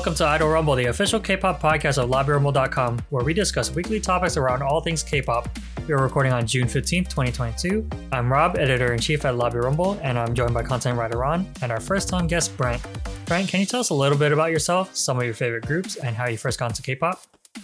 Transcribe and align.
welcome 0.00 0.14
to 0.14 0.24
Idol 0.24 0.48
Rumble, 0.48 0.76
the 0.76 0.86
official 0.86 1.20
K-pop 1.20 1.60
podcast 1.60 2.02
of 2.02 2.08
LobbyRumble.com, 2.08 3.00
where 3.10 3.22
we 3.22 3.34
discuss 3.34 3.70
weekly 3.70 4.00
topics 4.00 4.38
around 4.38 4.62
all 4.62 4.80
things 4.80 5.02
K-pop. 5.02 5.46
We 5.86 5.92
are 5.92 6.00
recording 6.00 6.32
on 6.32 6.46
June 6.46 6.66
15th, 6.66 7.10
2022. 7.10 7.86
I'm 8.10 8.32
Rob, 8.32 8.56
editor-in-chief 8.56 9.26
at 9.26 9.36
Lobby 9.36 9.58
Rumble, 9.58 10.00
and 10.02 10.18
I'm 10.18 10.34
joined 10.34 10.54
by 10.54 10.62
content 10.62 10.98
writer 10.98 11.18
Ron, 11.18 11.46
and 11.60 11.70
our 11.70 11.80
first-time 11.80 12.28
guest, 12.28 12.56
Brent. 12.56 12.80
Brent, 13.26 13.50
can 13.50 13.60
you 13.60 13.66
tell 13.66 13.80
us 13.80 13.90
a 13.90 13.94
little 13.94 14.16
bit 14.16 14.32
about 14.32 14.50
yourself, 14.50 14.96
some 14.96 15.18
of 15.18 15.24
your 15.24 15.34
favorite 15.34 15.66
groups, 15.66 15.96
and 15.96 16.16
how 16.16 16.28
you 16.28 16.38
first 16.38 16.58
got 16.58 16.70
into 16.70 16.80
K-pop? 16.80 17.20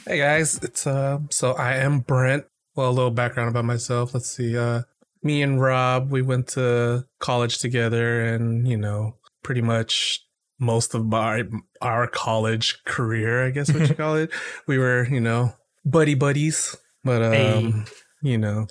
Hey 0.06 0.18
guys, 0.18 0.58
it's 0.62 0.86
uh 0.86 1.20
so 1.30 1.52
I 1.52 1.76
am 1.76 2.00
Brent. 2.00 2.44
Well, 2.74 2.90
a 2.90 2.92
little 2.92 3.10
background 3.10 3.48
about 3.48 3.64
myself. 3.64 4.12
Let's 4.12 4.28
see. 4.28 4.58
Uh 4.58 4.82
me 5.22 5.40
and 5.40 5.58
Rob, 5.58 6.10
we 6.10 6.20
went 6.20 6.48
to 6.48 7.06
college 7.18 7.56
together 7.60 8.20
and, 8.20 8.68
you 8.68 8.76
know, 8.76 9.14
pretty 9.42 9.62
much 9.62 10.25
most 10.58 10.94
of 10.94 11.06
my 11.06 11.44
our 11.80 12.06
college 12.06 12.82
career, 12.84 13.44
I 13.46 13.50
guess 13.50 13.72
what 13.72 13.88
you 13.88 13.94
call 13.96 14.16
it. 14.16 14.30
We 14.66 14.78
were, 14.78 15.06
you 15.06 15.20
know, 15.20 15.54
buddy 15.84 16.14
buddies, 16.14 16.76
but 17.04 17.22
um, 17.22 17.32
hey. 17.32 17.84
you 18.22 18.38
know, 18.38 18.66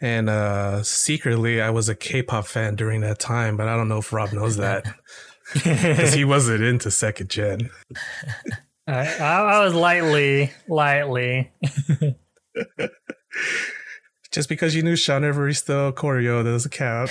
and 0.00 0.28
uh 0.28 0.82
secretly 0.82 1.60
I 1.60 1.70
was 1.70 1.88
a 1.88 1.94
K-pop 1.94 2.46
fan 2.46 2.76
during 2.76 3.00
that 3.02 3.18
time, 3.18 3.56
but 3.56 3.68
I 3.68 3.76
don't 3.76 3.88
know 3.88 3.98
if 3.98 4.12
Rob 4.12 4.32
knows 4.32 4.56
that 4.56 4.84
because 5.54 6.12
he 6.14 6.24
wasn't 6.24 6.62
into 6.62 6.90
second 6.90 7.30
gen. 7.30 7.70
I, 8.86 9.06
I 9.18 9.64
was 9.64 9.74
lightly, 9.74 10.50
lightly. 10.66 11.52
Just 14.32 14.48
because 14.48 14.74
you 14.74 14.82
knew 14.82 14.96
Shawn 14.96 15.22
Evaristo 15.22 15.92
choreo 15.92 16.42
doesn't 16.42 16.70
count. 16.70 17.10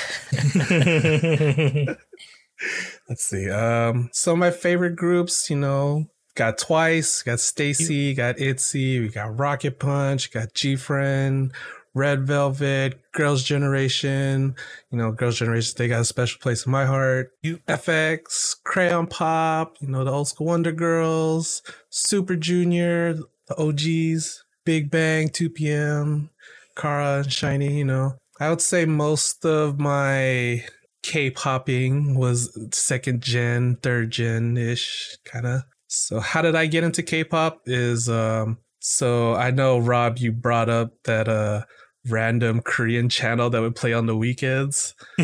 Let's 3.10 3.26
see. 3.26 3.50
Um, 3.50 4.10
of 4.14 4.38
my 4.38 4.52
favorite 4.52 4.96
groups, 4.96 5.50
you 5.50 5.58
know, 5.58 6.08
got 6.36 6.58
Twice, 6.58 7.24
got 7.24 7.40
STAYC, 7.40 8.16
got 8.16 8.38
ITZY, 8.38 9.02
we 9.02 9.10
got 9.10 9.38
Rocket 9.38 9.80
Punch, 9.80 10.32
got 10.32 10.54
GFriend, 10.54 11.52
Red 11.94 12.26
Velvet, 12.26 13.00
Girls' 13.12 13.44
Generation. 13.44 14.56
You 14.92 14.98
know, 14.98 15.12
Girls' 15.12 15.40
Generation, 15.40 15.76
they 15.78 15.88
got 15.88 16.02
a 16.02 16.06
special 16.06 16.40
place 16.40 16.66
in 16.66 16.72
my 16.72 16.86
heart. 16.86 17.32
FX, 17.44 18.56
Crayon 18.64 19.08
Pop, 19.08 19.76
you 19.82 19.88
know, 19.88 20.04
the 20.04 20.12
old 20.12 20.28
school 20.28 20.48
Wonder 20.48 20.72
Girls, 20.72 21.62
Super 21.90 22.36
Junior, 22.36 23.14
the 23.48 23.58
OGs, 23.58 24.44
Big 24.66 24.90
Bang, 24.90 25.30
2PM, 25.30 26.30
Kara 26.76 27.20
and 27.20 27.28
SHINee, 27.28 27.78
you 27.78 27.86
know. 27.86 28.16
I 28.40 28.50
would 28.50 28.62
say 28.62 28.86
most 28.86 29.46
of 29.46 29.80
my 29.80 30.64
K-popping 31.04 32.16
was 32.16 32.58
second 32.74 33.22
gen, 33.22 33.78
third 33.78 34.12
gen 34.12 34.58
ish 34.58 35.18
kind 35.26 35.48
of. 35.48 35.62
So 35.88 36.20
how 36.20 36.42
did 36.42 36.56
I 36.56 36.68
get 36.68 36.84
into 36.84 37.04
K-pop? 37.04 37.62
Is 37.66 38.10
um 38.10 38.58
so 38.80 39.36
I 39.36 39.52
know 39.52 39.78
Rob, 39.78 40.18
you 40.18 40.32
brought 40.32 40.70
up 40.70 40.92
that 41.04 41.28
uh 41.28 41.64
random 42.08 42.62
Korean 42.62 43.10
channel 43.10 43.50
that 43.50 43.62
would 43.62 43.76
play 43.76 43.94
on 43.94 44.06
the 44.06 44.16
weekends. 44.16 44.96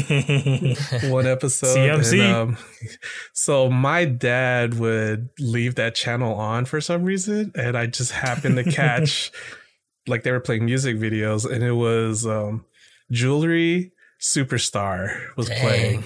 One 1.03 1.25
episode. 1.25 1.75
CMC. 1.75 2.21
And, 2.21 2.35
um, 2.35 2.57
so 3.33 3.69
my 3.69 4.05
dad 4.05 4.75
would 4.75 5.29
leave 5.39 5.75
that 5.75 5.95
channel 5.95 6.35
on 6.35 6.65
for 6.65 6.81
some 6.81 7.03
reason, 7.03 7.51
and 7.55 7.77
I 7.77 7.87
just 7.87 8.11
happened 8.11 8.57
to 8.57 8.63
catch 8.71 9.31
like 10.07 10.23
they 10.23 10.31
were 10.31 10.39
playing 10.39 10.65
music 10.65 10.97
videos, 10.97 11.49
and 11.49 11.63
it 11.63 11.73
was 11.73 12.25
um, 12.25 12.65
jewelry 13.11 13.91
Superstar 14.27 15.35
was 15.37 15.47
Dang. 15.47 15.61
playing. 15.61 16.03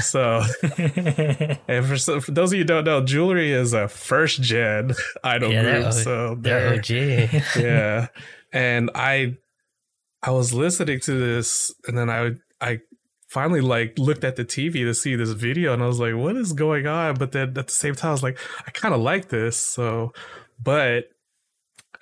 So, 0.00 0.42
and 1.68 1.86
for, 1.86 1.96
so, 1.96 2.20
for 2.20 2.32
those 2.32 2.50
of 2.50 2.54
you 2.54 2.62
who 2.62 2.66
don't 2.66 2.84
know, 2.84 3.04
Jewelry 3.04 3.52
is 3.52 3.72
a 3.72 3.86
first 3.86 4.42
gen 4.42 4.92
idol 5.22 5.52
yeah, 5.52 5.80
group. 5.82 5.92
so 5.92 6.34
they're, 6.34 6.74
OG. 6.74 6.90
yeah, 7.56 8.08
and 8.52 8.90
I, 8.96 9.36
I 10.20 10.32
was 10.32 10.52
listening 10.52 10.98
to 11.00 11.12
this, 11.12 11.72
and 11.86 11.96
then 11.96 12.10
I, 12.10 12.32
I 12.60 12.80
finally 13.28 13.60
like 13.60 13.96
looked 14.00 14.24
at 14.24 14.34
the 14.34 14.44
TV 14.44 14.72
to 14.84 14.92
see 14.92 15.14
this 15.14 15.30
video, 15.30 15.72
and 15.72 15.80
I 15.80 15.86
was 15.86 16.00
like, 16.00 16.16
"What 16.16 16.34
is 16.34 16.52
going 16.52 16.88
on?" 16.88 17.14
But 17.14 17.30
then 17.30 17.56
at 17.56 17.68
the 17.68 17.72
same 17.72 17.94
time, 17.94 18.08
I 18.08 18.12
was 18.12 18.24
like, 18.24 18.38
"I 18.66 18.72
kind 18.72 18.94
of 18.94 19.00
like 19.00 19.28
this." 19.28 19.56
So, 19.56 20.12
but 20.60 21.04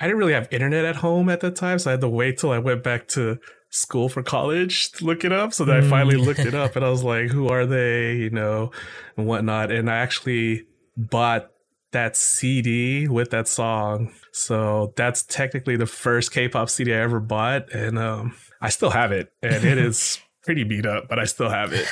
I 0.01 0.07
didn't 0.07 0.19
really 0.19 0.33
have 0.33 0.49
internet 0.51 0.87
at 0.87 0.97
home 0.97 1.29
at 1.29 1.41
that 1.41 1.57
time, 1.57 1.79
so 1.79 1.91
I 1.91 1.93
had 1.93 2.01
to 2.01 2.09
wait 2.09 2.39
till 2.39 2.53
I 2.53 2.59
went 2.59 2.83
back 2.83 3.07
to 3.09 3.39
school 3.71 4.09
for 4.09 4.23
college 4.23 4.93
to 4.93 5.05
look 5.05 5.25
it 5.25 5.33
up. 5.33 5.53
So 5.53 5.65
then 5.65 5.85
I 5.85 5.89
finally 5.89 6.17
mm. 6.17 6.25
looked 6.25 6.41
it 6.41 6.55
up 6.55 6.77
and 6.77 6.85
I 6.85 6.91
was 6.91 7.05
like, 7.05 7.31
who 7.31 7.49
are 7.49 7.67
they? 7.67 8.17
You 8.17 8.31
know, 8.31 8.71
and 9.17 9.27
whatnot. 9.27 9.71
And 9.71 9.91
I 9.91 9.97
actually 9.97 10.65
bought 10.97 11.51
that 11.93 12.17
CD 12.17 13.09
with 13.09 13.31
that 13.31 13.49
song. 13.49 14.13
So 14.33 14.93
that's 14.97 15.23
technically 15.23 15.77
the 15.77 15.87
first 15.87 16.33
K-pop 16.33 16.69
CD 16.71 16.95
I 16.95 16.99
ever 16.99 17.21
bought. 17.21 17.73
And 17.73 17.99
um, 17.99 18.35
I 18.61 18.71
still 18.71 18.91
have 18.91 19.13
it. 19.13 19.33
And 19.43 19.65
it 19.65 19.79
is 19.79 20.19
pretty 20.43 20.65
beat 20.65 20.87
up, 20.87 21.09
but 21.09 21.19
I 21.19 21.25
still 21.25 21.49
have 21.49 21.73
it. 21.73 21.87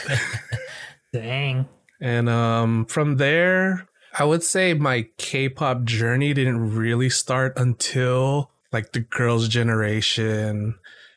Dang. 1.12 1.68
And 2.00 2.28
um, 2.28 2.84
from 2.86 3.16
there, 3.16 3.88
I 4.18 4.24
would 4.24 4.42
say 4.42 4.74
my 4.74 5.08
K-pop 5.18 5.84
journey 5.84 6.34
didn't 6.34 6.74
really 6.74 7.08
start 7.08 7.54
until 7.56 8.50
like 8.72 8.92
the 8.92 9.00
girls' 9.00 9.48
generation 9.48 10.74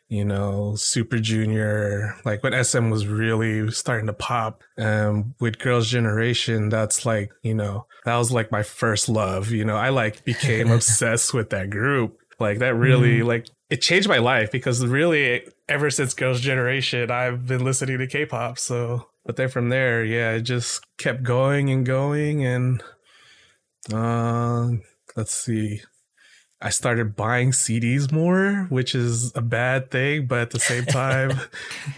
you 0.09 0.25
know, 0.25 0.73
Super 0.75 1.19
Junior, 1.19 2.15
like 2.25 2.41
when 2.41 2.63
SM 2.63 2.89
was 2.89 3.05
really 3.05 3.69
starting 3.69 4.07
to 4.07 4.13
pop. 4.13 4.63
Um, 4.77 5.35
with 5.39 5.59
Girls' 5.59 5.89
Generation, 5.89 6.69
that's 6.69 7.05
like, 7.05 7.31
you 7.43 7.53
know, 7.53 7.85
that 8.05 8.17
was 8.17 8.31
like 8.31 8.51
my 8.51 8.63
first 8.63 9.07
love. 9.07 9.51
You 9.51 9.65
know, 9.65 9.75
I 9.75 9.89
like 9.89 10.25
became 10.25 10.71
obsessed 10.71 11.33
with 11.33 11.51
that 11.51 11.69
group. 11.69 12.17
Like 12.39 12.57
that 12.59 12.73
really, 12.73 13.19
mm. 13.19 13.25
like, 13.25 13.47
it 13.69 13.81
changed 13.81 14.09
my 14.09 14.17
life 14.17 14.51
because 14.51 14.83
really, 14.83 15.47
ever 15.67 15.91
since 15.91 16.15
Girls' 16.15 16.41
Generation, 16.41 17.11
I've 17.11 17.45
been 17.45 17.63
listening 17.63 17.99
to 17.99 18.07
K 18.07 18.25
pop. 18.25 18.57
So, 18.57 19.09
but 19.25 19.35
then 19.35 19.49
from 19.49 19.69
there, 19.69 20.03
yeah, 20.03 20.31
it 20.31 20.41
just 20.41 20.83
kept 20.97 21.21
going 21.21 21.69
and 21.69 21.85
going. 21.85 22.43
And, 22.43 22.81
uh, 23.93 24.71
let's 25.15 25.35
see. 25.35 25.83
I 26.61 26.71
started 26.71 27.15
buying 27.15 27.51
CDs 27.51 28.11
more, 28.11 28.67
which 28.69 28.93
is 28.93 29.31
a 29.35 29.41
bad 29.41 29.91
thing, 29.91 30.25
but 30.25 30.39
at 30.39 30.49
the 30.51 30.59
same 30.59 30.85
time, 30.85 31.39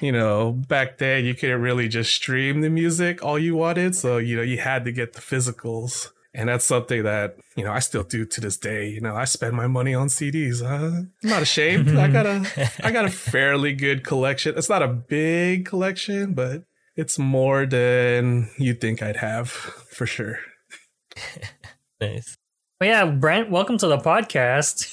you 0.01 0.11
know, 0.11 0.51
back 0.51 0.99
then 0.99 1.25
you 1.25 1.33
couldn't 1.33 1.61
really 1.61 1.87
just 1.87 2.13
stream 2.13 2.61
the 2.61 2.69
music 2.69 3.23
all 3.23 3.39
you 3.39 3.55
wanted. 3.55 3.95
So, 3.95 4.17
you 4.17 4.35
know, 4.35 4.43
you 4.43 4.57
had 4.57 4.85
to 4.85 4.91
get 4.91 5.13
the 5.13 5.21
physicals. 5.21 6.11
And 6.33 6.47
that's 6.47 6.63
something 6.63 7.03
that, 7.03 7.35
you 7.57 7.65
know, 7.65 7.71
I 7.71 7.79
still 7.79 8.03
do 8.03 8.23
to 8.23 8.39
this 8.39 8.55
day. 8.55 8.87
You 8.87 9.01
know, 9.01 9.15
I 9.15 9.25
spend 9.25 9.53
my 9.53 9.67
money 9.67 9.93
on 9.93 10.07
CDs. 10.07 10.61
Uh, 10.61 11.07
I'm 11.23 11.29
not 11.29 11.41
ashamed. 11.41 11.97
I 11.97 12.07
got 12.07 12.25
a 12.25 12.71
I 12.83 12.91
got 12.91 13.03
a 13.03 13.09
fairly 13.09 13.73
good 13.73 14.05
collection. 14.05 14.57
It's 14.57 14.69
not 14.69 14.81
a 14.81 14.87
big 14.87 15.65
collection, 15.65 16.33
but 16.33 16.63
it's 16.95 17.19
more 17.19 17.65
than 17.65 18.49
you 18.57 18.73
think 18.75 19.01
I'd 19.01 19.17
have 19.17 19.49
for 19.49 20.05
sure. 20.05 20.39
nice. 21.99 22.37
But 22.81 22.87
yeah, 22.87 23.05
Brent, 23.05 23.51
welcome 23.51 23.77
to 23.77 23.85
the 23.85 23.99
podcast. 23.99 24.89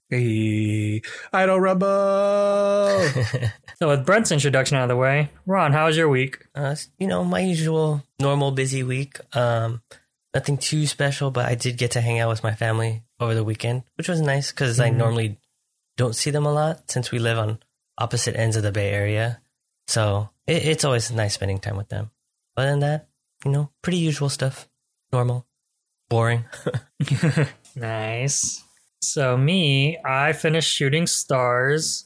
hey, 0.10 1.02
Idol 1.32 1.60
Rebel. 1.60 3.08
so 3.78 3.90
with 3.90 4.04
Brent's 4.04 4.32
introduction 4.32 4.76
out 4.76 4.82
of 4.82 4.88
the 4.88 4.96
way, 4.96 5.30
Ron, 5.46 5.72
how 5.72 5.86
was 5.86 5.96
your 5.96 6.08
week? 6.08 6.44
Uh, 6.52 6.74
you 6.98 7.06
know, 7.06 7.22
my 7.22 7.38
usual 7.38 8.02
normal 8.18 8.50
busy 8.50 8.82
week. 8.82 9.20
Um, 9.36 9.82
nothing 10.34 10.58
too 10.58 10.84
special, 10.88 11.30
but 11.30 11.46
I 11.46 11.54
did 11.54 11.78
get 11.78 11.92
to 11.92 12.00
hang 12.00 12.18
out 12.18 12.28
with 12.28 12.42
my 12.42 12.56
family 12.56 13.04
over 13.20 13.36
the 13.36 13.44
weekend, 13.44 13.84
which 13.94 14.08
was 14.08 14.20
nice 14.20 14.50
because 14.50 14.80
mm-hmm. 14.80 14.92
I 14.92 14.98
normally 14.98 15.38
don't 15.96 16.16
see 16.16 16.32
them 16.32 16.44
a 16.44 16.52
lot 16.52 16.90
since 16.90 17.12
we 17.12 17.20
live 17.20 17.38
on 17.38 17.60
opposite 17.98 18.34
ends 18.34 18.56
of 18.56 18.64
the 18.64 18.72
Bay 18.72 18.90
Area. 18.90 19.40
So 19.86 20.28
it, 20.48 20.64
it's 20.64 20.84
always 20.84 21.12
nice 21.12 21.34
spending 21.34 21.60
time 21.60 21.76
with 21.76 21.88
them. 21.88 22.10
Other 22.56 22.70
than 22.70 22.80
that, 22.80 23.06
you 23.44 23.52
know, 23.52 23.70
pretty 23.80 23.98
usual 23.98 24.28
stuff. 24.28 24.68
Normal 25.12 25.46
boring. 26.12 26.44
nice. 27.76 28.62
So 29.00 29.36
me, 29.36 29.98
I 30.04 30.32
finished 30.32 30.70
shooting 30.72 31.06
stars. 31.06 32.04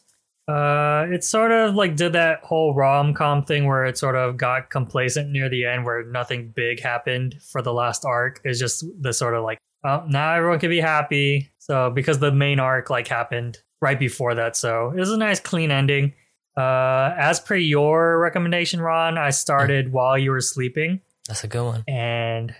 Uh, 0.48 1.06
it 1.10 1.24
sort 1.24 1.50
of 1.50 1.74
like 1.74 1.96
did 1.96 2.12
that 2.12 2.38
whole 2.44 2.72
rom 2.72 3.12
com 3.12 3.44
thing 3.44 3.66
where 3.66 3.84
it 3.84 3.98
sort 3.98 4.14
of 4.14 4.36
got 4.36 4.70
complacent 4.70 5.30
near 5.30 5.48
the 5.48 5.66
end, 5.66 5.84
where 5.84 6.04
nothing 6.04 6.52
big 6.54 6.80
happened 6.80 7.34
for 7.42 7.62
the 7.62 7.72
last 7.72 8.04
arc. 8.04 8.40
It's 8.44 8.60
just 8.60 8.84
the 9.00 9.12
sort 9.12 9.34
of 9.34 9.42
like, 9.42 9.58
oh, 9.84 10.04
now 10.08 10.34
everyone 10.34 10.60
can 10.60 10.70
be 10.70 10.80
happy. 10.80 11.50
So 11.58 11.90
because 11.90 12.20
the 12.20 12.30
main 12.30 12.60
arc 12.60 12.90
like 12.90 13.08
happened 13.08 13.58
right 13.82 13.98
before 13.98 14.36
that, 14.36 14.56
so 14.56 14.92
it 14.92 15.00
was 15.00 15.10
a 15.10 15.16
nice 15.16 15.40
clean 15.40 15.72
ending. 15.72 16.14
Uh, 16.56 17.12
as 17.18 17.40
per 17.40 17.56
your 17.56 18.18
recommendation, 18.20 18.80
Ron, 18.80 19.18
I 19.18 19.30
started 19.30 19.88
mm. 19.88 19.90
while 19.90 20.16
you 20.16 20.30
were 20.30 20.40
sleeping. 20.40 21.00
That's 21.28 21.42
a 21.42 21.48
good 21.48 21.64
one. 21.64 21.84
And 21.88 22.54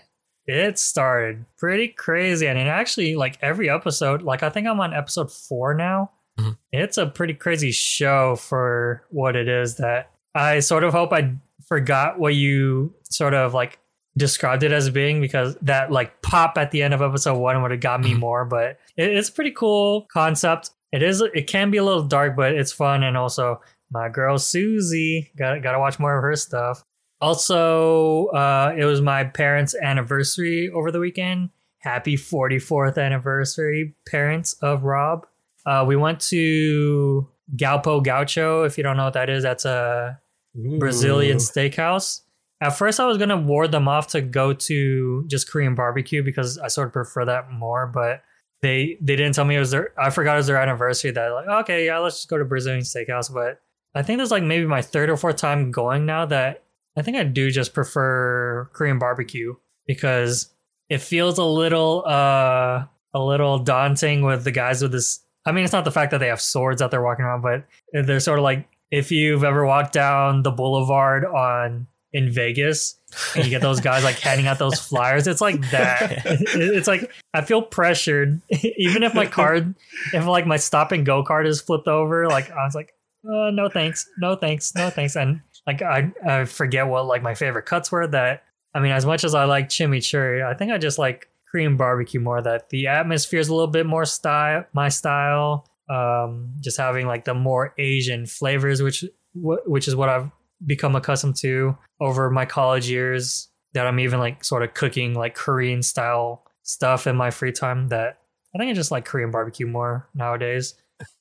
it 0.47 0.79
started 0.79 1.45
pretty 1.57 1.87
crazy 1.87 2.47
and 2.47 2.57
it 2.57 2.67
actually 2.67 3.15
like 3.15 3.37
every 3.41 3.69
episode 3.69 4.21
like 4.21 4.43
i 4.43 4.49
think 4.49 4.67
i'm 4.67 4.79
on 4.79 4.93
episode 4.93 5.31
four 5.31 5.73
now 5.73 6.09
mm-hmm. 6.39 6.51
it's 6.71 6.97
a 6.97 7.05
pretty 7.05 7.33
crazy 7.33 7.71
show 7.71 8.35
for 8.35 9.03
what 9.09 9.35
it 9.35 9.47
is 9.47 9.75
that 9.75 10.11
i 10.33 10.59
sort 10.59 10.83
of 10.83 10.93
hope 10.93 11.11
i 11.11 11.33
forgot 11.67 12.17
what 12.17 12.33
you 12.33 12.93
sort 13.09 13.33
of 13.33 13.53
like 13.53 13.79
described 14.17 14.63
it 14.63 14.71
as 14.71 14.89
being 14.89 15.21
because 15.21 15.55
that 15.61 15.91
like 15.91 16.21
pop 16.21 16.57
at 16.57 16.71
the 16.71 16.81
end 16.81 16.93
of 16.93 17.01
episode 17.01 17.37
one 17.37 17.61
would 17.61 17.71
have 17.71 17.79
got 17.79 18.01
me 18.01 18.13
more. 18.13 18.45
But 18.45 18.79
it, 18.97 19.09
it's 19.15 19.29
a 19.29 19.31
pretty 19.31 19.51
cool 19.51 20.07
concept. 20.11 20.71
It 20.91 21.03
is. 21.03 21.21
It 21.21 21.47
can 21.47 21.69
be 21.69 21.77
a 21.77 21.83
little 21.83 22.03
dark, 22.03 22.35
but 22.35 22.53
it's 22.53 22.71
fun. 22.71 23.03
And 23.03 23.15
also, 23.15 23.61
my 23.91 24.09
girl 24.09 24.37
Suzy 24.37 25.31
got 25.37 25.61
got 25.61 25.73
to 25.73 25.79
watch 25.79 25.99
more 25.99 26.17
of 26.17 26.23
her 26.23 26.35
stuff. 26.35 26.83
Also, 27.19 28.27
uh, 28.27 28.73
it 28.77 28.85
was 28.85 29.01
my 29.01 29.23
parents' 29.23 29.75
anniversary 29.75 30.69
over 30.69 30.91
the 30.91 30.99
weekend. 30.99 31.49
Happy 31.79 32.15
44th 32.15 32.97
anniversary, 32.97 33.95
parents 34.07 34.53
of 34.61 34.83
Rob. 34.83 35.25
Uh, 35.65 35.83
we 35.87 35.95
went 35.95 36.19
to 36.19 37.27
Galpão 37.55 38.03
Gaucho. 38.03 38.63
If 38.63 38.77
you 38.77 38.83
don't 38.83 38.97
know 38.97 39.05
what 39.05 39.13
that 39.13 39.29
is, 39.29 39.43
that's 39.43 39.65
a 39.65 40.19
Brazilian 40.55 41.37
steakhouse. 41.37 42.21
At 42.59 42.71
first, 42.71 42.99
I 42.99 43.05
was 43.05 43.17
gonna 43.17 43.37
ward 43.37 43.71
them 43.71 43.87
off 43.87 44.07
to 44.09 44.21
go 44.21 44.53
to 44.53 45.25
just 45.27 45.49
Korean 45.49 45.75
barbecue 45.75 46.23
because 46.23 46.57
I 46.57 46.67
sort 46.69 46.87
of 46.87 46.93
prefer 46.93 47.25
that 47.25 47.51
more. 47.51 47.85
But 47.85 48.23
they 48.61 48.97
they 48.99 49.15
didn't 49.15 49.35
tell 49.35 49.45
me 49.45 49.55
it 49.55 49.59
was 49.59 49.71
their. 49.71 49.91
I 49.97 50.09
forgot 50.09 50.33
it 50.33 50.37
was 50.37 50.47
their 50.47 50.57
anniversary. 50.57 51.11
That 51.11 51.27
like 51.29 51.47
okay, 51.47 51.85
yeah, 51.85 51.99
let's 51.99 52.15
just 52.15 52.29
go 52.29 52.37
to 52.37 52.45
Brazilian 52.45 52.83
steakhouse. 52.83 53.31
But 53.31 53.61
I 53.93 54.01
think 54.01 54.17
there's 54.17 54.31
like 54.31 54.43
maybe 54.43 54.65
my 54.65 54.81
third 54.81 55.09
or 55.09 55.17
fourth 55.17 55.35
time 55.35 55.71
going 55.71 56.05
now 56.05 56.25
that 56.25 56.63
I 56.97 57.03
think 57.03 57.15
I 57.15 57.23
do 57.23 57.51
just 57.51 57.73
prefer 57.73 58.69
Korean 58.73 58.99
barbecue 58.99 59.55
because 59.85 60.49
it 60.89 60.99
feels 60.99 61.37
a 61.37 61.45
little 61.45 62.03
uh 62.05 62.85
a 63.13 63.19
little 63.19 63.59
daunting 63.59 64.23
with 64.23 64.43
the 64.43 64.51
guys 64.51 64.81
with 64.81 64.91
this. 64.91 65.19
I 65.45 65.51
mean, 65.51 65.63
it's 65.63 65.73
not 65.73 65.85
the 65.85 65.91
fact 65.91 66.11
that 66.11 66.17
they 66.17 66.27
have 66.27 66.41
swords 66.41 66.81
out 66.81 66.91
they're 66.91 67.01
walking 67.01 67.23
around, 67.23 67.41
but 67.41 67.65
they're 67.93 68.19
sort 68.19 68.39
of 68.39 68.43
like 68.43 68.67
if 68.91 69.11
you've 69.11 69.43
ever 69.43 69.65
walked 69.65 69.93
down 69.93 70.43
the 70.43 70.51
boulevard 70.51 71.25
on 71.25 71.87
in 72.13 72.31
Vegas 72.31 72.97
and 73.35 73.43
you 73.43 73.49
get 73.49 73.61
those 73.61 73.79
guys 73.79 74.03
like 74.03 74.17
handing 74.19 74.47
out 74.47 74.59
those 74.59 74.79
flyers, 74.79 75.27
it's 75.27 75.41
like 75.41 75.59
that. 75.71 76.23
It's 76.25 76.87
like 76.87 77.11
I 77.33 77.41
feel 77.41 77.61
pressured, 77.61 78.41
even 78.77 79.03
if 79.03 79.13
my 79.13 79.25
card, 79.25 79.75
if 80.13 80.25
like 80.25 80.47
my 80.47 80.57
stop 80.57 80.91
and 80.91 81.05
go 81.05 81.23
card 81.23 81.47
is 81.47 81.61
flipped 81.61 81.87
over, 81.87 82.27
like 82.27 82.49
I 82.51 82.65
was 82.65 82.75
like, 82.75 82.93
uh, 83.25 83.51
no 83.51 83.69
thanks, 83.69 84.07
no 84.17 84.35
thanks, 84.35 84.73
no 84.75 84.89
thanks, 84.89 85.15
and 85.15 85.41
like 85.67 85.81
I 85.81 86.11
I 86.25 86.45
forget 86.45 86.87
what 86.87 87.05
like 87.05 87.21
my 87.21 87.35
favorite 87.35 87.65
cuts 87.65 87.91
were. 87.91 88.07
That 88.07 88.43
I 88.73 88.79
mean, 88.79 88.93
as 88.93 89.05
much 89.05 89.23
as 89.23 89.35
I 89.35 89.43
like 89.43 89.67
chimichurri, 89.67 90.43
I 90.43 90.53
think 90.53 90.71
I 90.71 90.77
just 90.77 90.97
like 90.97 91.29
Korean 91.51 91.75
barbecue 91.77 92.21
more. 92.21 92.41
That 92.41 92.69
the 92.69 92.87
atmosphere 92.87 93.39
is 93.39 93.49
a 93.49 93.53
little 93.53 93.67
bit 93.67 93.85
more 93.85 94.05
style, 94.05 94.65
my 94.73 94.89
style. 94.89 95.67
Um, 95.89 96.53
just 96.59 96.77
having 96.77 97.07
like 97.07 97.25
the 97.25 97.33
more 97.33 97.73
Asian 97.77 98.25
flavors, 98.25 98.81
which 98.81 99.03
which 99.33 99.87
is 99.87 99.95
what 99.95 100.09
I've 100.09 100.31
become 100.65 100.95
accustomed 100.95 101.35
to 101.37 101.77
over 101.99 102.29
my 102.31 102.45
college 102.45 102.89
years. 102.89 103.49
That 103.73 103.85
I'm 103.85 103.99
even 103.99 104.19
like 104.19 104.43
sort 104.43 104.63
of 104.63 104.73
cooking 104.73 105.13
like 105.13 105.35
Korean 105.35 105.83
style 105.83 106.43
stuff 106.63 107.05
in 107.05 107.15
my 107.15 107.29
free 107.29 107.51
time. 107.51 107.89
That 107.89 108.19
I 108.55 108.57
think 108.57 108.71
I 108.71 108.73
just 108.73 108.91
like 108.91 109.05
Korean 109.05 109.31
barbecue 109.31 109.67
more 109.67 110.09
nowadays. 110.15 110.73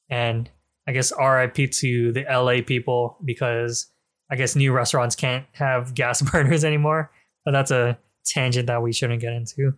And 0.08 0.48
I 0.86 0.92
guess 0.92 1.12
RIP 1.18 1.72
to 1.72 2.12
the 2.12 2.24
LA 2.30 2.62
people 2.64 3.18
because 3.24 3.88
I 4.30 4.36
guess 4.36 4.56
new 4.56 4.72
restaurants 4.72 5.14
can't 5.14 5.46
have 5.52 5.94
gas 5.94 6.22
burners 6.32 6.64
anymore. 6.64 7.10
But 7.44 7.52
that's 7.52 7.70
a 7.70 7.98
tangent 8.24 8.66
that 8.66 8.82
we 8.82 8.92
shouldn't 8.92 9.20
get 9.20 9.32
into. 9.32 9.74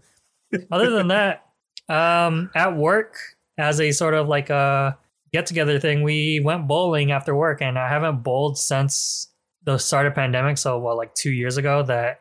Other 0.70 0.90
than 0.90 1.08
that, 1.08 1.44
um, 1.88 2.50
at 2.54 2.76
work, 2.76 3.16
as 3.58 3.80
a 3.80 3.92
sort 3.92 4.14
of 4.14 4.28
like 4.28 4.50
a 4.50 4.96
get 5.32 5.46
together 5.46 5.78
thing, 5.78 6.02
we 6.02 6.40
went 6.42 6.66
bowling 6.66 7.12
after 7.12 7.34
work, 7.34 7.60
and 7.60 7.78
I 7.78 7.88
haven't 7.88 8.22
bowled 8.22 8.58
since 8.58 9.28
the 9.64 9.78
start 9.78 10.06
of 10.06 10.14
pandemic. 10.14 10.56
So, 10.58 10.78
what, 10.78 10.96
like 10.96 11.14
two 11.14 11.30
years 11.30 11.56
ago, 11.56 11.82
that 11.82 12.20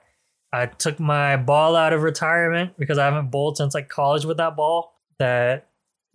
I 0.51 0.65
took 0.65 0.99
my 0.99 1.37
ball 1.37 1.75
out 1.75 1.93
of 1.93 2.03
retirement 2.03 2.73
because 2.77 2.97
I 2.97 3.05
haven't 3.05 3.31
bowled 3.31 3.57
since 3.57 3.73
like 3.73 3.89
college 3.89 4.25
with 4.25 4.37
that 4.37 4.55
ball. 4.55 4.93
That 5.19 5.67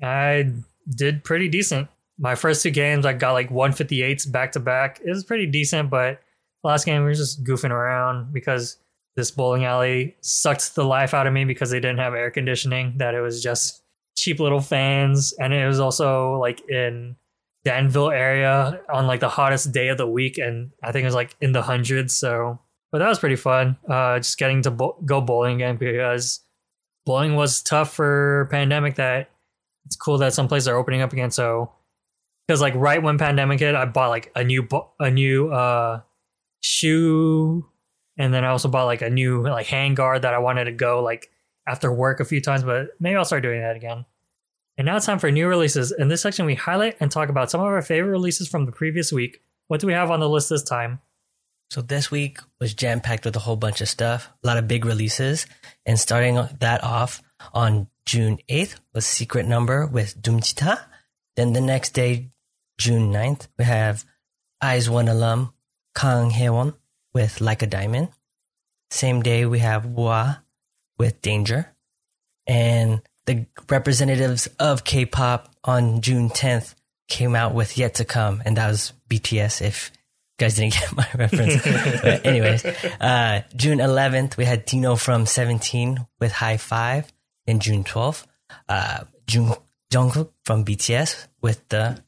I 0.03 0.53
did 0.89 1.25
pretty 1.25 1.49
decent. 1.49 1.89
My 2.23 2.37
first 2.37 2.63
two 2.63 2.71
games, 2.71 3.05
I 3.05 3.15
got 3.15 3.33
like 3.33 3.51
158s 3.51 4.31
back 4.31 4.53
to 4.53 4.61
back. 4.61 5.01
It 5.05 5.11
was 5.11 5.25
pretty 5.25 5.47
decent, 5.47 5.91
but 5.91 6.21
last 6.63 6.87
game 6.87 7.03
we 7.03 7.09
were 7.09 7.15
just 7.15 7.43
goofing 7.43 7.71
around 7.71 8.33
because 8.33 8.77
this 9.17 9.33
bowling 9.33 9.65
alley 9.65 10.17
sucked 10.21 10.77
the 10.77 10.85
life 10.85 11.15
out 11.15 11.27
of 11.27 11.33
me 11.33 11.45
because 11.45 11.71
they 11.71 11.81
didn't 11.81 11.99
have 11.99 12.15
air 12.15 12.31
conditioning. 12.31 12.95
That 12.99 13.17
it 13.17 13.21
was 13.21 13.43
just 13.43 13.83
cheap 14.17 14.39
little 14.39 14.61
fans, 14.61 15.35
and 15.41 15.53
it 15.53 15.67
was 15.67 15.81
also 15.81 16.39
like 16.39 16.63
in 16.71 17.17
Danville 17.65 18.11
area 18.11 18.81
on 18.89 19.09
like 19.09 19.19
the 19.19 19.29
hottest 19.29 19.73
day 19.73 19.89
of 19.89 19.99
the 19.99 20.07
week, 20.07 20.39
and 20.39 20.71
I 20.83 20.93
think 20.93 21.03
it 21.03 21.07
was 21.07 21.17
like 21.17 21.35
in 21.41 21.51
the 21.51 21.63
hundreds. 21.63 22.17
So, 22.17 22.61
but 22.93 22.99
that 22.99 23.09
was 23.09 23.19
pretty 23.19 23.37
fun. 23.37 23.77
Uh, 23.89 24.19
just 24.19 24.39
getting 24.39 24.63
to 24.63 24.71
bo- 24.71 24.97
go 25.05 25.21
bowling 25.21 25.57
again 25.57 25.77
because 25.77 26.39
bowling 27.05 27.35
was 27.35 27.63
tough 27.63 27.93
for 27.93 28.47
pandemic. 28.53 28.95
That 28.95 29.29
it's 29.87 29.97
cool 29.97 30.19
that 30.19 30.35
some 30.35 30.47
places 30.47 30.69
are 30.69 30.77
opening 30.77 31.03
up 31.03 31.13
again. 31.13 31.33
So, 31.33 31.73
because 32.53 32.61
like 32.61 32.75
right 32.75 33.03
when 33.03 33.17
pandemic 33.17 33.61
hit, 33.61 33.75
I 33.75 33.87
bought 33.87 34.11
like 34.11 34.31
a 34.37 34.45
new 34.45 34.69
a 35.01 35.11
new 35.11 35.51
uh 35.51 36.03
shoe, 36.61 37.67
and 38.19 38.35
then 38.35 38.45
I 38.45 38.49
also 38.49 38.69
bought 38.69 38.85
like 38.85 39.01
a 39.01 39.09
new 39.09 39.43
like 39.43 39.67
hand 39.67 39.97
guard 39.97 40.23
that 40.23 40.35
I 40.35 40.39
wanted 40.39 40.65
to 40.65 40.73
go 40.73 41.03
like 41.03 41.31
after 41.67 41.91
work 41.91 42.21
a 42.21 42.27
few 42.27 42.43
times. 42.43 42.63
But 42.63 42.89
maybe 43.01 43.17
I'll 43.17 43.25
start 43.25 43.43
doing 43.43 43.63
that 43.63 43.77
again. 43.77 44.05
And 44.77 44.85
now 44.85 44.97
it's 44.97 45.07
time 45.07 45.19
for 45.19 45.31
new 45.31 45.49
releases. 45.49 45.93
In 45.93 46.09
this 46.09 46.21
section, 46.21 46.45
we 46.45 46.55
highlight 46.55 46.99
and 47.01 47.11
talk 47.11 47.31
about 47.31 47.51
some 47.51 47.63
of 47.63 47.67
our 47.67 47.81
favorite 47.81 48.11
releases 48.11 48.49
from 48.49 48.67
the 48.67 48.73
previous 48.73 49.13
week. 49.13 49.41
What 49.69 49.81
do 49.81 49.87
we 49.87 49.95
have 49.95 50.11
on 50.11 50.21
the 50.21 50.29
list 50.29 50.51
this 50.51 50.63
time? 50.63 51.01
So 51.71 51.81
this 51.81 52.11
week 52.11 52.39
was 52.61 52.75
jam 52.75 53.01
packed 53.01 53.25
with 53.25 53.37
a 53.37 53.39
whole 53.41 53.57
bunch 53.57 53.81
of 53.81 53.89
stuff, 53.89 54.29
a 54.45 54.47
lot 54.47 54.59
of 54.59 54.69
big 54.69 54.85
releases. 54.85 55.47
And 55.87 55.99
starting 55.99 56.39
that 56.61 56.85
off 56.85 57.23
on 57.55 57.89
June 58.05 58.39
8th 58.51 58.77
was 58.93 59.07
Secret 59.07 59.47
Number 59.47 59.87
with 59.87 60.21
Doomchita. 60.21 60.79
Then 61.37 61.55
the 61.55 61.63
next 61.63 61.91
day, 61.91 62.32
June 62.83 63.13
9th, 63.13 63.47
we 63.57 63.65
have 63.65 64.05
IZ*ONE 64.61 65.07
alum 65.07 65.53
Kang 65.95 66.33
Hyewon 66.33 66.75
with 67.15 67.41
Like 67.41 67.63
a 67.63 67.69
Diamond. 67.69 68.09
Same 68.91 69.23
day, 69.23 69.47
we 69.47 69.61
have 69.61 69.87
Wa 69.87 70.39
with 70.99 71.23
Danger. 71.23 71.73
And 72.45 73.01
the 73.27 73.47
representatives 73.71 74.49
of 74.59 74.83
K-pop 74.83 75.55
on 75.63 76.01
June 76.01 76.29
10th 76.29 76.75
came 77.07 77.37
out 77.37 77.55
with 77.55 77.79
Yet 77.79 77.95
to 77.95 78.05
Come, 78.05 78.43
and 78.45 78.57
that 78.57 78.67
was 78.67 78.93
BTS. 79.09 79.63
If 79.63 79.93
you 79.95 80.45
guys 80.45 80.57
didn't 80.57 80.73
get 80.81 80.97
my 80.97 81.07
reference, 81.15 81.63
but 82.03 82.27
anyways, 82.27 82.65
uh, 82.65 83.43
June 83.55 83.79
11th 83.79 84.37
we 84.37 84.45
had 84.45 84.65
Dino 84.65 84.97
from 84.97 85.25
17 85.25 86.05
with 86.19 86.33
High 86.33 86.57
Five. 86.57 87.13
and 87.47 87.63
June 87.63 87.85
12th, 87.85 88.27
uh, 88.69 89.05
Jung 89.31 89.55
Jungkook 89.89 90.31
from 90.45 90.65
BTS 90.65 91.29
with 91.41 91.69
the 91.69 92.03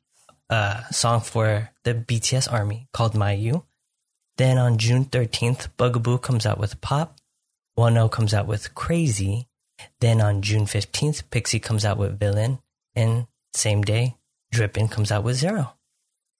uh, 0.50 0.82
song 0.90 1.20
for 1.20 1.70
the 1.84 1.94
BTS 1.94 2.52
Army 2.52 2.88
called 2.92 3.14
My 3.14 3.32
You. 3.32 3.64
Then 4.36 4.58
on 4.58 4.78
June 4.78 5.04
13th, 5.04 5.68
Bugaboo 5.76 6.18
comes 6.18 6.46
out 6.46 6.58
with 6.58 6.80
Pop. 6.80 7.18
Wano 7.78 8.10
comes 8.10 8.34
out 8.34 8.46
with 8.46 8.74
Crazy. 8.74 9.48
Then 10.00 10.20
on 10.20 10.42
June 10.42 10.66
15th, 10.66 11.30
Pixie 11.30 11.60
comes 11.60 11.84
out 11.84 11.98
with 11.98 12.18
Villain. 12.18 12.58
And 12.94 13.26
same 13.52 13.82
day, 13.82 14.16
Drippin 14.52 14.90
comes 14.90 15.10
out 15.10 15.24
with 15.24 15.36
Zero. 15.36 15.74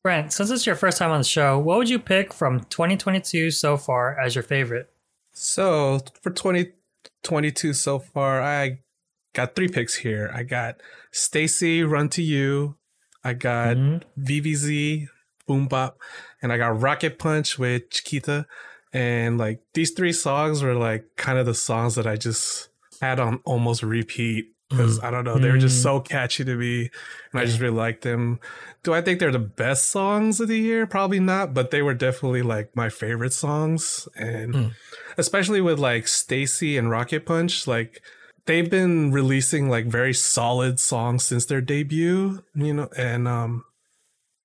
Brent, 0.03 0.33
since 0.33 0.51
it's 0.51 0.67
your 0.67 0.77
first 0.77 0.99
time 0.99 1.11
on 1.11 1.21
the 1.21 1.25
show, 1.25 1.59
what 1.59 1.79
would 1.79 1.89
you 1.89 1.99
pick 1.99 2.33
from 2.35 2.61
2022 2.65 3.51
so 3.51 3.77
far 3.77 4.19
as 4.19 4.35
your 4.35 4.45
favorite? 4.45 4.91
So 5.33 6.01
for 6.21 6.31
2022 6.31 7.73
so 7.73 7.99
far, 7.99 8.43
I 8.43 8.81
got 9.35 9.55
three 9.55 9.69
picks 9.69 9.95
here. 9.97 10.31
I 10.35 10.43
got 10.43 10.81
STAYC 11.13 11.89
Run 11.89 12.09
to 12.11 12.23
You, 12.23 12.77
I 13.25 13.33
got 13.33 13.77
Mhm. 13.77 14.03
VIVIZ 14.19 15.09
Boom 15.47 15.67
Bop, 15.69 15.99
and 16.43 16.53
I 16.53 16.57
got 16.57 16.81
Rocket 16.81 17.19
Punch 17.19 17.59
with 17.59 17.91
Chiquita. 17.91 18.47
And 18.93 19.39
like 19.39 19.61
these 19.75 19.91
three 19.91 20.13
songs 20.13 20.63
were 20.63 20.75
like 20.75 21.05
kind 21.17 21.39
of 21.39 21.47
the 21.47 21.55
songs 21.55 21.97
that 21.97 22.07
I 22.07 22.17
just 22.17 22.69
had 23.01 23.19
on 23.19 23.41
almost 23.45 23.83
repeat 23.83 24.47
because 24.71 24.99
I 25.01 25.11
don't 25.11 25.25
know, 25.25 25.39
they 25.39 25.51
were 25.51 25.59
just 25.59 25.83
so 25.83 26.01
catchy 26.01 26.45
to 26.45 26.57
me 26.57 26.91
and 27.33 27.41
I 27.41 27.45
just 27.45 27.61
really 27.61 27.77
liked 27.77 28.03
them. 28.03 28.41
Do 28.83 28.93
I 28.95 29.03
think 29.03 29.21
they're 29.21 29.31
the 29.31 29.39
best 29.39 29.89
songs 29.91 30.41
of 30.41 30.49
the 30.49 30.59
year? 30.59 30.87
Probably 30.87 31.21
not, 31.21 31.55
but 31.55 31.71
they 31.71 31.83
were 31.83 31.95
definitely 31.95 32.43
like 32.43 32.75
my 32.75 32.89
favorite 32.89 33.33
songs. 33.33 34.09
And 34.17 34.55
Mm. 34.55 34.73
especially 35.19 35.61
with 35.61 35.79
like 35.79 36.07
STAYC 36.07 36.79
and 36.79 36.91
Rocket 36.91 37.25
Punch, 37.27 37.67
like 37.67 38.01
they've 38.47 38.71
been 38.71 39.13
releasing 39.13 39.69
like 39.69 39.87
very 39.87 40.15
solid 40.15 40.79
songs 40.79 41.25
since 41.25 41.47
their 41.47 41.61
debut, 41.61 42.43
you 42.55 42.75
know, 42.75 42.89
and 42.97 43.27
um 43.29 43.65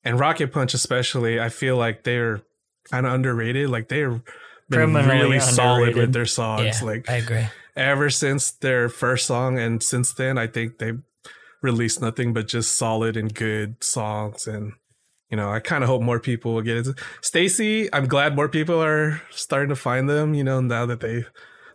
and 0.04 0.20
Rocket 0.20 0.52
Punch 0.54 0.74
especially, 0.74 1.40
I 1.40 1.50
feel 1.50 1.76
like 1.78 2.04
they're 2.04 2.42
kind 2.90 3.06
of 3.06 3.14
underrated. 3.14 3.70
Like 3.70 3.90
they're 3.90 4.22
been 4.70 4.94
really 4.94 5.40
solid 5.40 5.90
underrated. 5.90 5.96
with 5.98 6.14
their 6.14 6.26
songs. 6.26 6.82
yeah, 6.82 6.86
like 6.86 7.10
I 7.10 7.16
agree. 7.16 7.48
ever 7.76 8.10
since 8.10 8.52
their 8.52 8.88
first 8.90 9.26
song 9.26 9.58
and 9.58 9.82
since 9.82 10.14
then 10.14 10.38
I 10.38 10.48
think 10.48 10.78
they've 10.78 11.02
released 11.62 12.02
nothing 12.02 12.34
but 12.34 12.48
just 12.48 12.76
solid 12.76 13.18
and 13.18 13.34
good 13.34 13.84
songs 13.84 14.48
and 14.48 14.74
you 15.30 15.38
know, 15.38 15.52
I 15.52 15.60
kind 15.60 15.84
of 15.84 15.90
hope 15.90 16.02
more 16.02 16.20
people 16.20 16.56
will 16.56 16.64
get 16.64 16.78
into 16.78 16.96
STAYC. 17.22 17.90
I'm 17.94 18.08
glad 18.08 18.36
more 18.36 18.50
people 18.50 18.82
are 18.82 19.22
starting 19.30 19.70
to 19.70 19.76
find 19.76 20.10
them, 20.10 20.34
you 20.34 20.44
know, 20.44 20.60
now 20.60 20.88
that 20.88 21.02
they 21.02 21.24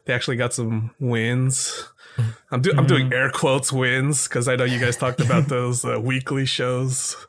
they 0.07 0.12
actually 0.12 0.37
got 0.37 0.52
some 0.52 0.90
wins. 0.99 1.88
I'm, 2.50 2.62
do- 2.62 2.73
I'm 2.76 2.87
doing 2.87 3.12
air 3.12 3.30
quotes 3.30 3.73
wins 3.73 4.28
because 4.28 4.47
I 4.49 4.56
know 4.56 4.64
you 4.64 4.78
guys 4.78 4.97
talked 4.97 5.21
about 5.21 5.49
those 5.49 5.85
uh, 5.85 6.00
weekly 6.00 6.47
shows. 6.47 7.16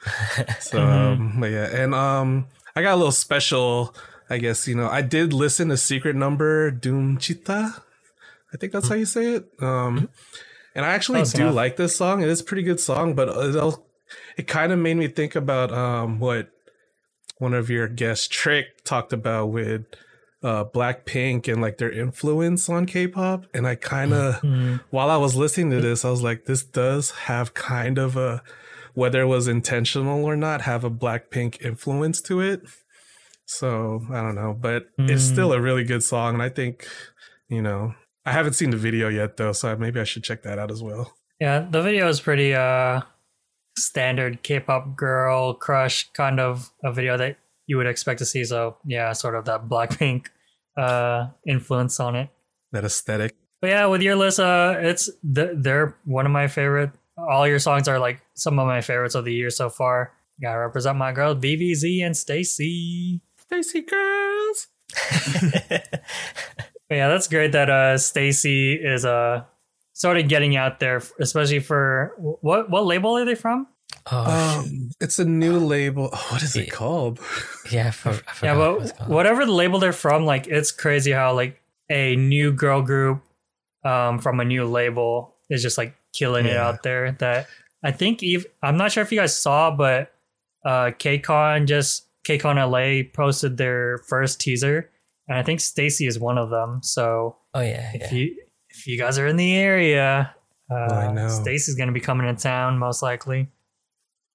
So, 0.59 0.81
um, 0.81 1.37
but 1.39 1.51
yeah, 1.51 1.65
and 1.71 1.93
um, 1.95 2.47
I 2.75 2.81
got 2.81 2.93
a 2.95 2.97
little 2.97 3.11
special. 3.11 3.95
I 4.29 4.37
guess 4.39 4.67
you 4.67 4.75
know 4.75 4.87
I 4.89 5.01
did 5.01 5.33
listen 5.33 5.69
to 5.69 5.77
Secret 5.77 6.15
Number 6.15 6.71
Doom 6.71 7.17
Chita. 7.17 7.75
I 8.53 8.57
think 8.57 8.71
that's 8.73 8.87
how 8.87 8.95
you 8.95 9.05
say 9.05 9.35
it. 9.35 9.49
Um, 9.59 10.09
and 10.75 10.85
I 10.85 10.89
actually 10.93 11.19
Close 11.19 11.33
do 11.33 11.43
enough. 11.43 11.55
like 11.55 11.75
this 11.77 11.95
song. 11.95 12.21
It 12.21 12.29
is 12.29 12.41
a 12.41 12.43
pretty 12.43 12.63
good 12.63 12.79
song, 12.79 13.13
but 13.15 13.29
it, 13.29 13.75
it 14.37 14.47
kind 14.47 14.71
of 14.71 14.79
made 14.79 14.97
me 14.97 15.07
think 15.07 15.35
about 15.35 15.71
um 15.71 16.19
what 16.19 16.49
one 17.37 17.53
of 17.53 17.69
your 17.69 17.87
guests 17.87 18.27
Trick 18.27 18.83
talked 18.83 19.13
about 19.13 19.47
with 19.47 19.85
uh 20.45 20.63
Blackpink 20.65 21.51
and 21.51 21.59
like 21.61 21.77
their 21.79 21.91
influence 21.91 22.69
on 22.69 22.85
K-pop. 22.85 23.45
And 23.53 23.65
I 23.67 23.75
kind 23.75 24.13
of 24.13 24.41
Mhm. 24.41 24.81
while 24.91 25.09
I 25.09 25.17
was 25.17 25.35
listening 25.35 25.71
to 25.71 25.81
this, 25.81 26.05
I 26.05 26.09
was 26.11 26.21
like, 26.21 26.45
this 26.45 26.63
does 26.63 27.11
have 27.29 27.53
kind 27.53 27.97
of 27.97 28.15
a 28.15 28.43
whether 28.93 29.21
it 29.21 29.27
was 29.27 29.47
intentional 29.47 30.23
or 30.23 30.35
not, 30.37 30.61
have 30.61 30.83
a 30.85 30.89
Blackpink 30.91 31.61
influence 31.61 32.21
to 32.21 32.39
it. 32.41 32.61
So 33.45 34.01
I 34.11 34.21
don't 34.21 34.35
know, 34.35 34.53
but 34.59 34.87
it's 34.97 35.23
Mm. 35.27 35.31
still 35.33 35.51
a 35.53 35.59
really 35.61 35.83
good 35.83 36.03
song, 36.03 36.35
and 36.35 36.43
I 36.43 36.49
think 36.49 36.87
you 37.49 37.61
know 37.61 37.93
I 38.25 38.31
haven't 38.31 38.53
seen 38.53 38.71
the 38.71 38.77
video 38.77 39.07
yet 39.09 39.37
though, 39.37 39.51
so 39.53 39.75
maybe 39.75 39.99
I 39.99 40.03
should 40.03 40.23
check 40.23 40.41
that 40.43 40.57
out 40.59 40.71
as 40.71 40.81
well. 40.81 41.13
Yeah, 41.39 41.65
the 41.69 41.81
video 41.81 42.07
is 42.07 42.19
pretty 42.21 42.53
uh 42.55 43.01
standard 43.77 44.41
K-pop 44.43 44.95
girl 44.95 45.53
crush 45.53 46.09
kind 46.13 46.39
of 46.39 46.71
a 46.83 46.91
video 46.91 47.17
that 47.17 47.37
you 47.67 47.77
would 47.77 47.87
expect 47.87 48.19
to 48.19 48.25
see. 48.25 48.43
So 48.45 48.77
yeah, 48.85 49.11
sort 49.13 49.35
of 49.35 49.45
that 49.45 49.67
Blackpink 49.67 50.27
uh 50.77 51.27
influence 51.47 51.99
on 51.99 52.15
it. 52.15 52.29
That 52.71 52.85
aesthetic. 52.85 53.35
But 53.61 53.69
yeah, 53.69 53.85
with 53.87 54.01
your 54.01 54.15
list, 54.15 54.39
uh, 54.39 54.75
it's 54.77 55.09
th- 55.33 55.51
they're 55.55 55.95
one 56.05 56.25
of 56.25 56.31
my 56.31 56.47
favorite. 56.47 56.91
All 57.17 57.47
your 57.47 57.59
songs 57.59 57.87
are 57.87 57.99
like 57.99 58.21
some 58.33 58.59
of 58.59 58.67
my 58.67 58.81
favorites 58.81 59.15
of 59.15 59.25
the 59.25 59.33
year 59.33 59.49
so 59.49 59.69
far. 59.69 60.11
Gotta 60.41 60.59
represent 60.59 60.97
my 60.97 61.13
girls, 61.13 61.37
VIVIZ 61.37 62.03
and 62.03 62.13
STAYC. 62.13 63.21
STAYC 63.49 63.87
girls. 63.87 64.67
But 66.87 66.95
yeah, 66.95 67.07
that's 67.07 67.27
great 67.27 67.51
that 67.53 67.69
uh 67.69 67.95
STAYC 67.95 68.77
is 68.85 69.05
uh 69.05 69.43
sort 69.93 70.17
of 70.17 70.27
getting 70.27 70.55
out 70.55 70.79
there, 70.79 71.01
especially 71.19 71.59
for 71.59 72.13
what 72.17 72.69
what 72.69 72.85
label 72.85 73.17
are 73.17 73.25
they 73.25 73.35
from? 73.35 73.67
Oh, 74.11 74.59
Um, 74.59 74.89
it's 75.01 75.17
a 75.19 75.25
new 75.25 75.57
label. 75.59 76.09
Oh, 76.13 76.27
what 76.31 76.43
is 76.43 76.55
it 76.55 76.67
Yeah. 76.67 76.73
called? 76.73 77.19
yeah, 77.71 77.91
for, 77.91 78.09
I 78.11 78.13
Yeah, 78.13 78.23
forgot 78.33 78.57
what 78.79 78.93
but 78.99 79.09
whatever 79.09 79.45
the 79.45 79.51
label 79.51 79.79
they're 79.79 79.93
from, 79.93 80.25
like 80.25 80.47
it's 80.47 80.71
crazy 80.71 81.11
how 81.11 81.33
like 81.33 81.59
a 81.89 82.15
new 82.15 82.51
girl 82.51 82.81
group 82.81 83.21
um 83.83 84.19
from 84.19 84.39
a 84.39 84.45
new 84.45 84.65
label 84.65 85.35
is 85.49 85.61
just 85.61 85.77
like 85.77 85.95
killing 86.13 86.45
it 86.45 86.57
out 86.57 86.83
there. 86.83 87.11
That 87.13 87.47
I 87.83 87.91
think 87.91 88.21
Eve 88.23 88.45
I'm 88.61 88.77
not 88.77 88.91
sure 88.91 89.01
if 89.03 89.11
you 89.11 89.19
guys 89.19 89.35
saw, 89.35 89.71
but 89.71 90.11
uh 90.63 90.91
KCON 90.97 91.65
just 91.67 92.05
KCON 92.27 92.57
LA 92.57 93.09
posted 93.11 93.57
their 93.57 93.99
first 94.07 94.39
teaser. 94.41 94.89
And 95.27 95.37
I 95.37 95.41
think 95.43 95.59
STAYC 95.59 96.07
is 96.07 96.19
one 96.19 96.37
of 96.37 96.51
them. 96.51 96.81
So 96.83 97.37
Oh 97.55 97.61
yeah, 97.61 97.91
if 97.95 98.11
yeah. 98.11 98.17
you 98.17 98.35
if 98.69 98.85
you 98.87 98.97
guys 98.99 99.17
are 99.17 99.25
in 99.27 99.37
the 99.37 99.55
area, 99.55 100.35
uh, 100.69 100.75
I 100.75 101.11
know. 101.11 101.27
STAYC's 101.27 101.73
gonna 101.75 101.91
be 101.91 101.99
coming 101.99 102.27
to 102.27 102.39
town 102.41 102.77
most 102.77 103.01
likely. 103.01 103.49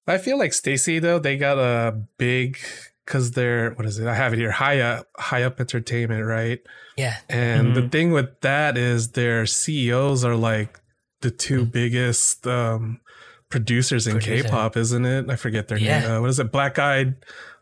I 0.07 0.17
feel 0.17 0.37
like 0.37 0.51
STAYC 0.51 1.01
though 1.01 1.19
they 1.19 1.37
got 1.37 1.57
a 1.57 1.95
big 2.17 2.57
because 3.05 3.31
they're 3.31 3.71
what 3.71 3.85
is 3.85 3.99
it? 3.99 4.07
I 4.07 4.15
have 4.15 4.33
it 4.33 4.37
here. 4.39 4.51
High 4.51 4.79
up, 4.79 5.07
high 5.17 5.43
up 5.43 5.59
entertainment, 5.59 6.25
right? 6.25 6.59
yeah. 6.97 7.17
And 7.29 7.75
the 7.75 7.81
Mhm. 7.81 7.91
thing 7.91 8.11
with 8.11 8.41
that 8.41 8.77
is 8.77 9.09
their 9.09 9.45
CEOs 9.45 10.23
are 10.25 10.35
like 10.35 10.79
the 11.21 11.31
2 11.31 11.65
biggest 11.65 12.45
um, 12.47 12.99
producers 13.49 14.07
in 14.07 14.13
Producer. 14.13 14.43
K-pop, 14.43 14.75
isn't 14.77 15.05
it? 15.05 15.29
I 15.29 15.35
forget 15.35 15.67
their 15.67 15.77
Yeah. 15.77 15.99
name. 16.01 16.11
Uh, 16.11 16.21
what 16.21 16.29
is 16.29 16.39
it? 16.39 16.51
Black 16.51 16.79
Eyed, 16.79 17.15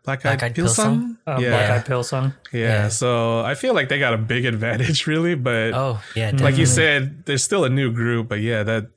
Black 0.03 0.19
Eyed 0.25 0.39
Black 0.39 0.43
Eyed 0.43 0.55
Pilsung. 0.55 1.17
Uh, 1.27 1.37
yeah, 1.41 1.49
Black 1.49 1.69
Eyed 1.71 1.85
Pilsung. 1.85 2.33
yeah. 2.51 2.59
Yeah. 2.61 2.87
So 2.89 3.39
I 3.41 3.55
feel 3.55 3.73
like 3.73 3.89
they 3.89 3.99
got 3.99 4.13
a 4.13 4.17
big 4.17 4.45
advantage, 4.53 5.07
really. 5.07 5.35
But 5.35 5.73
Oh 5.73 6.01
yeah, 6.15 6.27
like 6.27 6.57
you 6.57 6.65
definitely. 6.65 6.65
said, 6.65 7.25
there's 7.25 7.43
still 7.43 7.63
a 7.65 7.69
new 7.69 7.91
group. 7.91 8.27
But 8.29 8.39
yeah, 8.41 8.63
that 8.63 8.87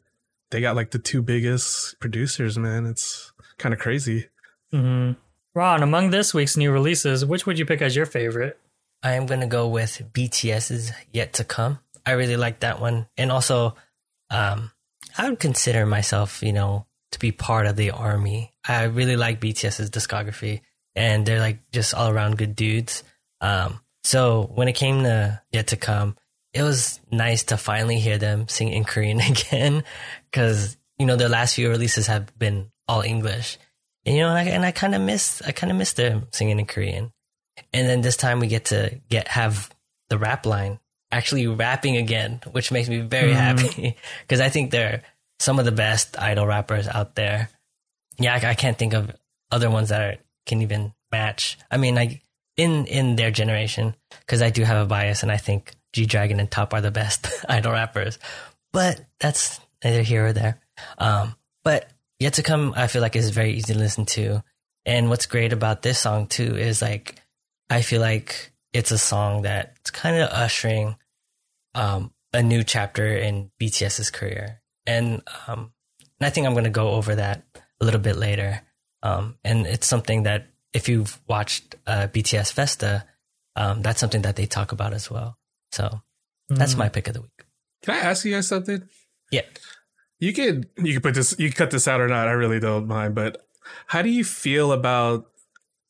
they 0.50 0.61
got 0.61 0.76
like 0.76 0.90
the 0.90 0.99
two 0.99 1.22
biggest 1.22 1.99
producers. 2.00 2.58
Man, 2.58 2.87
it's 2.87 3.31
kind 3.62 3.73
of 3.73 3.81
crazy. 3.81 4.28
hmm 4.71 5.12
Ron, 5.54 5.83
among 5.83 6.11
this 6.11 6.33
week's 6.33 6.57
new 6.57 6.73
releases, 6.73 7.26
which 7.26 7.45
would 7.45 7.59
you 7.59 7.66
pick 7.66 7.83
as 7.83 7.95
your 7.95 8.07
favorite? 8.07 8.59
I 9.02 9.12
am 9.12 9.26
gonna 9.26 9.47
go 9.47 9.69
with 9.69 10.02
BTS's 10.12 10.92
Yet 11.12 11.35
to 11.35 11.45
Come. 11.45 11.78
I 12.07 12.12
really 12.12 12.37
like 12.37 12.61
that 12.61 12.81
one, 12.81 13.07
and 13.16 13.31
also, 13.31 13.76
um, 14.31 14.73
I 15.16 15.28
would 15.28 15.38
consider 15.38 15.85
myself, 15.85 16.42
you 16.42 16.52
know, 16.52 16.87
to 17.12 17.19
be 17.19 17.33
part 17.33 17.66
of 17.66 17.76
the 17.76 17.90
army. 17.90 18.52
I 18.66 18.85
really 18.85 19.16
like 19.16 19.40
BTS's 19.40 19.90
discography, 19.90 20.62
and 20.97 21.26
they're 21.26 21.40
like 21.40 21.59
just 21.71 21.95
all 21.95 22.09
around 22.09 22.38
good 22.38 22.57
dudes. 22.57 23.04
Um, 23.40 23.81
so 24.04 24.50
when 24.54 24.69
it 24.69 24.73
came 24.73 25.02
to 25.04 25.42
Yet 25.52 25.69
to 25.69 25.76
Come, 25.76 26.16
it 26.54 26.62
was 26.62 26.99
nice 27.11 27.45
to 27.45 27.57
finally 27.57 27.99
hear 28.00 28.19
them 28.19 28.49
sing 28.49 28.71
in 28.71 28.85
Korean 28.85 29.21
again, 29.31 29.85
because 30.31 30.78
you 30.99 31.07
know 31.07 31.16
their 31.16 31.28
last 31.28 31.54
few 31.54 31.69
releases 31.69 32.07
have 32.07 32.37
been 32.38 32.71
all 32.88 33.02
English, 33.02 33.58
and 34.04 34.16
you 34.16 34.22
know, 34.22 34.28
and 34.30 34.38
I, 34.38 34.44
and 34.52 34.64
I 34.64 34.70
kind 34.72 34.94
of 34.94 35.00
miss, 35.02 35.40
I 35.46 35.52
kind 35.52 35.70
of 35.70 35.76
miss 35.78 35.92
them 35.94 36.26
singing 36.32 36.58
in 36.58 36.66
Korean 36.66 37.12
and 37.74 37.86
then 37.86 38.00
this 38.00 38.16
time 38.16 38.40
we 38.40 38.46
get 38.46 38.64
to 38.66 38.98
get 39.10 39.28
have 39.28 39.70
the 40.08 40.16
rap 40.18 40.46
line 40.46 40.78
actually 41.10 41.46
rapping 41.46 41.98
again, 41.98 42.40
which 42.50 42.72
makes 42.72 42.88
me 42.88 43.00
very 43.00 43.32
Mhm. 43.32 43.36
happy 43.36 43.96
because 44.22 44.40
I 44.40 44.48
think 44.48 44.70
they're 44.70 45.02
some 45.38 45.58
of 45.58 45.66
the 45.66 45.72
best 45.72 46.18
idol 46.18 46.46
rappers 46.46 46.88
out 46.88 47.14
there. 47.14 47.50
Yeah, 48.18 48.34
I, 48.42 48.50
I 48.50 48.54
can't 48.54 48.78
think 48.78 48.94
of 48.94 49.14
other 49.50 49.70
ones 49.70 49.90
that 49.90 50.00
are, 50.00 50.16
can 50.46 50.62
even 50.62 50.94
match. 51.10 51.58
I 51.70 51.76
mean, 51.76 51.94
like 51.94 52.22
in 52.56 52.86
in 52.86 53.16
their 53.16 53.30
generation, 53.30 53.94
because 54.20 54.40
I 54.40 54.48
do 54.48 54.64
have 54.64 54.82
a 54.82 54.86
bias, 54.88 55.22
and 55.22 55.30
I 55.30 55.36
think 55.36 55.74
G 55.92 56.06
Dragon 56.06 56.40
and 56.40 56.50
Top 56.50 56.72
are 56.72 56.80
the 56.80 56.90
best 56.90 57.28
idol 57.50 57.72
rappers. 57.72 58.18
But 58.72 59.04
that's 59.20 59.60
neither 59.84 60.02
here 60.02 60.26
or 60.28 60.32
there. 60.32 60.58
Um, 60.96 61.36
but 61.64 61.90
yet 62.22 62.34
to 62.34 62.42
come, 62.42 62.72
I 62.76 62.86
feel 62.86 63.02
like 63.02 63.16
is 63.16 63.30
very 63.30 63.52
easy 63.52 63.72
to 63.74 63.78
listen 63.78 64.06
to. 64.06 64.42
And 64.86 65.10
what's 65.10 65.26
great 65.26 65.52
about 65.52 65.82
this 65.82 65.98
song 65.98 66.26
too 66.26 66.56
is 66.56 66.80
like 66.82 67.20
I 67.70 67.82
feel 67.82 68.00
like 68.00 68.52
it's 68.72 68.90
a 68.90 68.98
song 68.98 69.42
that's 69.42 69.90
kind 69.90 70.16
of 70.16 70.30
ushering 70.30 70.96
um, 71.74 72.12
a 72.32 72.42
new 72.42 72.64
chapter 72.64 73.06
in 73.16 73.50
BTS's 73.60 74.10
career, 74.10 74.60
and 74.86 75.22
um, 75.46 75.72
and 76.18 76.26
I 76.26 76.30
think 76.30 76.46
I'm 76.46 76.52
going 76.54 76.64
to 76.64 76.70
go 76.70 76.90
over 76.90 77.14
that 77.14 77.44
a 77.80 77.84
little 77.84 78.00
bit 78.00 78.16
later. 78.16 78.62
Um, 79.02 79.36
and 79.44 79.66
it's 79.66 79.86
something 79.86 80.22
that 80.24 80.46
if 80.72 80.88
you've 80.88 81.18
watched 81.28 81.74
uh, 81.86 82.06
BTS 82.08 82.52
Festa, 82.52 83.04
um, 83.56 83.82
that's 83.82 84.00
something 84.00 84.22
that 84.22 84.36
they 84.36 84.46
talk 84.46 84.72
about 84.72 84.94
as 84.94 85.10
well. 85.10 85.36
So 85.72 86.00
that's 86.48 86.74
Mm. 86.74 86.78
my 86.78 86.88
pick 86.88 87.08
of 87.08 87.14
the 87.14 87.22
week. 87.22 87.44
Can 87.82 87.94
I 87.96 87.98
ask 87.98 88.24
you 88.24 88.34
guys 88.34 88.46
something? 88.48 88.82
Yeah. 89.30 89.42
You 90.22 90.32
could 90.32 90.68
you 90.76 90.94
could 90.94 91.02
put 91.02 91.14
this 91.14 91.34
you 91.36 91.48
could 91.48 91.56
cut 91.56 91.70
this 91.72 91.88
out 91.88 92.00
or 92.00 92.06
not. 92.06 92.28
I 92.28 92.32
really 92.32 92.60
don't 92.60 92.86
mind. 92.86 93.16
But 93.16 93.44
how 93.88 94.02
do 94.02 94.08
you 94.08 94.22
feel 94.22 94.70
about 94.70 95.26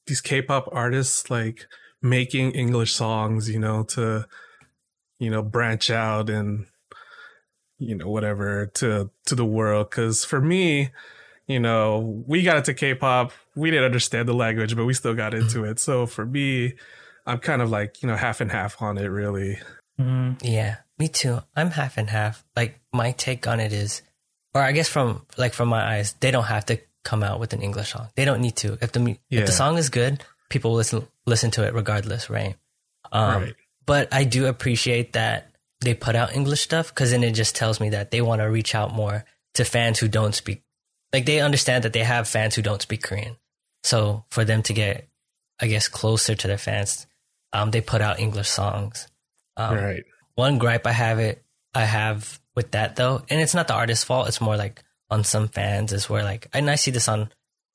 these 0.07 0.23
K-pop 0.23 0.71
artists 0.73 1.29
like 1.29 1.67
making 2.01 2.53
English 2.53 2.95
songs? 2.95 3.51
You 3.51 3.59
know, 3.59 3.83
to 3.93 4.27
you 5.19 5.29
know 5.29 5.43
branch 5.43 5.91
out 5.91 6.31
and 6.31 6.65
you 7.79 7.95
know 7.95 8.09
whatever 8.09 8.65
to 8.77 9.11
to 9.27 9.35
the 9.35 9.45
world. 9.45 9.91
Because 9.91 10.25
for 10.25 10.41
me, 10.41 10.93
you 11.47 11.61
know, 11.61 12.25
we 12.27 12.43
got 12.43 12.57
into 12.57 12.73
K-pop. 12.73 13.33
We 13.55 13.71
didn't 13.71 13.85
understand 13.85 14.29
the 14.29 14.33
language, 14.33 14.75
but 14.75 14.87
we 14.87 14.95
still 14.95 15.15
got 15.15 15.35
into 15.35 15.65
it. 15.65 15.79
So 15.79 16.07
for 16.07 16.25
me, 16.25 16.73
I'm 17.27 17.37
kind 17.39 17.61
of 17.61 17.69
like 17.69 18.03
you 18.03 18.09
know 18.09 18.17
half 18.17 18.41
and 18.41 18.51
half 18.51 18.81
on 18.81 18.97
it. 18.97 19.09
Really. 19.09 19.59
Mhm. 20.01 20.41
Yeah, 20.43 20.77
me 20.99 21.09
too. 21.09 21.41
I'm 21.55 21.73
half 21.73 21.99
and 21.99 22.09
half. 22.09 22.47
Like 22.57 22.81
my 22.95 23.13
take 23.13 23.47
on 23.47 23.61
it 23.61 23.75
is, 23.75 24.01
or 24.55 24.63
I 24.63 24.73
guess 24.73 24.89
from 24.89 25.25
like 25.37 25.55
from 25.55 25.69
my 25.69 25.83
eyes, 25.97 26.15
they 26.21 26.31
don't 26.31 26.45
have 26.45 26.67
to 26.67 26.79
come 27.05 27.23
out 27.23 27.41
with 27.41 27.53
an 27.53 27.63
English 27.63 27.93
song. 27.93 28.09
They 28.15 28.25
don't 28.25 28.41
need 28.41 28.57
to. 28.57 28.79
If 28.81 28.93
the 28.93 29.01
Yeah. 29.29 29.41
if 29.41 29.47
the 29.47 29.53
song 29.53 29.79
is 29.79 29.89
good, 29.89 30.23
people 30.49 30.71
will 30.73 30.79
listen 30.79 31.07
listen 31.27 31.51
to 31.53 31.67
it 31.67 31.75
regardless, 31.75 32.31
right? 32.31 32.57
Um, 33.11 33.43
Right. 33.43 33.55
But 33.85 34.15
I 34.15 34.25
do 34.25 34.47
appreciate 34.47 35.15
that 35.15 35.51
they 35.81 35.95
put 35.95 36.15
out 36.15 36.35
English 36.35 36.61
stuff 36.61 36.89
because 36.89 37.11
then 37.11 37.25
it 37.25 37.33
just 37.33 37.57
tells 37.57 37.81
me 37.81 37.91
that 37.91 38.13
they 38.13 38.23
want 38.23 38.41
to 38.41 38.45
reach 38.47 38.75
out 38.75 38.93
more 38.95 39.25
to 39.55 39.65
fans 39.65 39.99
who 39.99 40.07
don't 40.07 40.35
speak. 40.35 40.63
Like 41.13 41.27
they 41.27 41.41
understand 41.41 41.83
that 41.85 41.93
they 41.93 42.05
have 42.05 42.29
fans 42.29 42.55
who 42.55 42.63
don't 42.63 42.81
speak 42.81 43.03
Korean. 43.03 43.37
So 43.83 44.25
for 44.31 44.45
them 44.45 44.63
to 44.63 44.73
get, 44.73 45.09
I 45.61 45.67
guess, 45.67 45.89
closer 45.89 46.37
to 46.37 46.47
their 46.47 46.59
fans, 46.59 47.07
um, 47.53 47.73
they 47.73 47.81
put 47.81 48.01
out 48.01 48.21
English 48.21 48.49
songs. 48.49 49.09
Um, 49.57 49.75
right. 49.77 50.05
one 50.37 50.59
gripe 50.59 50.87
I 50.87 50.93
have 50.93 51.19
it 51.19 51.45
I 51.75 51.85
have 51.85 52.41
with 52.55 52.73
that 52.73 52.97
though, 52.97 53.23
and 53.31 53.41
it's 53.41 53.55
not 53.55 53.69
the 53.69 53.75
artist's 53.75 54.05
fault. 54.05 54.29
It's 54.29 54.41
more 54.41 54.57
like 54.57 54.83
on 55.11 55.25
some 55.25 55.49
fans 55.49 55.93
is 55.93 56.09
where 56.09 56.23
like, 56.25 56.49
and 56.53 56.71
I 56.71 56.75
see 56.77 56.91
this 56.91 57.09
on 57.09 57.31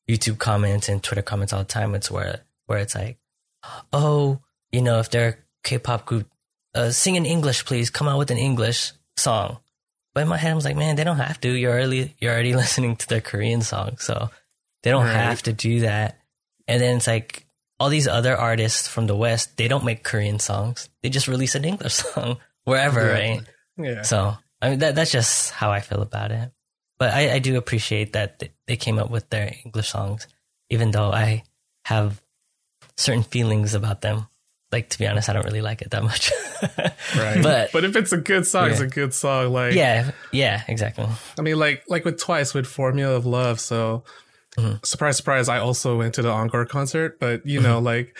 YouTube 0.09 0.37
comments 0.39 0.89
and 0.89 1.01
Twitter 1.03 1.21
comments 1.21 1.53
all 1.53 1.59
the 1.59 1.65
time. 1.65 1.95
It's 1.95 2.09
where 2.11 2.41
where 2.67 2.79
it's 2.79 2.95
like, 2.95 3.17
oh, 3.93 4.39
you 4.71 4.81
know, 4.81 4.99
if 4.99 5.09
they're 5.09 5.29
a 5.29 5.35
K-pop 5.67 6.05
group, 6.05 6.27
uh, 6.75 6.91
sing 6.91 7.15
in 7.15 7.25
English, 7.25 7.65
please. 7.65 7.89
Come 7.89 8.07
out 8.07 8.17
with 8.17 8.31
an 8.31 8.37
English 8.37 8.91
song. 9.15 9.57
But 10.13 10.21
in 10.23 10.29
my 10.29 10.37
head, 10.37 10.51
I 10.51 10.55
was 10.55 10.65
like, 10.65 10.75
man, 10.75 10.95
they 10.95 11.03
don't 11.03 11.17
have 11.17 11.39
to. 11.41 11.49
You're 11.51 11.73
already 11.73 12.15
you're 12.19 12.33
already 12.33 12.55
listening 12.63 12.95
to 12.97 13.07
their 13.07 13.21
Korean 13.21 13.61
song, 13.61 13.97
so 13.97 14.29
they 14.83 14.91
don't 14.91 15.05
Right. 15.05 15.13
have 15.13 15.41
to 15.43 15.53
do 15.53 15.81
that. 15.81 16.19
And 16.67 16.81
then 16.81 16.97
it's 16.97 17.07
like 17.07 17.45
all 17.79 17.89
these 17.89 18.07
other 18.07 18.35
artists 18.35 18.87
from 18.87 19.07
the 19.07 19.15
West, 19.15 19.57
they 19.57 19.67
don't 19.67 19.85
make 19.85 20.03
Korean 20.03 20.39
songs. 20.39 20.89
They 21.03 21.09
just 21.09 21.27
release 21.27 21.55
an 21.55 21.65
English 21.65 21.93
song 22.13 22.37
wherever, 22.63 23.05
Yeah. 23.05 23.13
right? 23.13 23.41
Yeah. 23.77 24.01
So 24.03 24.35
I 24.61 24.69
mean 24.71 24.79
that 24.79 24.95
that's 24.95 25.11
just 25.11 25.51
how 25.51 25.71
I 25.71 25.79
feel 25.81 26.01
about 26.01 26.31
it. 26.31 26.51
But 26.99 27.13
I, 27.13 27.33
I 27.35 27.39
do 27.39 27.57
appreciate 27.57 28.13
that 28.13 28.41
they 28.65 28.75
came 28.75 28.97
up 28.97 29.11
with 29.11 29.29
their 29.29 29.53
English 29.65 29.89
songs, 29.89 30.27
even 30.71 30.89
though 30.91 31.11
I 31.11 31.43
have 31.85 32.21
certain 32.95 33.21
feelings 33.23 33.75
about 33.75 34.01
them. 34.01 34.27
Like 34.71 34.89
to 34.89 34.99
be 34.99 35.07
honest, 35.07 35.29
I 35.29 35.33
don't 35.33 35.45
really 35.45 35.61
like 35.61 35.81
it 35.81 35.91
that 35.91 36.03
much. 36.03 36.31
Right. 37.15 37.41
But 37.43 37.71
but 37.71 37.85
if 37.85 37.95
it's 37.95 38.11
a 38.11 38.17
good 38.17 38.45
song, 38.47 38.71
it's 38.71 38.79
a 38.79 38.87
good 38.87 39.13
song. 39.13 39.53
Like 39.53 39.73
yeah, 39.75 40.11
yeah, 40.31 40.63
exactly. 40.67 41.05
I 41.37 41.41
mean, 41.43 41.57
like 41.59 41.83
like 41.87 42.03
with 42.03 42.19
Twice 42.19 42.53
with 42.55 42.65
Formula 42.65 43.15
of 43.15 43.25
Love. 43.27 43.59
So 43.59 44.03
Mhm. 44.57 44.83
surprise, 44.83 45.17
surprise! 45.17 45.47
I 45.49 45.59
also 45.59 45.95
went 45.99 46.15
to 46.15 46.23
the 46.23 46.31
encore 46.31 46.65
concert, 46.65 47.19
but 47.19 47.45
you 47.45 47.59
Mm-hmm. 47.59 47.69
know, 47.69 47.79
like 47.79 48.17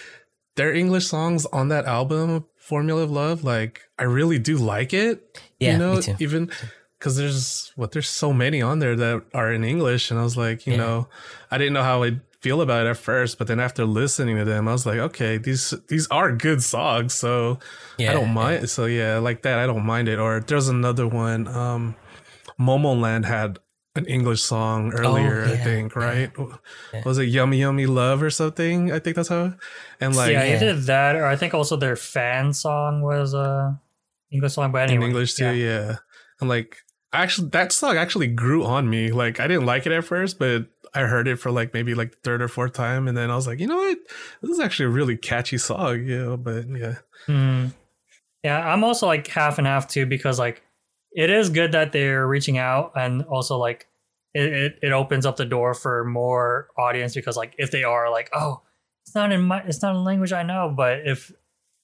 their 0.55 0.71
English 0.71 1.07
songs 1.07 1.47
on 1.47 1.69
that 1.69 1.85
album, 1.85 2.45
Formula 2.57 3.01
of 3.01 3.09
Love, 3.11 3.43
like 3.43 3.81
I 3.97 4.03
really 4.03 4.37
do 4.37 4.55
like 4.57 4.93
it. 4.93 5.41
Yeah, 5.59 5.73
you 5.73 5.77
know, 5.77 5.95
me 5.95 6.01
too. 6.01 6.15
even 6.19 6.51
because 6.99 7.15
there's 7.17 7.71
what 7.75 7.91
there's 7.91 8.09
so 8.09 8.33
many 8.33 8.61
on 8.61 8.79
there 8.79 8.95
that 8.95 9.23
are 9.33 9.51
in 9.53 9.63
English, 9.63 10.11
and 10.11 10.19
I 10.19 10.23
was 10.23 10.37
like, 10.37 10.65
you 10.67 10.73
Yeah. 10.73 10.79
know, 10.79 11.07
I 11.51 11.57
didn't 11.57 11.73
know 11.73 11.83
how 11.83 12.03
I'd 12.03 12.21
feel 12.41 12.61
about 12.61 12.85
it 12.85 12.89
at 12.89 12.97
first, 12.97 13.37
but 13.39 13.47
then 13.47 13.59
after 13.59 13.83
listening 13.85 14.37
to 14.37 14.45
them, 14.45 14.67
I 14.67 14.71
was 14.71 14.85
like, 14.85 14.99
okay, 14.99 15.37
these 15.37 15.73
these 15.87 16.07
are 16.09 16.31
good 16.31 16.61
songs, 16.63 17.13
so 17.13 17.59
Yeah, 17.97 18.11
I 18.11 18.13
don't 18.13 18.33
mind. 18.33 18.69
So 18.69 18.85
yeah, 18.85 19.17
like 19.17 19.41
that, 19.41 19.57
I 19.59 19.65
don't 19.65 19.85
mind 19.85 20.07
it. 20.07 20.19
Or 20.19 20.39
there's 20.39 20.67
another 20.69 21.07
one. 21.07 21.47
Um, 21.47 21.95
Momoland 22.59 23.25
had 23.25 23.59
an 23.95 24.05
English 24.05 24.41
song 24.43 24.93
earlier, 24.93 25.43
I 25.45 25.49
Oh, 25.49 25.53
yeah, 25.53 25.63
think, 25.63 25.95
right? 25.95 26.31
Yeah. 26.93 27.01
Was 27.03 27.17
it 27.17 27.25
Yummy 27.25 27.57
Yummy 27.57 27.87
Love 27.87 28.21
or 28.21 28.29
something? 28.29 28.91
I 28.91 28.99
think 28.99 29.15
that's 29.15 29.29
how. 29.29 29.53
And 29.99 30.15
like 30.15 30.31
yeah, 30.33 30.43
yeah. 30.43 30.55
either 30.55 30.73
that 30.81 31.15
or 31.15 31.25
I 31.25 31.35
think 31.35 31.53
also 31.55 31.75
their 31.77 31.95
fan 31.95 32.53
song 32.53 33.01
was 33.01 33.33
a 33.33 33.79
English 34.31 34.53
song. 34.53 34.71
But 34.71 34.89
anyway, 34.89 35.05
in 35.05 35.11
English 35.11 35.35
too, 35.35 35.53
yeah. 35.53 35.97
And 36.39 36.49
like 36.49 36.77
actually, 37.13 37.49
that 37.49 37.71
song 37.71 37.97
actually 37.97 38.27
grew 38.27 38.63
on 38.63 38.89
me. 38.89 39.11
Like 39.11 39.39
I 39.39 39.47
didn't 39.47 39.65
like 39.65 39.85
it 39.85 39.91
at 39.91 40.03
first, 40.03 40.39
but 40.39 40.67
I 40.93 41.01
heard 41.01 41.27
it 41.27 41.37
for 41.37 41.51
like 41.51 41.73
maybe 41.73 41.93
like 41.95 42.11
the 42.11 42.17
third 42.23 42.41
or 42.41 42.47
fourth 42.47 42.73
time, 42.73 43.07
and 43.07 43.17
then 43.17 43.29
I 43.31 43.35
was 43.35 43.47
like, 43.47 43.59
you 43.59 43.67
know 43.67 43.77
what, 43.77 43.97
this 44.41 44.51
is 44.51 44.59
actually 44.59 44.85
a 44.85 44.89
really 44.89 45.17
catchy 45.17 45.57
song, 45.57 46.03
you 46.05 46.17
know. 46.17 46.37
But 46.37 46.67
yeah, 46.69 46.95
Hmm. 47.25 47.67
Yeah, 48.43 48.59
I'm 48.73 48.83
also 48.83 49.07
like 49.07 49.27
half 49.27 49.57
and 49.57 49.67
half 49.67 49.87
too 49.87 50.05
because 50.05 50.39
like 50.39 50.61
it 51.11 51.29
is 51.29 51.49
good 51.49 51.71
that 51.73 51.91
they're 51.91 52.27
reaching 52.27 52.57
out 52.57 52.91
and 52.95 53.23
also 53.23 53.57
like 53.57 53.87
it, 54.33 54.53
it, 54.53 54.79
it 54.83 54.91
opens 54.91 55.25
up 55.25 55.35
the 55.35 55.45
door 55.45 55.73
for 55.73 56.05
more 56.05 56.67
audience 56.77 57.15
because 57.15 57.35
like 57.35 57.55
if 57.57 57.71
they 57.71 57.83
are 57.83 58.11
like 58.11 58.29
oh 58.33 58.61
it's 59.05 59.15
not 59.15 59.31
in 59.31 59.41
my 59.41 59.61
it's 59.63 59.81
not 59.81 59.95
a 59.95 59.99
language 59.99 60.31
I 60.31 60.43
know 60.43 60.73
but 60.75 60.99
if 61.05 61.31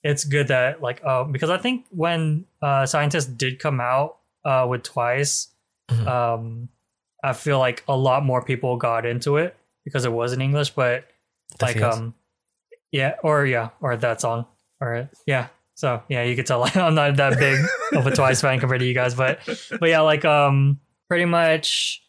it's 0.04 0.24
good 0.26 0.48
that 0.50 0.82
like 0.82 1.02
oh 1.06 1.24
because 1.24 1.50
I 1.50 1.58
think 1.58 1.86
when 1.90 2.46
uh 2.62 2.86
scientists 2.86 3.26
did 3.26 3.60
come 3.60 3.80
out 3.82 4.18
uh 4.46 4.66
with 4.70 4.84
twice 4.84 5.48
Mhm. 5.92 6.08
um 6.08 6.70
I 7.24 7.34
feel 7.34 7.60
like 7.60 7.84
a 7.88 7.96
lot 7.96 8.24
more 8.26 8.42
people 8.44 8.78
got 8.78 9.06
into 9.06 9.38
it 9.38 9.56
because 9.86 10.06
it 10.06 10.12
was 10.12 10.34
in 10.34 10.42
English 10.42 10.72
but 10.72 11.06
like 11.62 11.78
feels. 11.78 11.98
um 11.98 12.14
yeah 12.92 13.16
or 13.24 13.46
yeah 13.46 13.70
or 13.82 13.96
that 13.98 14.22
song 14.22 14.46
or 14.80 15.10
yeah 15.26 15.48
so 15.76 16.02
yeah 16.10 16.24
you 16.24 16.36
could 16.36 16.46
tell 16.46 16.60
like 16.66 16.76
i'm 16.78 16.96
not 16.96 17.16
that 17.18 17.38
big 17.40 17.60
of 17.98 18.06
a 18.08 18.12
twice 18.16 18.42
fan 18.42 18.60
compared 18.60 18.80
to 18.80 18.86
you 18.86 18.94
guys 18.94 19.14
but 19.16 19.40
but 19.80 19.90
yeah 19.90 20.02
like 20.02 20.24
um 20.26 20.80
pretty 21.10 21.26
much 21.26 22.02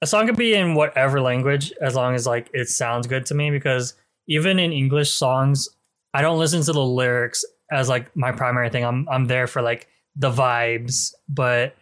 a 0.00 0.06
song 0.06 0.26
could 0.26 0.36
be 0.36 0.54
in 0.54 0.74
whatever 0.74 1.20
language 1.20 1.72
as 1.80 1.94
long 1.94 2.14
as 2.14 2.26
like 2.26 2.48
it 2.52 2.68
sounds 2.68 3.06
good 3.06 3.26
to 3.26 3.34
me 3.34 3.50
because 3.50 3.94
even 4.28 4.58
in 4.58 4.72
english 4.72 5.10
songs 5.10 5.68
i 6.14 6.22
don't 6.22 6.38
listen 6.38 6.62
to 6.62 6.72
the 6.72 6.84
lyrics 6.84 7.44
as 7.72 7.88
like 7.88 8.14
my 8.14 8.30
primary 8.30 8.68
thing. 8.68 8.84
I'm 8.84 9.08
i'm 9.08 9.24
there 9.26 9.46
for 9.46 9.62
like 9.62 9.88
the 10.14 10.30
vibes. 10.30 11.12
But 11.28 11.74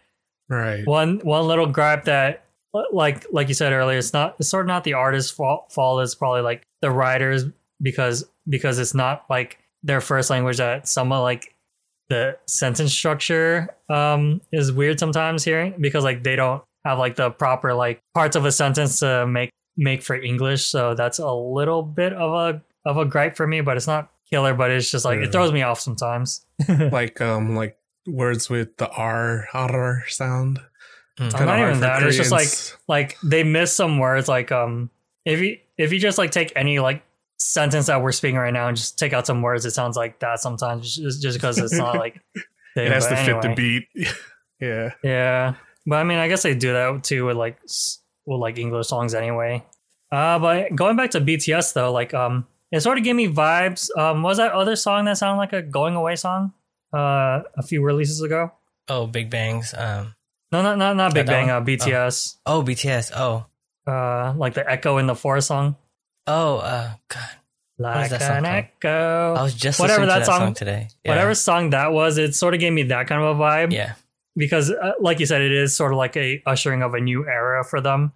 right. 0.49 0.85
one 0.87 1.19
one 1.19 1.47
little 1.47 1.67
gripe 1.67 2.05
that 2.05 2.45
like 2.91 3.25
like 3.31 3.49
you 3.49 3.53
said 3.53 3.73
earlier 3.73 3.97
it's 3.97 4.13
not 4.13 4.37
it's 4.39 4.49
sort 4.49 4.65
of 4.65 4.67
not 4.67 4.85
the 4.85 4.93
artist's 4.93 5.31
fault 5.31 5.71
fault. 5.71 6.01
It's 6.01 6.15
probably 6.15 6.41
like 6.41 6.63
the 6.81 6.89
writers 6.89 7.45
because 7.81 8.25
because 8.49 8.79
it's 8.79 8.93
not 8.93 9.25
like 9.29 9.59
their 9.83 10.01
first 10.01 10.29
language 10.29 10.57
that 10.57 10.87
somewhat 10.87 11.21
like 11.21 11.53
the 12.09 12.37
sentence 12.47 12.93
structure 12.93 13.69
um 13.89 14.41
is 14.51 14.71
weird 14.71 14.99
sometimes 14.99 15.43
hearing 15.43 15.73
because 15.79 16.03
like 16.03 16.23
they 16.23 16.35
don't 16.35 16.63
have 16.85 16.97
like 16.97 17.15
the 17.15 17.29
proper 17.29 17.73
like 17.73 17.99
parts 18.13 18.35
of 18.35 18.45
a 18.45 18.51
sentence 18.51 18.99
to 18.99 19.27
make 19.27 19.49
make 19.75 20.01
for 20.01 20.15
english. 20.15 20.65
So 20.65 20.93
that's 20.93 21.19
a 21.19 21.31
little 21.31 21.83
bit 21.83 22.13
of 22.13 22.33
a 22.33 22.61
of 22.85 22.97
a 22.97 23.05
gripe 23.05 23.35
for 23.35 23.45
me 23.45 23.59
but 23.59 23.75
it's 23.75 23.87
not 23.87 24.11
killer 24.31 24.53
but 24.53 24.71
it's 24.71 24.89
just 24.89 25.05
like 25.05 25.19
Yeah. 25.19 25.25
it 25.25 25.31
throws 25.31 25.51
me 25.51 25.61
off 25.61 25.79
sometimes 25.79 26.45
like 26.91 27.19
um 27.21 27.55
like 27.55 27.77
words 28.07 28.49
with 28.49 28.77
the 28.77 28.89
R 28.89 29.47
R 29.53 30.03
sound. 30.07 30.59
Mm. 31.19 31.35
I'm 31.39 31.45
not 31.45 31.59
even 31.59 31.79
that. 31.81 32.01
It's 32.03 32.17
just 32.17 32.31
like 32.31 32.47
like 32.87 33.17
they 33.21 33.43
miss 33.43 33.73
some 33.75 33.99
words. 33.99 34.27
Like 34.27 34.51
um, 34.51 34.89
if 35.25 35.39
you 35.39 35.57
if 35.77 35.91
you 35.93 35.99
just 35.99 36.17
like 36.17 36.31
take 36.31 36.51
any 36.55 36.79
like 36.79 37.03
sentence 37.37 37.87
that 37.87 38.01
we're 38.01 38.11
speaking 38.13 38.37
right 38.37 38.53
now 38.53 38.67
and 38.69 38.77
just 38.77 38.97
take 38.97 39.13
out 39.13 39.27
some 39.27 39.41
words, 39.41 39.65
it 39.65 39.71
sounds 39.71 39.97
like 39.97 40.19
that 40.19 40.39
sometimes. 40.39 40.95
Just 40.95 41.21
just 41.21 41.37
because 41.37 41.59
it's 41.59 41.73
not 41.73 41.95
like 41.95 42.19
it 42.75 42.91
has 42.91 43.05
to 43.07 43.15
fit 43.17 43.41
the 43.41 43.53
beat. 43.53 43.87
yeah. 44.59 44.93
Yeah, 45.03 45.55
but 45.85 45.97
I 45.97 46.03
mean, 46.03 46.17
I 46.17 46.27
guess 46.27 46.41
they 46.43 46.55
do 46.55 46.73
that 46.73 47.03
too 47.03 47.25
with 47.25 47.37
like 47.37 47.59
with 48.25 48.39
like 48.39 48.57
English 48.57 48.87
songs 48.87 49.13
anyway. 49.13 49.63
Uh, 50.11 50.39
but 50.39 50.73
going 50.75 50.95
back 50.95 51.11
to 51.11 51.21
BTS 51.21 51.73
though, 51.73 51.91
like 51.91 52.13
um, 52.13 52.47
it 52.71 52.81
sort 52.81 52.97
of 52.97 53.03
gave 53.03 53.15
me 53.15 53.27
vibes. 53.27 53.89
Um, 53.97 54.23
was 54.23 54.37
that 54.37 54.51
other 54.53 54.75
song 54.75 55.05
that 55.05 55.17
sounded 55.17 55.37
like 55.37 55.53
a 55.53 55.61
going 55.61 55.95
away 55.95 56.15
song? 56.15 56.53
Uh, 56.93 57.43
a 57.57 57.63
few 57.63 57.81
releases 57.83 58.21
ago. 58.21 58.51
oh, 58.89 59.07
Big 59.07 59.29
Bangs. 59.29 59.73
Um, 59.77 60.15
No, 60.51 60.61
not 60.61 60.77
not 60.77 60.95
not 60.95 61.13
Big 61.13 61.25
Bang. 61.25 61.49
Uh, 61.49 61.61
BTS. 61.61 62.37
oh, 62.45 62.61
BTS. 62.63 63.11
Oh, 63.15 63.45
Uh, 63.87 64.33
like 64.35 64.53
the 64.53 64.69
Echo 64.69 64.97
in 64.97 65.07
the 65.07 65.15
Forest 65.15 65.47
song. 65.47 65.75
oh, 66.27 66.57
uh, 66.57 66.91
God. 67.07 67.29
Like 67.79 68.09
that 68.11 68.21
song 68.21 68.37
an 68.37 68.43
called? 68.43 68.55
echo. 68.55 69.33
I 69.39 69.41
was 69.41 69.55
just 69.55 69.79
Whatever 69.79 70.01
listening 70.05 70.07
to 70.07 70.13
that 70.13 70.19
that 70.19 70.25
song- 70.25 70.39
song, 70.49 70.53
today. 70.53 70.87
Yeah. 71.03 71.11
Whatever 71.11 71.33
song 71.33 71.69
that 71.71 71.91
was, 71.93 72.17
it 72.19 72.35
sort 72.35 72.53
of 72.53 72.59
gave 72.59 72.73
me 72.73 72.83
that 72.83 73.07
kind 73.07 73.23
of 73.23 73.37
a 73.37 73.39
vibe. 73.41 73.71
Yeah. 73.73 73.93
Because, 74.35 74.69
uh, 74.69 74.91
like 74.99 75.19
you 75.19 75.25
said, 75.25 75.41
it 75.41 75.51
is 75.51 75.75
sort 75.75 75.91
of 75.91 75.97
like 75.97 76.15
a 76.15 76.43
ushering 76.45 76.83
of 76.83 76.93
a 76.93 76.99
new 77.01 77.25
era 77.27 77.63
for 77.63 77.81
them. 77.81 78.11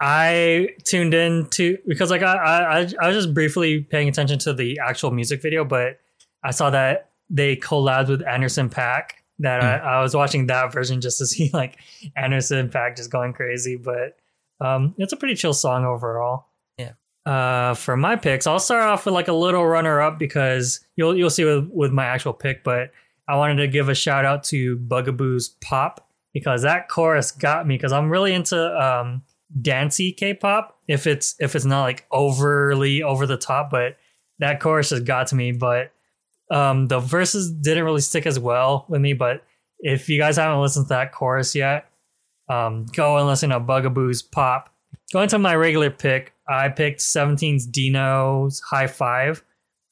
I 0.00 0.70
tuned 0.84 1.14
in 1.14 1.46
to 1.50 1.78
because 1.86 2.10
like 2.10 2.22
I, 2.22 2.34
I 2.36 2.78
I- 2.80 2.92
I 3.00 3.06
was 3.08 3.16
just 3.16 3.34
briefly 3.34 3.80
paying 3.80 4.08
attention 4.08 4.38
to 4.40 4.52
the 4.52 4.78
actual 4.84 5.10
music 5.10 5.40
video, 5.42 5.64
but 5.64 5.98
I 6.42 6.50
saw 6.50 6.70
that 6.70 7.10
they 7.30 7.56
collabed 7.56 8.08
with 8.08 8.26
Anderson 8.26 8.68
.Paak. 8.68 9.10
That 9.40 9.62
I, 9.64 9.78
I 9.78 10.02
was 10.02 10.14
watching 10.14 10.46
that 10.46 10.72
version 10.72 11.00
just 11.00 11.18
to 11.18 11.26
see 11.32 11.50
like 11.52 11.76
Anderson 12.16 12.68
.Paak 12.68 12.96
just 12.96 13.10
going 13.10 13.32
crazy, 13.32 13.76
but 13.76 14.16
um, 14.60 14.94
it's 14.98 15.12
a 15.12 15.16
pretty 15.16 15.34
chill 15.34 15.54
song 15.54 15.84
overall. 15.84 16.46
Yeah. 16.78 16.92
Uh, 17.26 17.74
for 17.74 17.96
my 17.96 18.16
picks, 18.16 18.46
I'll 18.46 18.58
start 18.60 18.82
off 18.82 19.06
with 19.06 19.14
like 19.14 19.28
a 19.28 19.32
little 19.32 19.66
runner 19.66 20.00
up 20.00 20.18
because 20.18 20.80
you'll 20.96 21.16
you'll 21.16 21.30
see 21.30 21.44
with, 21.44 21.68
with 21.72 21.92
my 21.92 22.04
actual 22.04 22.32
pick, 22.32 22.62
but 22.62 22.90
I 23.26 23.36
wanted 23.36 23.56
to 23.56 23.68
give 23.68 23.88
a 23.88 23.94
shout 23.94 24.24
out 24.24 24.44
to 24.44 24.76
Bugaboo's 24.76 25.48
Pop 25.60 26.06
because 26.34 26.62
that 26.62 26.88
chorus 26.88 27.30
got 27.32 27.66
me 27.66 27.76
because 27.76 27.92
I'm 27.92 28.10
really 28.10 28.34
into 28.34 28.56
um 28.80 29.22
dancey 29.60 30.12
K-pop. 30.12 30.78
If 30.88 31.06
it's 31.06 31.34
if 31.38 31.54
it's 31.54 31.64
not 31.64 31.82
like 31.82 32.06
overly 32.10 33.02
over 33.02 33.26
the 33.26 33.36
top, 33.36 33.70
but 33.70 33.96
that 34.38 34.60
chorus 34.60 34.90
has 34.90 35.00
got 35.00 35.28
to 35.28 35.34
me. 35.34 35.52
But 35.52 35.92
um 36.50 36.88
the 36.88 37.00
verses 37.00 37.50
didn't 37.50 37.84
really 37.84 38.00
stick 38.00 38.26
as 38.26 38.38
well 38.38 38.86
with 38.88 39.00
me. 39.00 39.12
But 39.12 39.44
if 39.78 40.08
you 40.08 40.18
guys 40.18 40.36
haven't 40.36 40.60
listened 40.60 40.86
to 40.86 40.90
that 40.90 41.12
chorus 41.12 41.54
yet, 41.54 41.86
um 42.48 42.86
go 42.86 43.16
and 43.16 43.26
listen 43.26 43.50
to 43.50 43.60
Bugaboo's 43.60 44.22
Pop. 44.22 44.70
Going 45.12 45.28
to 45.28 45.38
my 45.38 45.54
regular 45.54 45.90
pick, 45.90 46.32
I 46.48 46.68
picked 46.68 47.00
17's 47.00 47.66
Dino's 47.66 48.60
High 48.60 48.86
Five. 48.86 49.44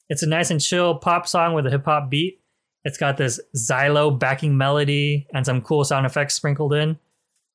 It's 0.09 0.23
a 0.23 0.27
nice 0.27 0.51
and 0.51 0.61
chill 0.61 0.95
pop 0.95 1.27
song 1.27 1.53
with 1.53 1.65
a 1.65 1.69
hip 1.69 1.85
hop 1.85 2.09
beat. 2.09 2.39
It's 2.83 2.97
got 2.97 3.17
this 3.17 3.39
xylo 3.55 4.17
backing 4.17 4.57
melody 4.57 5.27
and 5.33 5.45
some 5.45 5.61
cool 5.61 5.85
sound 5.85 6.05
effects 6.05 6.35
sprinkled 6.35 6.73
in. 6.73 6.99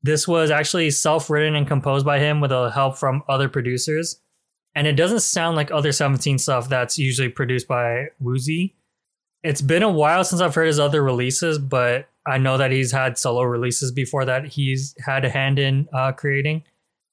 This 0.03 0.29
was 0.29 0.51
actually 0.51 0.91
self 0.91 1.29
written 1.29 1.55
and 1.55 1.67
composed 1.67 2.07
by 2.07 2.19
him 2.19 2.41
with 2.41 2.53
a 2.53 2.71
help 2.71 2.97
from 2.97 3.23
other 3.29 3.49
producers. 3.49 4.21
And 4.75 4.87
it 4.87 4.93
doesn't 4.93 5.21
sound 5.21 5.57
like 5.57 5.71
other 5.71 5.93
17 5.93 6.39
stuff 6.39 6.69
that's 6.69 6.99
usually 6.99 7.29
produced 7.29 7.67
by 7.67 8.09
Woozi. 8.23 8.75
It's 9.43 9.63
been 9.63 9.83
a 9.83 9.91
while 9.91 10.25
since 10.25 10.41
I've 10.41 10.55
heard 10.55 10.67
his 10.67 10.79
other 10.79 11.03
releases, 11.03 11.59
but 11.59 12.09
I 12.27 12.39
know 12.39 12.59
that 12.59 12.71
he's 12.71 12.93
had 12.93 13.19
solo 13.19 13.43
releases 13.43 13.93
before 13.93 14.25
that 14.27 14.47
he's 14.47 14.95
had 15.05 15.25
a 15.25 15.31
hand 15.31 15.59
in 15.59 15.89
uh, 15.93 16.13
creating. 16.13 16.65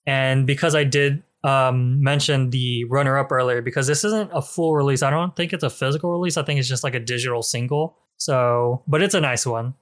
And 0.05 0.45
because 0.45 0.75
I 0.75 0.83
did 0.83 1.23
um, 1.43 2.03
mention 2.03 2.49
the 2.49 2.83
runner 2.85 3.17
up 3.17 3.31
earlier, 3.31 3.61
because 3.61 3.87
this 3.87 4.03
isn't 4.03 4.31
a 4.33 4.41
full 4.41 4.75
release, 4.75 5.01
I 5.01 5.09
don't 5.09 5.35
think 5.35 5.53
it's 5.53 5.63
a 5.63 5.69
physical 5.69 6.11
release. 6.11 6.37
I 6.37 6.43
think 6.43 6.59
it's 6.59 6.69
just 6.69 6.83
like 6.83 6.95
a 6.95 6.99
digital 6.99 7.41
single. 7.41 7.97
So, 8.17 8.83
but 8.87 9.01
it's 9.01 9.15
a 9.15 9.21
nice 9.21 9.45
one. 9.45 9.75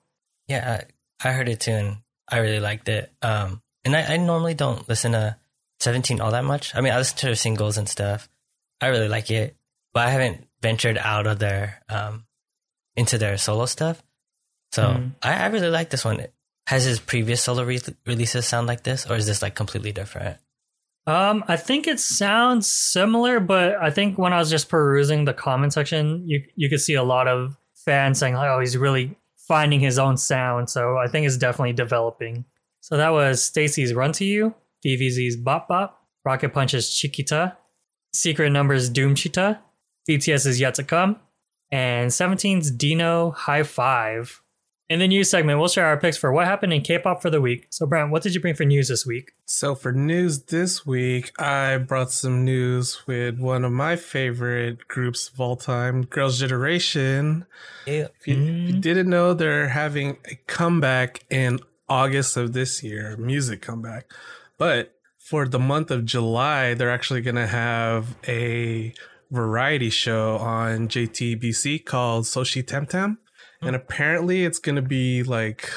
Yeah, 0.48 0.84
I, 1.22 1.30
I 1.30 1.32
heard 1.34 1.50
it 1.50 1.62
too, 1.62 1.72
and 1.72 1.98
I 2.34 2.40
really 2.40 2.60
liked 2.60 2.90
it. 2.90 3.12
Um, 3.22 3.62
and 3.86 3.96
I, 3.96 4.14
I 4.14 4.18
normally 4.18 4.54
don't 4.56 4.88
listen 4.90 5.12
to 5.14 5.38
Seventeen 5.80 6.22
all 6.22 6.32
that 6.32 6.46
much. 6.46 6.74
I 6.76 6.80
mean, 6.82 6.94
I 6.94 6.98
listen 6.98 7.18
to 7.18 7.26
their 7.26 7.36
singles 7.36 7.78
and 7.78 7.90
stuff. 7.90 8.30
I 8.80 8.88
really 8.88 9.10
like 9.10 9.30
it, 9.30 9.58
but 9.94 10.08
I 10.08 10.12
haven't 10.12 10.48
ventured 10.62 10.98
out 10.98 11.28
of 11.28 11.40
their 11.40 11.82
um 11.90 12.26
into 12.96 13.18
their 13.18 13.38
solo 13.38 13.66
stuff. 13.66 14.02
So 14.72 14.84
Mhm. 14.84 15.12
I, 15.22 15.44
I 15.44 15.46
really 15.48 15.70
like 15.70 15.90
this 15.90 16.06
one. 16.06 16.26
Has 16.68 16.86
his 16.86 17.00
previous 17.02 17.42
solo 17.42 17.64
re- 17.66 17.82
releases 18.06 18.48
sound 18.48 18.68
like 18.68 18.84
this, 18.84 19.06
or 19.10 19.18
is 19.18 19.26
this 19.28 19.42
like 19.42 19.56
completely 19.56 19.92
different? 19.92 20.38
Um, 21.06 21.44
I 21.50 21.58
think 21.58 21.86
it 21.88 22.00
sounds 22.00 22.72
similar, 22.72 23.42
but 23.42 23.76
I 23.76 23.90
think 23.92 24.18
when 24.18 24.32
I 24.32 24.38
was 24.40 24.50
just 24.50 24.70
perusing 24.70 25.26
the 25.26 25.34
comment 25.34 25.74
section, 25.74 26.24
you 26.30 26.46
you 26.56 26.70
could 26.70 26.80
see 26.80 26.94
a 26.94 27.04
lot 27.04 27.28
of 27.28 27.58
fans 27.76 28.20
saying 28.20 28.38
"Oh, 28.38 28.60
he's 28.62 28.78
really 28.78 29.18
finding 29.54 29.80
his 29.80 30.00
own 30.00 30.18
sound." 30.18 30.70
So 30.70 30.98
I 30.98 31.08
think 31.08 31.28
it's 31.28 31.38
definitely 31.38 31.74
developing. 31.74 32.46
So 32.82 32.98
that 32.98 33.10
was 33.10 33.42
STAYC's 33.42 33.94
"Run 33.94 34.12
to 34.14 34.26
You," 34.26 34.56
VIVIZ's 34.84 35.38
"Bop 35.38 35.68
Bop," 35.68 35.90
Rocket 36.26 36.54
Punch's 36.54 36.94
"Chiquita," 36.98 37.58
Secret 38.14 38.50
Number's 38.50 38.90
"Doomchita," 38.90 39.60
BTS 40.10 40.46
is 40.46 40.60
yet 40.60 40.76
to 40.76 40.84
come, 40.84 41.20
and 41.72 42.12
17's 42.12 42.72
Dino 42.72 43.32
High 43.32 43.64
Five. 43.64 44.43
In 44.90 45.00
the 45.00 45.08
news 45.08 45.30
segment, 45.30 45.60
we'll 45.60 45.70
share 45.70 45.86
our 45.86 45.98
picks 45.98 46.18
for 46.18 46.32
what 46.34 46.46
happened 46.46 46.74
in 46.74 46.82
K-pop 46.82 47.22
for 47.22 47.30
the 47.30 47.40
week. 47.40 47.68
So, 47.70 47.86
Brent, 47.86 48.12
what 48.12 48.22
did 48.22 48.36
you 48.36 48.42
bring 48.42 48.54
for 48.54 48.66
news 48.66 48.90
this 48.90 49.06
week? 49.06 49.32
So 49.46 49.76
for 49.76 49.94
news 49.94 50.44
this 50.44 50.86
week, 50.86 51.32
I 51.40 51.78
brought 51.78 52.12
some 52.12 52.44
news 52.44 53.08
with 53.08 53.40
one 53.40 53.64
of 53.64 53.72
my 53.72 53.96
favorite 53.96 54.88
groups 54.90 55.30
of 55.30 55.40
all 55.40 55.56
time, 55.56 56.04
Girls' 56.04 56.38
Generation. 56.38 57.46
Yeah. 57.88 58.08
If 58.20 58.28
you, 58.28 58.34
if 58.34 58.40
you 58.70 58.74
Mm. 58.76 58.82
didn't 58.82 59.10
know, 59.10 59.34
they're 59.34 59.70
having 59.70 60.18
a 60.30 60.36
comeback 60.48 61.22
in 61.30 61.60
August 61.88 62.36
of 62.36 62.52
this 62.54 62.84
year, 62.84 63.16
music 63.18 63.62
comeback. 63.62 64.12
But 64.58 64.96
for 65.18 65.48
the 65.48 65.60
month 65.60 65.92
of 65.92 66.04
July, 66.06 66.74
they're 66.74 66.92
actually 66.92 67.22
going 67.22 67.36
to 67.36 67.48
have 67.48 68.16
a 68.28 68.94
variety 69.32 69.90
show 69.90 70.36
on 70.38 70.88
JTBC 70.90 71.80
called 71.86 72.26
Soshi 72.26 72.62
TamTam. 72.64 73.18
And 73.66 73.76
apparently 73.76 74.46
it's 74.46 74.60
going 74.60 74.76
to 74.76 74.82
be 74.82 75.24
like 75.24 75.70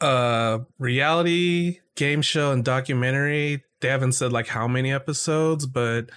a 0.00 0.60
reality 0.78 1.80
game 1.96 2.22
show 2.22 2.52
and 2.52 2.64
documentary. 2.64 3.64
They 3.80 3.88
haven't 3.88 4.12
said 4.12 4.32
like 4.32 4.48
how 4.48 4.68
many 4.68 4.92
episodes, 4.92 5.66
but 5.66 6.10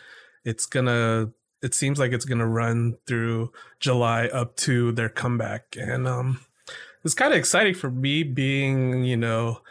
it's 0.43 0.65
going 0.65 0.85
to 0.85 1.33
it 1.65 1.73
seems 1.73 1.97
like 1.97 2.11
it's 2.11 2.25
gonna 2.25 2.47
run 2.47 2.95
through 3.07 3.51
July 3.79 4.27
up 4.27 4.55
to 4.57 4.91
their 4.91 5.09
comeback, 5.09 5.75
and 5.75 6.07
um, 6.07 6.41
it's 7.03 7.15
kind 7.15 7.33
of 7.33 7.39
exciting 7.39 7.73
for 7.73 7.89
me 7.89 8.21
being 8.21 9.03
you 9.03 9.17
know 9.17 9.61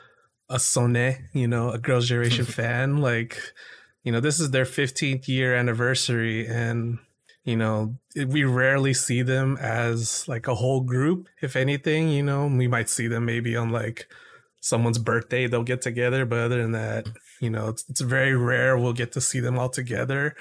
a 0.48 0.58
SONE, 0.58 1.28
you 1.32 1.46
know, 1.46 1.70
a 1.70 1.78
Girls' 1.78 2.08
Generation 2.08 2.44
fan. 2.58 2.98
Like, 2.98 3.40
you 4.02 4.10
know, 4.10 4.20
this 4.20 4.40
is 4.40 4.50
their 4.50 4.64
15th 4.64 5.28
year 5.28 5.54
anniversary, 5.54 6.48
and 6.48 6.98
you 7.44 7.56
know, 7.56 7.96
we 8.16 8.44
rarely 8.44 8.94
see 8.94 9.22
them 9.22 9.58
as 9.60 10.26
like 10.26 10.48
a 10.48 10.54
whole 10.54 10.80
group. 10.80 11.28
If 11.42 11.56
anything, 11.56 12.08
you 12.08 12.22
know, 12.22 12.46
we 12.46 12.66
might 12.66 12.88
see 12.88 13.06
them 13.06 13.26
maybe 13.26 13.54
on 13.54 13.70
like 13.70 14.08
someone's 14.60 14.98
birthday 14.98 15.46
they'll 15.46 15.62
get 15.62 15.82
together, 15.82 16.24
but 16.24 16.38
other 16.38 16.62
than 16.62 16.72
that, 16.72 17.06
you 17.40 17.50
know, 17.50 17.68
it's 17.68 17.84
it's 17.88 18.00
very 18.00 18.34
rare 18.34 18.78
we'll 18.78 18.94
get 18.94 19.12
to 19.12 19.20
see 19.20 19.40
them 19.40 19.58
all 19.58 19.68
together 19.68 20.34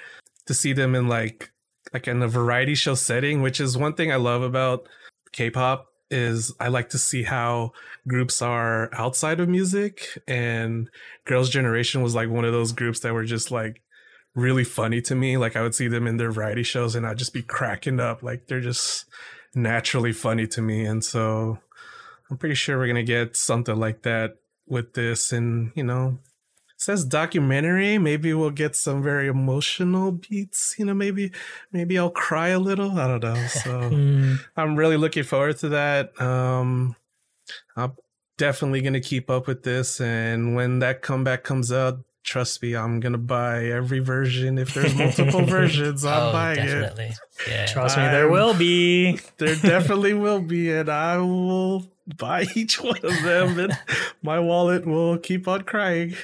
to 0.46 0.54
see 0.54 0.74
them 0.74 0.96
in 0.96 1.08
like 1.10 1.52
like 1.94 2.08
in 2.08 2.22
a 2.22 2.28
variety 2.28 2.76
show 2.76 2.96
setting, 2.96 3.42
which 3.42 3.60
is 3.60 3.78
one 3.78 3.94
thing 3.94 4.12
I 4.12 4.16
love 4.16 4.42
about 4.42 4.88
K-pop 5.34 5.88
is 6.10 6.54
I 6.60 6.70
like 6.70 6.90
to 6.90 6.98
see 6.98 7.24
how 7.24 7.72
groups 8.08 8.42
are 8.42 8.90
outside 8.94 9.40
of 9.40 9.50
music 9.50 10.18
and 10.28 10.90
Girls 11.26 11.50
Generation 11.50 12.02
was 12.02 12.16
like 12.16 12.30
one 12.30 12.46
of 12.46 12.54
those 12.54 12.72
groups 12.72 13.02
that 13.02 13.14
were 13.14 13.26
just 13.26 13.52
like 13.52 13.82
really 14.36 14.64
funny 14.64 15.02
to 15.02 15.16
me. 15.16 15.38
Like 15.38 15.56
I 15.56 15.62
would 15.62 15.76
see 15.76 15.88
them 15.88 16.08
in 16.08 16.18
their 16.18 16.32
variety 16.32 16.64
shows 16.64 16.96
and 16.96 17.06
I'd 17.06 17.18
just 17.18 17.34
be 17.34 17.42
cracking 17.42 18.00
up. 18.00 18.24
Like 18.24 18.48
they're 18.48 18.62
just 18.62 19.06
naturally 19.56 20.14
funny 20.14 20.48
to 20.48 20.62
me. 20.62 20.86
And 20.86 21.04
so 21.04 21.60
I'm 22.30 22.38
pretty 22.38 22.56
sure 22.56 22.78
we're 22.78 22.88
gonna 22.88 23.04
get 23.04 23.36
something 23.36 23.76
like 23.76 24.02
that 24.04 24.38
with 24.68 24.94
this. 24.94 25.32
And 25.32 25.72
you 25.76 25.84
know 25.84 26.20
says 26.78 27.06
documentary. 27.06 27.98
Maybe 27.98 28.34
we'll 28.34 28.50
get 28.50 28.76
some 28.76 29.02
very 29.02 29.28
emotional 29.28 30.12
beats 30.12 30.76
you 30.78 30.84
know 30.84 30.94
maybe 30.94 31.32
maybe 31.72 31.98
i'll 31.98 32.10
cry 32.10 32.50
a 32.50 32.60
little. 32.60 33.00
I 33.00 33.08
don't 33.08 33.24
know. 33.24 33.48
So 33.48 33.70
Mm, 33.92 34.40
i'm 34.58 34.76
really 34.76 34.98
looking 34.98 35.24
forward 35.24 35.58
to 35.60 35.70
that. 35.70 36.20
Um 36.20 36.96
i'm 37.78 37.94
definitely 38.38 38.82
gonna 38.82 39.00
keep 39.00 39.30
up 39.30 39.48
with 39.48 39.64
this. 39.64 40.02
And 40.02 40.56
when 40.56 40.80
that 40.80 41.02
comeback 41.04 41.44
comes 41.44 41.72
out 41.72 42.00
trust 42.24 42.62
me 42.62 42.76
i'm 42.76 43.00
gonna 43.00 43.18
buy 43.18 43.66
every 43.66 44.00
version 44.00 44.58
if 44.58 44.74
there's 44.74 44.96
multiple 44.96 45.42
versions 45.46 46.06
i'm 46.06 46.30
oh, 46.30 46.32
buying 46.32 46.60
it 46.60 46.66
definitely. 46.66 47.12
Yeah. 47.48 47.66
trust 47.66 47.98
me, 47.98 48.04
there 48.04 48.30
will 48.30 48.54
be. 48.54 49.20
there 49.38 49.56
definitely 49.56 50.14
will 50.14 50.42
be 50.42 50.72
and 50.72 50.90
i 50.90 51.18
will 51.18 51.86
buy 52.18 52.46
each 52.56 52.82
one 52.82 53.00
of 53.04 53.24
them 53.24 53.60
and 53.60 53.78
my 54.22 54.40
wallet 54.40 54.86
will 54.86 55.18
keep 55.18 55.48
on 55.48 55.62
crying 55.62 56.16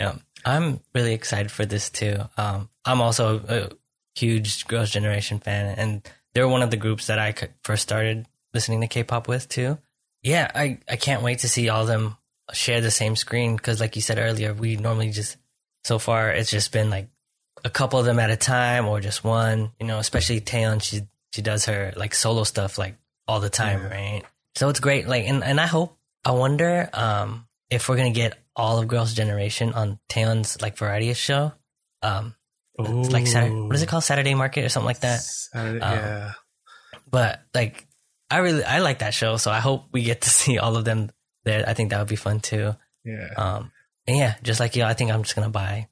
yeah, 0.00 0.16
I'm 0.44 0.80
really 0.94 1.14
excited 1.14 1.50
for 1.50 1.64
this 1.64 1.90
too. 1.90 2.16
Um, 2.36 2.68
I'm 2.84 3.00
also 3.00 3.40
a 3.48 3.70
huge 4.18 4.66
Girls' 4.66 4.90
Generation 4.90 5.38
fan, 5.38 5.74
and 5.78 6.08
they're 6.34 6.48
one 6.48 6.62
of 6.62 6.70
the 6.70 6.76
groups 6.76 7.06
that 7.06 7.18
I 7.18 7.34
first 7.62 7.82
started 7.82 8.26
listening 8.52 8.80
to 8.80 8.86
K-pop 8.86 9.28
with 9.28 9.48
too. 9.48 9.78
Yeah, 10.22 10.50
I, 10.54 10.78
I 10.88 10.96
can't 10.96 11.22
wait 11.22 11.40
to 11.40 11.48
see 11.48 11.68
all 11.68 11.82
of 11.82 11.88
them 11.88 12.16
share 12.52 12.80
the 12.80 12.90
same 12.90 13.16
screen 13.16 13.56
because, 13.56 13.80
like 13.80 13.96
you 13.96 14.02
said 14.02 14.18
earlier, 14.18 14.52
we 14.54 14.76
normally 14.76 15.10
just 15.10 15.36
so 15.84 15.98
far 15.98 16.30
it's 16.30 16.50
just 16.50 16.72
been 16.72 16.90
like 16.90 17.08
a 17.64 17.70
couple 17.70 17.98
of 17.98 18.04
them 18.06 18.18
at 18.18 18.30
a 18.30 18.36
time 18.36 18.86
or 18.86 19.00
just 19.00 19.24
one. 19.24 19.70
You 19.80 19.86
know, 19.86 19.98
especially 19.98 20.40
Taeyeon, 20.40 20.82
she 20.82 21.02
she 21.32 21.42
does 21.42 21.64
her 21.66 21.92
like 21.96 22.14
solo 22.14 22.44
stuff 22.44 22.78
like 22.78 22.96
all 23.26 23.40
the 23.40 23.50
time, 23.50 23.80
Yeah. 23.82 23.88
right? 23.88 24.22
So 24.56 24.68
it's 24.68 24.80
great. 24.80 25.08
Like, 25.08 25.24
and 25.26 25.42
and 25.42 25.60
I 25.60 25.66
hope 25.66 25.96
I 26.24 26.32
wonder 26.32 26.88
um 26.92 27.46
if 27.70 27.88
we're 27.88 27.96
gonna 27.96 28.10
get 28.10 28.38
all 28.56 28.78
of 28.78 28.86
Girls' 28.88 29.14
Generation 29.14 29.72
on 29.72 29.98
Taeyeon's 30.08 30.60
like 30.62 30.76
variety 30.76 31.12
show. 31.14 31.52
Um, 32.02 32.34
it's 32.78 33.10
like 33.10 33.26
Saturday, 33.26 33.54
what 33.54 33.74
is 33.74 33.82
it 33.82 33.88
called? 33.88 34.04
Saturday 34.04 34.34
Market 34.34 34.64
or 34.64 34.68
something 34.68 34.86
like 34.86 35.00
that. 35.00 35.20
Saturday, 35.20 35.80
Um, 35.80 35.92
yeah. 35.98 36.32
But 37.10 37.40
like, 37.54 37.86
I 38.30 38.38
really 38.38 38.64
I 38.64 38.78
like 38.80 38.98
that 39.00 39.14
show, 39.14 39.36
so 39.38 39.50
I 39.50 39.60
hope 39.60 39.86
we 39.92 40.02
get 40.02 40.22
to 40.22 40.30
see 40.40 40.58
all 40.58 40.76
of 40.76 40.84
them 40.84 41.10
there. 41.44 41.64
I 41.66 41.74
think 41.74 41.90
that 41.90 41.98
would 41.98 42.08
be 42.08 42.16
fun 42.16 42.40
too. 42.40 42.74
Yeah. 43.04 43.28
Um, 43.36 43.72
and 44.06 44.16
yeah, 44.16 44.34
just 44.42 44.60
like 44.60 44.76
you, 44.76 44.84
I 44.84 44.94
think 44.94 45.10
I'm 45.10 45.22
just 45.22 45.34
gonna 45.34 45.50
buy 45.50 45.88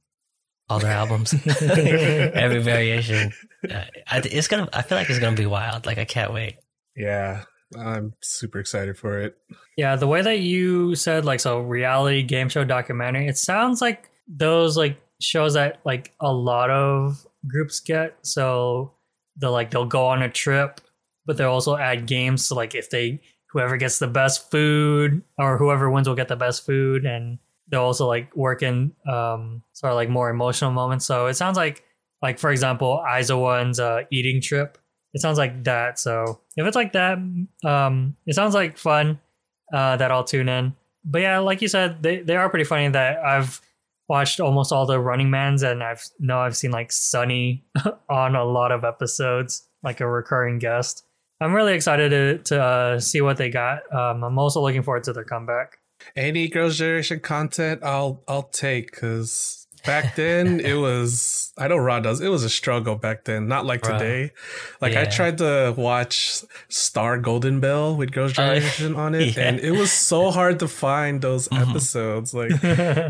all 0.69 0.79
their 0.79 0.93
albums, 0.93 1.35
every 1.61 2.63
variation. 2.63 3.33
Uh, 3.69 3.85
I, 4.07 4.19
it's 4.25 4.49
gonna. 4.49 4.69
I 4.73 4.83
feel 4.83 4.99
like 4.99 5.11
it's 5.11 5.19
gonna 5.19 5.37
be 5.37 5.47
wild. 5.47 5.87
Like 5.87 5.99
I 5.99 6.05
can't 6.05 6.33
wait. 6.33 6.57
Yeah. 6.97 7.45
I'm 7.79 8.13
super 8.21 8.59
excited 8.59 8.99
for 8.99 9.19
it. 9.19 9.37
Yeah, 9.77 9.97
the 9.97 10.07
way 10.07 10.23
that 10.23 10.41
you 10.41 10.95
said 10.95 11.25
like 11.25 11.41
so 11.41 11.61
reality 11.61 12.23
game 12.23 12.49
show 12.49 12.65
documentary, 12.65 13.27
it 13.27 13.39
sounds 13.39 13.81
like 13.81 14.11
those 14.29 14.77
like 14.77 15.01
shows 15.21 15.55
that 15.55 15.81
like 15.85 16.13
a 16.21 16.33
lot 16.33 16.71
of 16.71 17.27
groups 17.47 17.81
get. 17.81 18.19
So 18.23 18.93
they'll 19.37 19.53
like 19.53 19.71
they'll 19.71 19.87
go 19.87 20.07
on 20.07 20.23
a 20.23 20.29
trip, 20.29 20.81
but 21.25 21.37
they'll 21.37 21.51
also 21.51 21.77
add 21.77 22.07
games. 22.07 22.47
So 22.47 22.55
like 22.55 22.75
if 22.75 22.91
they 22.91 23.21
whoever 23.53 23.77
gets 23.77 23.99
the 23.99 24.07
best 24.07 24.51
food 24.51 25.23
or 25.39 25.59
whoever 25.59 25.91
wins 25.91 26.09
will 26.09 26.17
get 26.17 26.29
the 26.29 26.37
best 26.37 26.65
food 26.65 27.05
and 27.05 27.39
they'll 27.69 27.83
also 27.83 28.07
like 28.07 28.35
work 28.35 28.63
in 28.63 28.93
um 29.07 29.63
sort 29.73 29.93
of 29.93 29.97
like 29.97 30.09
more 30.09 30.31
emotional 30.31 30.71
moments. 30.71 31.05
So 31.05 31.27
it 31.27 31.35
sounds 31.35 31.57
like 31.57 31.85
like 32.23 32.39
for 32.39 32.51
example, 32.51 33.05
IZ*ONE's 33.19 33.79
uh 33.79 34.03
eating 34.11 34.41
trip. 34.41 34.79
It 35.15 35.21
sounds 35.21 35.39
like 35.39 35.65
that. 35.65 35.99
So 35.99 36.41
if 36.57 36.67
it's 36.67 36.77
like 36.77 36.93
that, 36.93 37.19
um 37.65 38.17
it 38.27 38.35
sounds 38.35 38.55
like 38.55 38.79
fun 38.79 39.21
uh, 39.73 39.97
that 39.97 40.11
I'll 40.11 40.25
tune 40.25 40.49
in. 40.49 40.75
But 41.05 41.23
yeah, 41.23 41.39
like 41.39 41.63
you 41.63 41.69
said, 41.69 42.03
they, 42.03 42.19
they 42.19 42.37
are 42.37 42.49
pretty 42.49 42.65
funny. 42.65 42.89
That 42.89 43.25
I've 43.25 43.61
watched 44.09 44.39
almost 44.39 44.73
all 44.73 44.87
the 44.87 45.01
Running 45.01 45.31
Mans, 45.31 45.63
and 45.63 45.83
I've 45.83 46.05
know 46.21 46.39
I've 46.39 46.57
seen 46.57 46.71
like 46.71 46.93
Sunny 46.93 47.65
on 48.09 48.37
a 48.37 48.45
lot 48.45 48.71
of 48.71 48.85
episodes, 48.85 49.67
like 49.83 50.01
a 50.01 50.09
recurring 50.09 50.59
guest. 50.59 51.05
I'm 51.43 51.55
really 51.55 51.75
excited 51.75 52.11
to 52.11 52.39
to 52.55 52.63
uh, 52.63 53.01
see 53.01 53.21
what 53.21 53.37
they 53.37 53.51
got. 53.51 53.81
Um, 53.93 54.23
I'm 54.25 54.39
also 54.39 54.61
looking 54.61 54.83
forward 54.83 55.05
to 55.05 55.13
their 55.13 55.25
comeback. 55.25 55.79
Any 56.17 56.49
Girls' 56.49 56.79
Generation 56.79 57.21
content, 57.21 57.83
I'll 57.83 58.23
I'll 58.29 58.45
take 58.45 58.91
because 58.93 59.62
back 59.85 60.17
then 60.17 60.61
it 60.61 60.75
was 60.75 61.53
I 61.59 61.69
know 61.69 61.77
Rod 61.77 62.05
does. 62.05 62.21
It 62.21 62.29
was 62.29 62.45
a 62.45 62.49
struggle 62.51 62.97
back 62.97 63.25
then, 63.25 63.47
not 63.47 63.67
like 63.67 63.83
Bruh. 63.83 63.99
today. 63.99 64.31
Like 64.81 64.97
I 64.97 65.05
tried 65.05 65.39
to 65.39 65.75
watch 65.77 66.43
Star 66.69 67.19
Golden 67.19 67.61
Bell 67.61 67.95
with 67.95 68.11
Girls' 68.13 68.33
Oh, 68.33 68.35
Generation 68.55 68.97
on 68.97 69.15
it, 69.15 69.37
yeah. 69.37 69.49
and 69.49 69.61
it 69.61 69.73
was 69.73 69.93
so 69.93 70.31
hard 70.31 70.59
to 70.61 70.69
find 70.69 71.21
those 71.21 71.49
Mhm. 71.49 71.69
episodes. 71.71 72.33
Like 72.33 72.53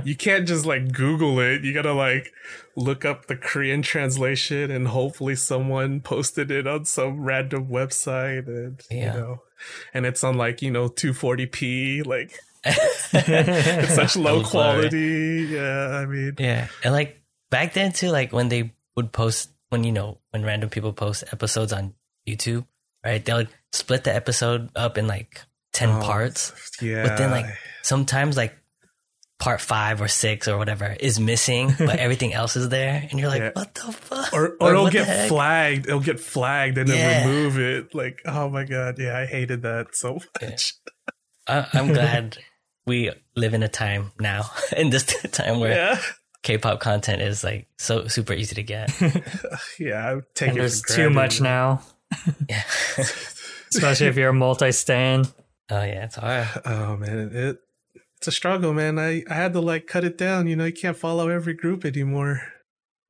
you 0.04 0.16
can't 0.16 0.46
just 0.48 0.66
like 0.66 0.92
Google 0.92 1.38
it. 1.40 1.62
You 1.62 1.72
gotta 1.72 1.92
like 1.92 2.32
look 2.74 3.04
up 3.04 3.26
the 3.26 3.36
Korean 3.36 3.82
translation, 3.82 4.70
and 4.70 4.88
hopefully 4.88 5.36
someone 5.36 6.00
posted 6.00 6.50
it 6.50 6.66
on 6.66 6.84
some 6.84 7.20
random 7.22 7.68
website, 7.68 8.48
and 8.48 8.80
Yeah. 8.90 9.14
you 9.14 9.20
know, 9.20 9.42
and 9.94 10.04
it's 10.04 10.24
on 10.24 10.36
like 10.36 10.62
you 10.62 10.70
know 10.72 10.88
240p. 10.88 12.02
Like 12.04 12.40
it's 12.64 13.94
such 13.94 14.16
low 14.16 14.42
quality. 14.42 15.46
Yeah, 15.50 15.88
I 16.02 16.06
mean. 16.06 16.34
Yeah, 16.38 16.68
and 16.84 16.92
like 16.92 17.20
back 17.50 17.72
then 17.74 17.92
too, 17.92 18.10
like 18.10 18.32
when 18.32 18.48
they 18.48 18.72
would 18.96 19.12
post, 19.12 19.50
when 19.70 19.84
you 19.84 19.92
know, 19.92 20.18
when 20.30 20.42
random 20.44 20.70
people 20.70 20.92
post 20.92 21.24
episodes 21.32 21.72
on 21.72 21.94
YouTube, 22.28 22.66
right? 23.04 23.24
They 23.24 23.32
would 23.32 23.48
split 23.72 24.04
the 24.04 24.14
episode 24.14 24.70
up 24.76 24.98
in 24.98 25.06
like 25.06 25.40
ten 25.72 25.90
Oh, 25.90 26.00
parts. 26.00 26.52
Yeah. 26.80 27.06
But 27.06 27.18
then, 27.18 27.30
like, 27.30 27.46
sometimes 27.82 28.36
like 28.36 28.54
part 29.38 29.60
five 29.60 30.00
or 30.00 30.06
six 30.06 30.46
or 30.46 30.56
whatever 30.56 30.94
is 31.00 31.18
missing, 31.18 31.74
but 31.76 31.98
everything 31.98 32.32
else 32.32 32.54
is 32.54 32.68
there, 32.68 33.06
and 33.10 33.18
you're 33.18 33.28
like, 33.28 33.40
Yeah. 33.42 33.50
what 33.54 33.74
the 33.74 33.92
fuck? 33.92 34.32
or 34.32 34.56
or 34.60 34.70
it'll 34.70 34.88
get 34.90 35.28
flagged. 35.28 35.86
It'll 35.88 35.98
get 36.00 36.20
flagged 36.20 36.78
and 36.78 36.88
Yeah. 36.88 36.96
then 36.96 37.28
remove 37.28 37.58
it. 37.58 37.94
Like, 37.94 38.20
oh 38.24 38.48
my 38.48 38.64
god, 38.64 38.98
yeah, 39.00 39.18
I 39.18 39.26
hated 39.26 39.62
that 39.62 39.96
so 39.96 40.20
much. 40.40 40.74
I, 41.48 41.66
I'm 41.72 41.88
glad 41.88 42.38
we 42.86 43.10
live 43.36 43.54
in 43.54 43.62
a 43.62 43.68
time 43.68 44.12
now, 44.20 44.44
in 44.76 44.90
this 44.90 45.04
time 45.32 45.60
where 45.60 45.72
Yeah, 45.72 46.00
K-pop 46.42 46.80
content 46.80 47.22
is 47.22 47.44
like 47.44 47.68
so 47.78 48.08
super 48.08 48.32
easy 48.32 48.54
to 48.56 48.62
get. 48.62 48.90
yeah, 49.78 50.08
I 50.08 50.14
would 50.16 50.34
take 50.34 50.48
and 50.48 50.56
it. 50.58 50.60
there's 50.60 50.82
too 50.82 51.10
much 51.10 51.40
now, 51.40 51.82
yeah. 52.48 52.62
especially 53.70 54.06
if 54.08 54.16
you're 54.16 54.30
a 54.30 54.34
multi-stan. 54.34 55.26
Oh 55.70 55.82
yeah, 55.82 56.04
it's 56.04 56.16
hard. 56.16 56.48
Oh 56.66 56.96
man, 56.96 57.30
it 57.32 57.58
it's 58.18 58.28
a 58.28 58.32
struggle, 58.32 58.72
man. 58.72 58.98
I 58.98 59.24
I 59.28 59.34
had 59.34 59.52
to 59.54 59.60
like 59.60 59.86
cut 59.86 60.04
it 60.04 60.18
down. 60.18 60.46
You 60.46 60.56
know, 60.56 60.64
you 60.66 60.72
can't 60.72 60.96
follow 60.96 61.28
every 61.28 61.54
group 61.54 61.84
anymore. 61.84 62.42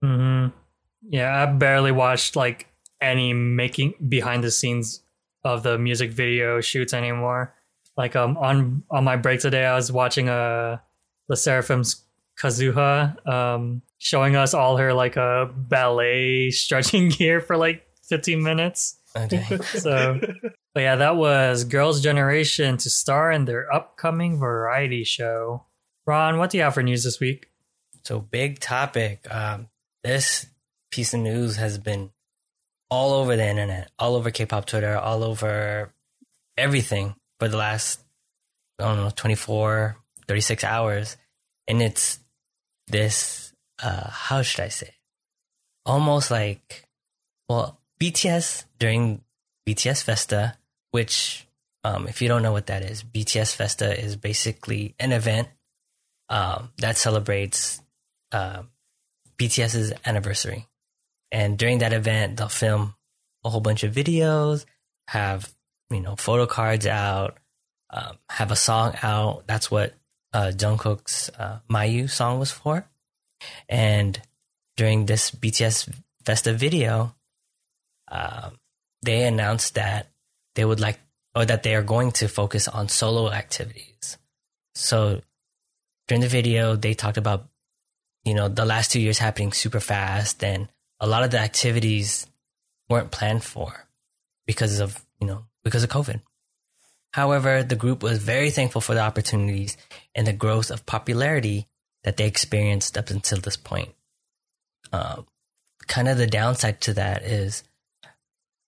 hmm 0.02 0.46
Yeah, 1.02 1.42
I 1.42 1.46
barely 1.52 1.92
watched 1.92 2.36
like 2.36 2.68
any 3.00 3.32
making 3.32 3.94
behind 4.08 4.44
the 4.44 4.50
scenes 4.50 5.02
of 5.44 5.62
the 5.64 5.76
music 5.78 6.12
video 6.12 6.60
shoots 6.60 6.94
anymore. 6.94 7.54
Like 7.96 8.16
um 8.16 8.36
on 8.38 8.84
on 8.90 9.04
my 9.04 9.16
break 9.16 9.40
today, 9.40 9.64
I 9.64 9.74
was 9.74 9.92
watching 9.92 10.28
uh 10.28 10.78
LE 11.28 11.36
SSERAFIM's 11.36 12.04
Kazuha 12.40 13.26
um 13.28 13.82
showing 13.98 14.36
us 14.36 14.54
all 14.54 14.76
her 14.78 14.92
like 14.92 15.16
uh 15.16 15.46
ballet 15.46 16.50
stretching 16.50 17.08
gear 17.10 17.40
for 17.40 17.56
like 17.56 17.86
15 18.04 18.42
minutes. 18.42 18.98
Oh. 19.14 19.28
So 19.62 20.18
but 20.74 20.80
yeah, 20.80 20.96
that 20.96 21.16
was 21.16 21.64
Girls' 21.64 22.00
Generation 22.00 22.78
to 22.78 22.88
star 22.88 23.30
in 23.30 23.44
their 23.44 23.72
upcoming 23.72 24.38
variety 24.38 25.04
show. 25.04 25.66
Ron, 26.06 26.38
what 26.38 26.50
do 26.50 26.56
you 26.56 26.64
have 26.64 26.74
for 26.74 26.82
news 26.82 27.04
this 27.04 27.20
week? 27.20 27.50
So 28.04 28.20
big 28.20 28.58
topic. 28.58 29.26
Um, 29.32 29.68
this 30.02 30.46
piece 30.90 31.12
of 31.14 31.20
news 31.20 31.56
has 31.56 31.78
been 31.78 32.10
all 32.90 33.12
over 33.12 33.36
the 33.36 33.46
internet, 33.46 33.90
all 33.98 34.16
over 34.16 34.30
K-pop 34.30 34.66
Twitter, 34.66 34.96
all 34.96 35.22
over 35.22 35.92
everything 36.56 37.14
for 37.42 37.48
the 37.48 37.56
last, 37.56 37.98
I 38.78 38.84
don't 38.84 38.98
know, 38.98 39.10
24, 39.10 39.96
36 40.28 40.62
hours. 40.62 41.16
And 41.66 41.82
it's 41.82 42.20
this, 42.86 43.52
uh, 43.82 44.08
how 44.10 44.42
should 44.42 44.60
I 44.60 44.68
say? 44.68 44.94
Almost 45.84 46.30
like, 46.30 46.86
well, 47.48 47.80
BTS 48.00 48.66
during 48.78 49.24
BTS 49.68 50.04
Festa, 50.04 50.56
which, 50.92 51.48
um, 51.82 52.06
if 52.06 52.22
you 52.22 52.28
don't 52.28 52.44
know 52.44 52.52
what 52.52 52.68
that 52.68 52.84
is, 52.84 53.02
BTS 53.02 53.56
Festa 53.56 54.00
is 54.00 54.14
basically 54.14 54.94
an 55.00 55.10
event 55.10 55.48
um, 56.28 56.70
that 56.78 56.96
celebrates 56.96 57.82
uh, 58.30 58.62
BTS's 59.36 59.92
anniversary. 60.06 60.68
And 61.32 61.58
during 61.58 61.78
that 61.78 61.92
event, 61.92 62.36
they'll 62.36 62.48
film 62.48 62.94
a 63.44 63.50
whole 63.50 63.60
bunch 63.60 63.82
of 63.82 63.92
videos, 63.92 64.64
have 65.08 65.52
you 65.92 66.00
know 66.00 66.16
photo 66.16 66.46
cards 66.46 66.86
out, 66.86 67.38
um, 67.90 68.18
have 68.28 68.50
a 68.50 68.56
song 68.56 68.94
out. 69.02 69.44
That's 69.46 69.70
what 69.70 69.94
uh, 70.32 70.52
Jungkook's 70.54 71.30
uh, 71.38 71.58
"My 71.68 71.84
You" 71.84 72.08
song 72.08 72.38
was 72.38 72.50
for. 72.50 72.88
And 73.68 74.20
during 74.76 75.06
this 75.06 75.30
BTS 75.30 75.92
Festa 76.24 76.52
video, 76.52 77.14
um, 78.10 78.58
they 79.02 79.24
announced 79.24 79.74
that 79.74 80.08
they 80.54 80.64
would 80.64 80.80
like, 80.80 80.98
or 81.34 81.44
that 81.44 81.62
they 81.62 81.74
are 81.74 81.82
going 81.82 82.12
to 82.12 82.28
focus 82.28 82.68
on 82.68 82.88
solo 82.88 83.30
activities. 83.30 84.18
So 84.74 85.20
during 86.08 86.20
the 86.20 86.28
video, 86.28 86.76
they 86.76 86.94
talked 86.94 87.16
about, 87.16 87.48
you 88.24 88.34
know, 88.34 88.48
the 88.48 88.64
last 88.64 88.92
two 88.92 89.00
years 89.00 89.18
happening 89.18 89.52
super 89.52 89.80
fast 89.80 90.42
and 90.44 90.68
a 91.00 91.06
lot 91.06 91.24
of 91.24 91.30
the 91.30 91.38
activities 91.38 92.26
weren't 92.88 93.10
planned 93.10 93.42
for 93.42 93.88
because 94.46 94.78
of, 94.78 95.04
you 95.20 95.26
know, 95.26 95.44
because 95.64 95.82
of 95.82 95.90
COVID. 95.90 96.20
However, 97.12 97.62
the 97.62 97.76
group 97.76 98.02
was 98.02 98.18
very 98.18 98.50
thankful 98.50 98.80
for 98.80 98.94
the 98.94 99.02
opportunities 99.02 99.76
and 100.14 100.26
the 100.26 100.32
growth 100.32 100.70
of 100.70 100.86
popularity 100.86 101.68
that 102.04 102.16
they 102.16 102.26
experienced 102.26 102.96
up 102.96 103.10
until 103.10 103.38
this 103.38 103.56
point. 103.56 103.90
Um, 104.92 105.26
kind 105.86 106.08
of 106.08 106.18
the 106.18 106.26
downside 106.26 106.80
to 106.82 106.94
that 106.94 107.22
is 107.22 107.62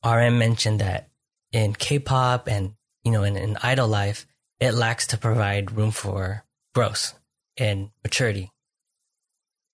RM 0.05 0.39
mentioned 0.39 0.81
that 0.81 1.09
in 1.53 1.75
K-pop 1.75 2.49
and, 2.49 2.75
you 3.03 3.13
know, 3.13 3.23
in, 3.23 3.37
in 3.37 3.57
idol 3.63 3.89
life, 3.89 4.27
it 4.61 4.73
lacks 4.73 5.07
to 5.09 5.19
provide 5.19 5.73
room 5.73 5.91
for 5.91 6.45
growth 6.75 7.19
and 7.57 7.91
maturity. 8.03 8.51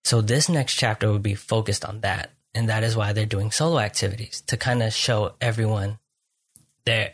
So 0.03 0.21
this 0.21 0.49
next 0.49 0.75
chapter 0.75 1.09
will 1.09 1.19
be 1.19 1.35
focused 1.35 1.85
on 1.85 2.01
that. 2.01 2.31
And 2.53 2.69
that 2.69 2.83
is 2.83 2.95
why 2.97 3.13
they're 3.13 3.25
doing 3.25 3.51
solo 3.51 3.79
activities 3.79 4.41
to 4.47 4.57
kind 4.57 4.83
of 4.83 4.93
show 4.93 5.35
everyone 5.39 5.99
they're 6.85 7.13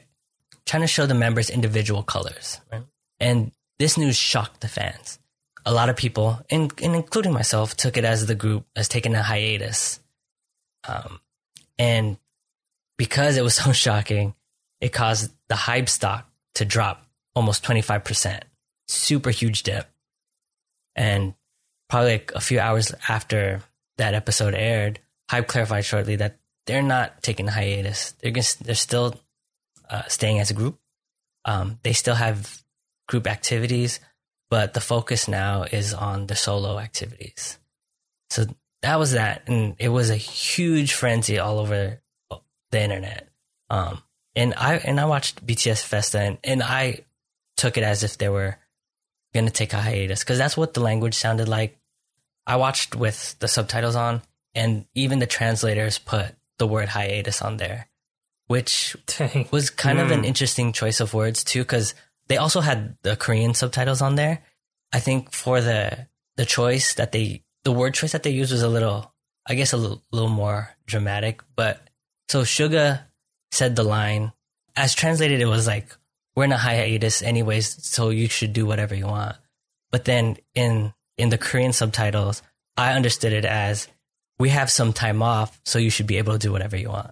trying 0.65 0.82
to 0.82 0.88
show 0.88 1.06
the 1.06 1.13
members 1.13 1.49
individual 1.49 2.03
colors. 2.03 2.60
Right? 2.71 2.84
And 3.19 3.51
this 3.80 3.97
news 3.97 4.15
shocked 4.15 4.62
the 4.62 4.67
fans. 4.67 5.19
A 5.65 5.73
lot 5.73 5.89
of 5.89 5.97
people, 5.97 6.39
and, 6.49 6.71
and 6.82 6.95
including 6.95 7.34
myself, 7.34 7.75
took 7.75 7.97
it 7.97 8.06
as 8.06 8.25
the 8.25 8.36
group 8.36 8.65
has 8.75 8.88
taken 8.88 9.15
a 9.15 9.23
hiatus. 9.23 9.99
Um, 10.88 11.19
and 11.77 12.17
because 12.97 13.38
it 13.38 13.43
was 13.43 13.56
so 13.63 13.71
shocking, 13.71 14.34
it 14.80 14.93
caused 14.93 15.32
the 15.49 15.56
HYBE 15.56 15.89
stock 15.89 16.30
to 16.56 16.65
drop 16.65 17.06
almost 17.36 17.63
25%. 17.63 18.41
Super 18.88 19.30
huge 19.30 19.63
dip. 19.63 19.88
And 20.95 21.36
probably 21.89 22.13
like 22.13 22.32
a 22.34 22.41
few 22.41 22.60
hours 22.60 22.93
after 23.08 23.62
that 23.97 24.13
episode 24.13 24.53
aired, 24.53 24.99
HYBE 25.32 25.47
clarified 25.47 25.86
shortly 25.86 26.15
that 26.17 26.38
they're 26.65 26.82
not 26.82 27.21
taking 27.21 27.47
a 27.47 27.51
hiatus. 27.51 28.13
They're 28.19 28.32
gonna, 28.32 28.45
they're 28.62 28.75
still 28.75 29.15
uh, 29.89 30.04
staying 30.08 30.39
as 30.39 30.52
a 30.52 30.54
group. 30.54 30.80
Um, 31.45 31.80
they 31.84 31.93
still 31.93 32.15
have 32.15 32.62
group 33.08 33.28
activities, 33.28 34.00
but 34.50 34.73
the 34.73 34.82
focus 34.82 35.28
now 35.28 35.63
is 35.63 35.93
on 35.93 36.28
the 36.28 36.36
solo 36.36 36.80
activities. 36.80 37.58
So 38.30 38.45
that 38.82 39.00
was 39.00 39.13
that, 39.13 39.43
and 39.47 39.76
it 39.80 39.89
was 39.89 40.10
a 40.10 40.15
huge 40.15 40.93
frenzy 40.93 41.39
all 41.39 41.60
over 41.60 42.02
the 42.71 42.82
internet. 42.82 43.30
Um, 43.69 44.02
and 44.36 44.54
I 44.56 44.76
and 44.76 45.00
I 45.00 45.06
watched 45.06 45.45
BTS 45.45 45.84
Festa, 45.84 46.19
and, 46.19 46.38
and 46.43 46.62
I 46.62 47.06
took 47.56 47.78
it 47.78 47.84
as 47.84 48.04
if 48.04 48.17
they 48.17 48.30
were 48.30 48.58
gonna 49.34 49.50
take 49.50 49.73
a 49.73 49.82
hiatus 49.82 50.23
because 50.23 50.38
that's 50.38 50.58
what 50.58 50.73
the 50.73 50.82
language 50.82 51.15
sounded 51.15 51.47
like. 51.47 51.78
I 52.45 52.56
watched 52.58 52.95
with 52.95 53.38
the 53.39 53.47
subtitles 53.47 53.95
on, 53.95 54.21
and 54.54 54.86
even 54.93 55.19
the 55.19 55.28
translators 55.28 55.97
put 55.97 56.36
the 56.60 56.67
word 56.67 56.89
hiatus 56.89 57.41
on 57.41 57.58
there, 57.58 57.88
which 58.47 58.95
Dang. 59.05 59.47
was 59.51 59.69
kind 59.69 59.99
of 59.99 60.12
an 60.12 60.21
Mm. 60.21 60.25
interesting 60.25 60.73
choice 60.73 60.99
of 60.99 61.13
words 61.13 61.43
too, 61.43 61.62
because 61.63 61.93
they 62.27 62.38
also 62.38 62.62
had 62.62 62.97
the 63.03 63.15
Korean 63.15 63.53
subtitles 63.53 64.01
on 64.01 64.15
there. 64.15 64.43
I 64.91 64.99
think 64.99 65.31
for 65.33 65.62
the 65.62 66.07
the 66.38 66.45
choice 66.45 66.93
that 66.95 67.12
they 67.12 67.43
the 67.63 67.71
word 67.71 67.93
choice 67.93 68.12
that 68.13 68.23
they 68.23 68.29
used 68.29 68.51
was 68.51 68.62
a 68.62 68.69
little, 68.69 69.13
I 69.47 69.55
guess, 69.55 69.73
a 69.73 69.77
little, 69.77 70.03
little 70.12 70.29
more 70.29 70.69
dramatic. 70.86 71.41
But 71.55 71.89
so 72.29 72.43
Suga 72.43 73.03
said 73.51 73.75
the 73.75 73.83
line 73.83 74.31
as 74.75 74.93
translated, 74.93 75.41
it 75.41 75.45
was 75.47 75.65
like, 75.67 75.95
"We're 76.36 76.43
in 76.45 76.51
a 76.51 76.57
hiatus, 76.57 77.21
anyways, 77.21 77.83
so 77.86 78.10
you 78.10 78.29
should 78.29 78.53
do 78.53 78.65
whatever 78.65 78.93
you 78.95 79.07
want." 79.07 79.36
But 79.91 80.05
then 80.05 80.38
in 80.53 80.93
in 81.17 81.29
the 81.29 81.38
Korean 81.38 81.73
subtitles, 81.73 82.43
I 82.77 82.93
understood 82.93 83.33
it 83.33 83.43
as, 83.45 83.88
"We 84.38 84.49
have 84.49 84.69
some 84.71 84.93
time 84.93 85.23
off, 85.23 85.60
so 85.65 85.79
you 85.79 85.89
should 85.89 86.07
be 86.07 86.17
able 86.17 86.33
to 86.33 86.39
do 86.39 86.51
whatever 86.51 86.77
you 86.77 86.89
want." 86.89 87.12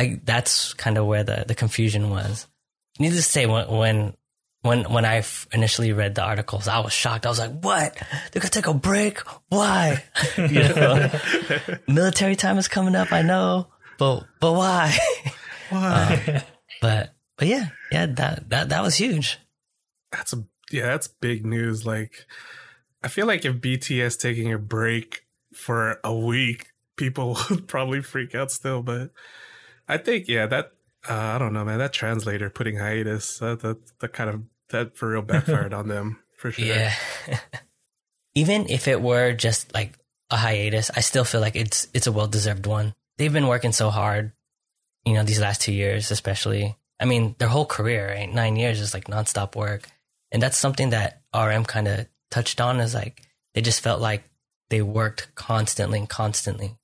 I 0.00 0.20
that's 0.24 0.72
kind 0.74 0.96
of 0.96 1.04
where 1.04 1.24
the 1.24 1.44
the 1.46 1.54
confusion 1.54 2.08
was. 2.08 2.46
Needless 2.98 3.26
to 3.26 3.30
say, 3.30 3.46
when 3.46 3.68
when 3.68 4.14
when 4.62 4.84
when 4.90 5.04
I 5.04 5.22
initially 5.52 5.92
read 5.92 6.14
the 6.14 6.22
articles, 6.22 6.68
I 6.68 6.80
was 6.80 6.94
shocked. 6.94 7.26
I 7.26 7.28
was 7.28 7.38
like, 7.38 7.60
"What? 7.60 7.96
They're 8.32 8.40
gonna 8.40 8.48
take 8.48 8.66
a 8.66 8.72
break? 8.72 9.18
Why? 9.48 10.02
you 10.38 10.46
know, 10.48 11.10
military 11.86 12.34
time 12.34 12.56
is 12.56 12.66
coming 12.66 12.96
up. 12.96 13.12
I 13.12 13.20
know, 13.20 13.66
but 13.98 14.24
but 14.40 14.52
why? 14.54 14.96
Why? 15.70 16.22
Um, 16.26 16.42
but 16.80 17.14
but 17.36 17.46
yeah, 17.46 17.68
yeah, 17.92 18.06
that 18.06 18.48
that 18.48 18.70
that 18.70 18.82
was 18.82 18.96
huge. 18.96 19.38
that's 20.10 20.32
a 20.32 20.44
yeah, 20.72 20.86
that's 20.86 21.08
big 21.08 21.46
news. 21.46 21.86
Like, 21.86 22.26
I 23.04 23.08
feel 23.08 23.26
like 23.26 23.44
if 23.44 23.56
BTS 23.56 24.18
taking 24.18 24.52
a 24.52 24.58
break 24.58 25.26
for 25.54 26.00
a 26.02 26.12
week, 26.12 26.72
people 26.96 27.38
would 27.50 27.68
probably 27.68 28.02
freak 28.02 28.34
out 28.34 28.50
still. 28.50 28.82
But 28.82 29.10
I 29.90 29.98
think 29.98 30.28
yeah, 30.28 30.46
that 30.46 30.72
uh, 31.08 31.14
I 31.14 31.38
don't 31.38 31.52
know, 31.52 31.64
man. 31.64 31.78
That 31.78 31.92
translator 31.92 32.48
putting 32.48 32.76
hiatus, 32.76 33.38
that 33.38 33.60
that, 33.60 33.98
that 33.98 34.12
kind 34.12 34.30
of 34.30 34.42
that 34.70 34.96
for 34.96 35.10
real 35.10 35.22
backfired 35.32 35.74
on 35.74 35.88
them 35.88 36.18
for 36.38 36.52
sure. 36.52 36.64
Yeah. 36.64 36.94
Even 38.34 38.70
if 38.70 38.86
it 38.86 39.02
were 39.02 39.32
just 39.32 39.74
like 39.74 39.98
a 40.30 40.36
hiatus, 40.36 40.90
I 40.94 41.00
still 41.00 41.24
feel 41.24 41.40
like 41.40 41.56
it's 41.56 41.88
it's 41.92 42.06
a 42.06 42.12
well 42.12 42.28
deserved 42.28 42.66
one. 42.66 42.94
They've 43.18 43.32
been 43.32 43.48
working 43.48 43.72
so 43.72 43.90
hard, 43.90 44.32
you 45.04 45.14
know, 45.14 45.24
these 45.24 45.40
last 45.40 45.60
two 45.60 45.72
years, 45.72 46.10
especially. 46.10 46.76
I 47.00 47.06
mean, 47.06 47.34
their 47.38 47.48
whole 47.48 47.66
career, 47.66 48.08
right? 48.08 48.32
Nine 48.32 48.56
years 48.56 48.78
is 48.78 48.94
like 48.94 49.06
nonstop 49.06 49.56
work. 49.56 49.88
And 50.30 50.42
that's 50.42 50.58
something 50.58 50.90
that 50.90 51.22
RM 51.34 51.64
kind 51.64 51.88
of 51.88 52.06
touched 52.30 52.60
on 52.60 52.78
is 52.78 52.94
like 52.94 53.22
they 53.54 53.62
just 53.62 53.80
felt 53.80 54.00
like 54.00 54.22
they 54.68 54.82
worked 54.82 55.34
constantly 55.34 55.98
and 55.98 56.08
constantly 56.08 56.76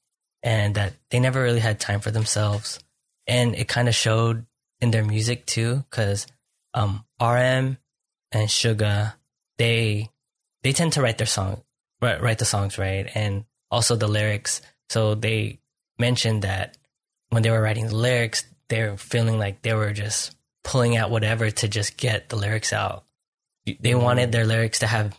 and 0.42 0.74
that 0.74 0.94
they 1.10 1.20
never 1.20 1.42
really 1.42 1.60
had 1.60 1.78
time 1.78 2.00
for 2.00 2.10
themselves. 2.10 2.80
And 3.26 3.54
it 3.54 3.68
kind 3.68 3.88
of 3.88 3.94
showed 3.94 4.46
in 4.80 4.90
their 4.90 5.04
music 5.04 5.46
too, 5.46 5.84
because 5.90 6.26
um, 6.74 7.04
RM 7.20 7.78
and 8.32 8.48
Suga, 8.48 9.14
they 9.58 10.10
they 10.62 10.72
tend 10.72 10.94
to 10.94 11.02
write 11.02 11.18
their 11.18 11.26
song, 11.26 11.62
write, 12.00 12.20
write 12.20 12.38
the 12.38 12.44
songs, 12.44 12.78
right, 12.78 13.10
and 13.14 13.44
also 13.70 13.96
the 13.96 14.08
lyrics. 14.08 14.60
So 14.90 15.14
they 15.14 15.60
mentioned 15.98 16.42
that 16.42 16.76
when 17.30 17.42
they 17.42 17.50
were 17.50 17.60
writing 17.60 17.86
the 17.86 17.96
lyrics, 17.96 18.44
they're 18.68 18.96
feeling 18.96 19.38
like 19.38 19.62
they 19.62 19.74
were 19.74 19.92
just 19.92 20.36
pulling 20.64 20.96
out 20.96 21.10
whatever 21.10 21.50
to 21.50 21.68
just 21.68 21.96
get 21.96 22.28
the 22.28 22.36
lyrics 22.36 22.72
out. 22.72 23.04
They 23.80 23.94
wanted 23.94 24.32
their 24.32 24.46
lyrics 24.46 24.80
to 24.80 24.86
have 24.86 25.18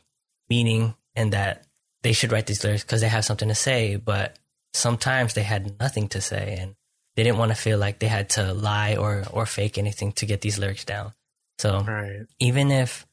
meaning 0.49 0.95
and 1.15 1.33
that 1.33 1.65
they 2.03 2.13
should 2.13 2.31
write 2.31 2.45
these 2.45 2.63
lyrics 2.63 2.83
because 2.83 3.01
they 3.01 3.07
have 3.07 3.25
something 3.25 3.49
to 3.49 3.55
say, 3.55 3.95
but 3.95 4.37
sometimes 4.73 5.33
they 5.33 5.43
had 5.43 5.79
nothing 5.79 6.07
to 6.09 6.21
say 6.21 6.57
and 6.59 6.75
they 7.17 7.23
didn't 7.23 7.39
want 7.39 7.49
to 7.49 7.57
feel 7.57 7.79
like 7.79 7.97
they 7.97 8.07
had 8.07 8.29
to 8.29 8.53
lie 8.53 8.95
or 8.95 9.23
or 9.33 9.45
fake 9.47 9.77
anything 9.79 10.11
to 10.13 10.25
get 10.27 10.41
these 10.41 10.59
lyrics 10.59 10.85
down. 10.85 11.13
So 11.57 11.81
Right. 11.81 12.27
even 12.39 12.69
if 12.69 13.07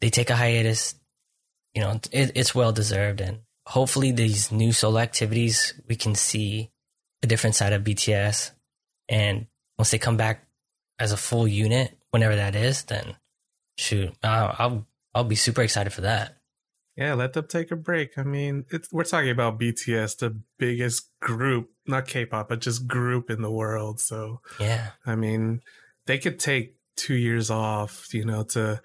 they 0.00 0.08
take 0.08 0.30
a 0.30 0.36
hiatus, 0.36 0.94
you 1.74 1.82
know, 1.82 2.00
it, 2.10 2.32
it's 2.34 2.54
well 2.54 2.72
deserved. 2.72 3.20
And 3.20 3.40
hopefully, 3.66 4.12
these 4.12 4.50
new 4.50 4.72
solo 4.72 4.98
activities, 4.98 5.74
we 5.86 5.94
can 5.96 6.14
see 6.14 6.70
a 7.22 7.26
different 7.26 7.54
side 7.54 7.74
of 7.74 7.84
BTS. 7.84 8.52
And 9.10 9.46
once 9.76 9.90
they 9.90 9.98
come 9.98 10.16
back 10.16 10.48
as 10.98 11.12
a 11.12 11.18
full 11.18 11.46
unit, 11.46 11.98
whenever 12.12 12.36
that 12.36 12.54
is, 12.56 12.84
then 12.84 13.16
shoot, 13.76 14.14
I'll 14.22 14.56
I'll, 14.58 14.86
I'll 15.14 15.24
be 15.24 15.36
super 15.36 15.60
excited 15.60 15.92
for 15.92 16.00
that. 16.00 16.38
Yeah, 16.96 17.14
let 17.14 17.34
them 17.34 17.46
take 17.46 17.70
a 17.70 17.76
break. 17.76 18.16
I 18.16 18.22
mean, 18.22 18.64
it's 18.70 18.90
we're 18.90 19.04
talking 19.04 19.30
about 19.30 19.60
BTS, 19.60 20.18
the 20.18 20.40
biggest 20.58 21.10
group, 21.20 21.70
not 21.90 22.06
K-pop, 22.06 22.48
but 22.48 22.60
just 22.60 22.86
group 22.86 23.30
in 23.30 23.42
the 23.42 23.50
world. 23.50 24.00
So 24.00 24.40
Yeah, 24.58 24.90
I 25.04 25.14
mean, 25.14 25.62
they 26.06 26.18
could 26.18 26.38
take 26.38 26.76
two 26.96 27.14
years 27.14 27.50
off, 27.50 28.12
you 28.14 28.24
know, 28.24 28.42
to 28.44 28.80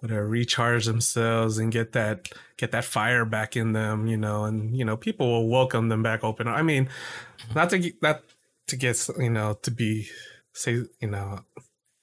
whatever 0.00 0.24
uh, 0.24 0.28
recharge 0.28 0.86
themselves 0.86 1.58
and 1.58 1.72
get 1.72 1.92
that 1.92 2.28
get 2.56 2.70
that 2.70 2.84
fire 2.84 3.24
back 3.24 3.56
in 3.56 3.72
them, 3.72 4.06
you 4.06 4.16
know, 4.16 4.44
and 4.44 4.76
you 4.76 4.84
know, 4.84 4.96
people 4.96 5.28
will 5.28 5.48
welcome 5.48 5.88
them 5.88 6.02
back 6.02 6.22
open. 6.22 6.48
I 6.48 6.62
mean, 6.62 6.86
mm-hmm. 6.86 7.54
not 7.54 7.70
to 7.70 7.78
get- 7.78 8.02
not 8.02 8.22
to 8.68 8.76
get 8.76 9.08
you 9.18 9.30
know 9.30 9.54
to 9.62 9.70
be 9.70 10.08
say 10.52 10.82
you 11.00 11.08
know 11.08 11.40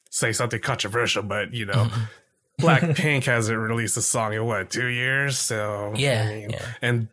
say 0.09 0.31
something 0.31 0.61
controversial, 0.61 1.23
but 1.23 1.53
you 1.53 1.65
know. 1.65 1.73
Mm-hmm. 1.73 2.01
Blackpink 2.61 3.25
hasn't 3.25 3.59
released 3.59 3.97
a 3.97 4.01
song 4.01 4.31
in 4.31 4.45
what 4.45 4.69
two 4.69 4.87
years, 4.87 5.37
so 5.37 5.91
Yeah, 5.97 6.23
I 6.25 6.33
mean, 6.33 6.49
yeah. 6.51 6.65
and 6.81 7.09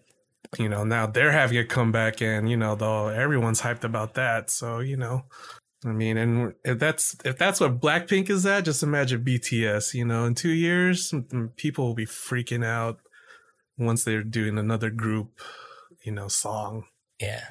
you 0.58 0.68
know 0.68 0.84
now 0.84 1.06
they're 1.06 1.32
having 1.32 1.58
a 1.58 1.64
comeback, 1.64 2.20
and 2.20 2.48
you 2.50 2.56
know 2.56 2.74
though 2.74 3.08
everyone's 3.08 3.60
hyped 3.60 3.84
about 3.84 4.14
that. 4.14 4.50
So 4.50 4.80
you 4.80 4.96
know, 4.96 5.24
I 5.84 5.88
mean, 5.88 6.16
and 6.16 6.54
if 6.64 6.78
that's 6.78 7.16
if 7.24 7.38
that's 7.38 7.60
what 7.60 7.80
Blackpink 7.80 8.30
is 8.30 8.46
at, 8.46 8.64
just 8.64 8.82
imagine 8.82 9.24
BTS. 9.24 9.94
You 9.94 10.04
know, 10.04 10.24
in 10.24 10.34
two 10.34 10.50
years, 10.50 11.12
people 11.56 11.86
will 11.86 11.94
be 11.94 12.06
freaking 12.06 12.64
out 12.64 13.00
once 13.78 14.04
they're 14.04 14.22
doing 14.22 14.58
another 14.58 14.90
group, 14.90 15.40
you 16.04 16.12
know, 16.12 16.28
song. 16.28 16.84
yeah, 17.18 17.48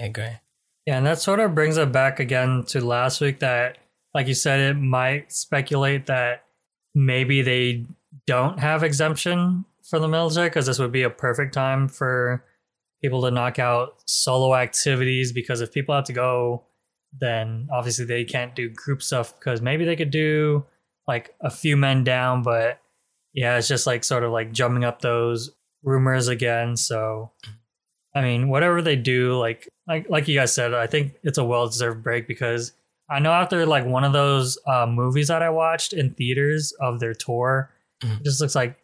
I 0.00 0.04
agree. 0.04 0.38
Yeah, 0.86 0.98
and 0.98 1.06
that 1.06 1.20
sort 1.20 1.40
of 1.40 1.54
brings 1.54 1.76
it 1.76 1.92
back 1.92 2.20
again 2.20 2.64
to 2.68 2.84
last 2.84 3.20
week 3.20 3.38
that, 3.40 3.78
like 4.12 4.26
you 4.26 4.34
said, 4.34 4.60
it 4.60 4.74
might 4.74 5.32
speculate 5.32 6.06
that 6.06 6.44
maybe 6.94 7.40
they 7.40 7.86
don't 8.26 8.58
have 8.58 8.82
exemption 8.82 9.64
for 9.88 9.98
the 9.98 10.08
military 10.08 10.48
because 10.48 10.66
this 10.66 10.78
would 10.78 10.92
be 10.92 11.02
a 11.02 11.10
perfect 11.10 11.52
time 11.54 11.88
for 11.88 12.44
people 13.02 13.22
to 13.22 13.30
knock 13.30 13.58
out 13.58 14.02
solo 14.06 14.54
activities 14.54 15.32
because 15.32 15.60
if 15.60 15.72
people 15.72 15.94
have 15.94 16.04
to 16.04 16.12
go, 16.12 16.64
then 17.20 17.68
obviously 17.70 18.04
they 18.04 18.24
can't 18.24 18.54
do 18.54 18.68
group 18.70 19.02
stuff 19.02 19.38
because 19.38 19.60
maybe 19.60 19.84
they 19.84 19.96
could 19.96 20.10
do 20.10 20.64
like 21.06 21.34
a 21.40 21.50
few 21.50 21.76
men 21.76 22.02
down, 22.02 22.42
but 22.42 22.80
yeah, 23.34 23.58
it's 23.58 23.68
just 23.68 23.86
like 23.86 24.04
sort 24.04 24.22
of 24.24 24.32
like 24.32 24.52
jumping 24.52 24.84
up 24.84 25.02
those 25.02 25.50
rumors 25.82 26.28
again. 26.28 26.76
So 26.76 27.30
I 28.14 28.22
mean, 28.22 28.48
whatever 28.48 28.80
they 28.80 28.96
do, 28.96 29.36
like 29.38 29.68
like 29.86 30.08
like 30.08 30.28
you 30.28 30.38
guys 30.38 30.54
said, 30.54 30.72
I 30.72 30.86
think 30.86 31.14
it's 31.24 31.36
a 31.38 31.44
well 31.44 31.66
deserved 31.66 32.02
break 32.02 32.26
because 32.26 32.72
I 33.10 33.18
know 33.18 33.32
after 33.32 33.66
like 33.66 33.84
one 33.84 34.04
of 34.04 34.12
those 34.14 34.56
uh, 34.66 34.86
movies 34.86 35.28
that 35.28 35.42
I 35.42 35.50
watched 35.50 35.92
in 35.92 36.14
theaters 36.14 36.72
of 36.80 37.00
their 37.00 37.12
tour, 37.12 37.70
Mhm. 38.02 38.20
it 38.20 38.24
just 38.24 38.40
looks 38.40 38.54
like 38.54 38.78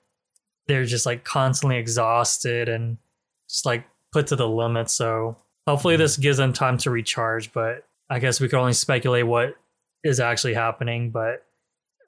they're 0.70 0.84
just 0.84 1.06
like 1.06 1.24
constantly 1.24 1.76
exhausted 1.76 2.68
and 2.68 2.96
just 3.48 3.66
like 3.66 3.84
put 4.12 4.28
to 4.28 4.36
the 4.36 4.48
limit. 4.48 4.88
So 4.88 5.36
hopefully 5.66 5.94
mm-hmm. 5.94 6.02
this 6.02 6.16
gives 6.16 6.38
them 6.38 6.52
time 6.52 6.78
to 6.78 6.90
recharge. 6.90 7.52
But 7.52 7.84
I 8.08 8.18
guess 8.20 8.40
we 8.40 8.48
can 8.48 8.60
only 8.60 8.72
speculate 8.72 9.26
what 9.26 9.56
is 10.04 10.20
actually 10.20 10.54
happening. 10.54 11.10
But 11.10 11.44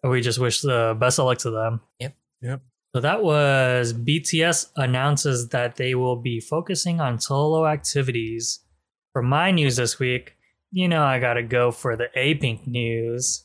we 0.05 0.21
just 0.21 0.39
wish 0.39 0.61
the 0.61 0.97
best 0.99 1.19
of 1.19 1.27
luck 1.27 1.39
to 1.39 1.51
them. 1.51 1.81
Yep. 1.99 2.15
Yep. 2.41 2.61
So 2.95 3.01
that 3.01 3.23
was 3.23 3.93
BTS 3.95 4.71
announces 4.77 5.49
that 5.49 5.77
they 5.77 5.95
will 5.95 6.17
be 6.17 6.41
focusing 6.41 7.01
on 7.01 7.19
solo 7.19 7.67
activities. 7.67 8.61
For 9.13 9.23
my 9.23 9.51
news 9.51 9.77
this 9.77 9.99
week, 9.99 10.37
you 10.71 10.89
know 10.89 11.03
I 11.03 11.19
gotta 11.19 11.43
go 11.43 11.71
for 11.71 11.97
the 11.97 12.09
A-Pink 12.15 12.67
news. 12.67 13.45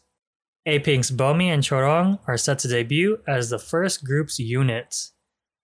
A-Pink's 0.68 1.12
Bomi 1.12 1.46
and 1.46 1.64
Chorong 1.64 2.20
are 2.28 2.36
set 2.36 2.60
to 2.60 2.68
debut 2.68 3.20
as 3.26 3.50
the 3.50 3.58
first 3.58 4.04
group's 4.04 4.38
unit. 4.38 5.12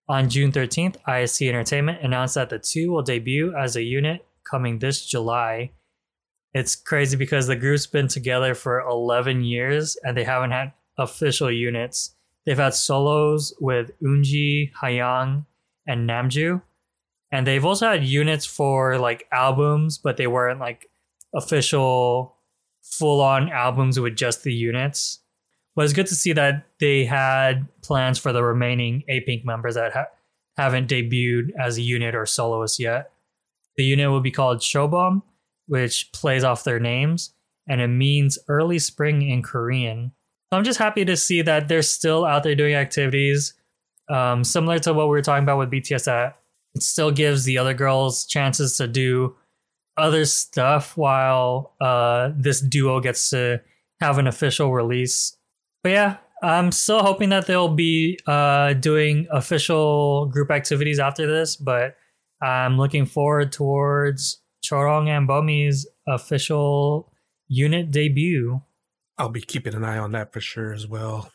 On 0.08 0.30
June 0.30 0.50
13th, 0.50 0.96
IST 1.06 1.42
Entertainment 1.42 1.98
announced 2.02 2.36
that 2.36 2.48
the 2.48 2.58
two 2.58 2.90
will 2.90 3.02
debut 3.02 3.54
as 3.54 3.76
a 3.76 3.82
unit 3.82 4.24
coming 4.50 4.78
this 4.78 5.04
July. 5.04 5.72
It's 6.54 6.74
crazy 6.74 7.18
because 7.18 7.46
the 7.46 7.54
group's 7.54 7.86
been 7.86 8.08
together 8.08 8.54
for 8.54 8.80
11 8.80 9.44
years 9.44 9.94
and 10.02 10.16
they 10.16 10.24
haven't 10.24 10.52
had 10.52 10.72
official 10.96 11.50
units. 11.50 12.16
They've 12.46 12.56
had 12.56 12.72
solos 12.72 13.52
with 13.60 13.90
Eunji, 14.02 14.72
Hayoung, 14.82 15.44
and 15.86 16.08
Namjoo. 16.08 16.62
And 17.30 17.46
they've 17.46 17.64
also 17.64 17.88
had 17.88 18.04
units 18.04 18.46
for 18.46 18.98
like 18.98 19.26
albums, 19.30 19.98
but 19.98 20.16
they 20.16 20.28
weren't 20.28 20.60
like 20.60 20.88
official 21.34 22.33
full 22.84 23.20
on 23.20 23.48
albums 23.50 23.98
with 23.98 24.16
just 24.16 24.44
the 24.44 24.52
units. 24.52 25.20
But 25.74 25.84
it's 25.84 25.94
good 25.94 26.06
to 26.06 26.14
see 26.14 26.32
that 26.34 26.66
they 26.78 27.04
had 27.04 27.66
plans 27.82 28.18
for 28.18 28.32
the 28.32 28.44
remaining 28.44 29.02
A 29.08 29.20
Pink 29.20 29.44
members 29.44 29.74
that 29.74 29.92
ha- 29.92 30.06
haven't 30.56 30.88
debuted 30.88 31.50
as 31.60 31.78
a 31.78 31.82
unit 31.82 32.14
or 32.14 32.26
soloist 32.26 32.78
yet. 32.78 33.10
The 33.76 33.84
unit 33.84 34.08
will 34.10 34.20
be 34.20 34.30
called 34.30 34.58
Chobom, 34.58 35.22
which 35.66 36.12
plays 36.12 36.44
off 36.44 36.62
their 36.62 36.78
names, 36.78 37.34
and 37.68 37.80
it 37.80 37.88
means 37.88 38.38
early 38.46 38.78
spring 38.78 39.22
in 39.22 39.42
Korean. 39.42 40.12
So 40.52 40.58
I'm 40.58 40.64
just 40.64 40.78
happy 40.78 41.04
to 41.04 41.16
see 41.16 41.42
that 41.42 41.66
they're 41.66 41.82
still 41.82 42.24
out 42.24 42.44
there 42.44 42.54
doing 42.54 42.74
activities. 42.74 43.54
Um, 44.08 44.44
similar 44.44 44.78
to 44.80 44.92
what 44.92 45.06
we 45.06 45.10
were 45.10 45.22
talking 45.22 45.42
about 45.42 45.58
with 45.58 45.70
BTS, 45.70 46.04
that 46.04 46.38
it 46.74 46.82
still 46.82 47.10
gives 47.10 47.44
the 47.44 47.58
other 47.58 47.74
girls 47.74 48.26
chances 48.26 48.76
to 48.76 48.86
do 48.86 49.34
other 49.96 50.24
stuff 50.24 50.96
while 50.96 51.74
uh, 51.80 52.30
this 52.36 52.60
duo 52.60 53.00
gets 53.00 53.30
to 53.30 53.60
have 54.00 54.18
an 54.18 54.26
official 54.26 54.72
release. 54.72 55.36
But 55.82 55.92
yeah, 55.92 56.16
I'm 56.42 56.72
still 56.72 57.02
hoping 57.02 57.30
that 57.30 57.46
they'll 57.46 57.74
be 57.74 58.18
uh, 58.26 58.74
doing 58.74 59.26
official 59.30 60.26
group 60.26 60.50
activities 60.50 60.98
after 60.98 61.26
this, 61.26 61.56
but 61.56 61.96
I'm 62.42 62.76
looking 62.76 63.06
forward 63.06 63.52
towards 63.52 64.42
Chorong 64.64 65.08
and 65.08 65.28
Bomi's 65.28 65.86
official 66.06 67.12
unit 67.48 67.90
debut. 67.90 68.60
I'll 69.16 69.28
be 69.28 69.40
keeping 69.40 69.74
an 69.74 69.84
eye 69.84 69.98
on 69.98 70.12
that 70.12 70.32
for 70.32 70.40
sure 70.40 70.72
as 70.72 70.86
well. 70.86 71.30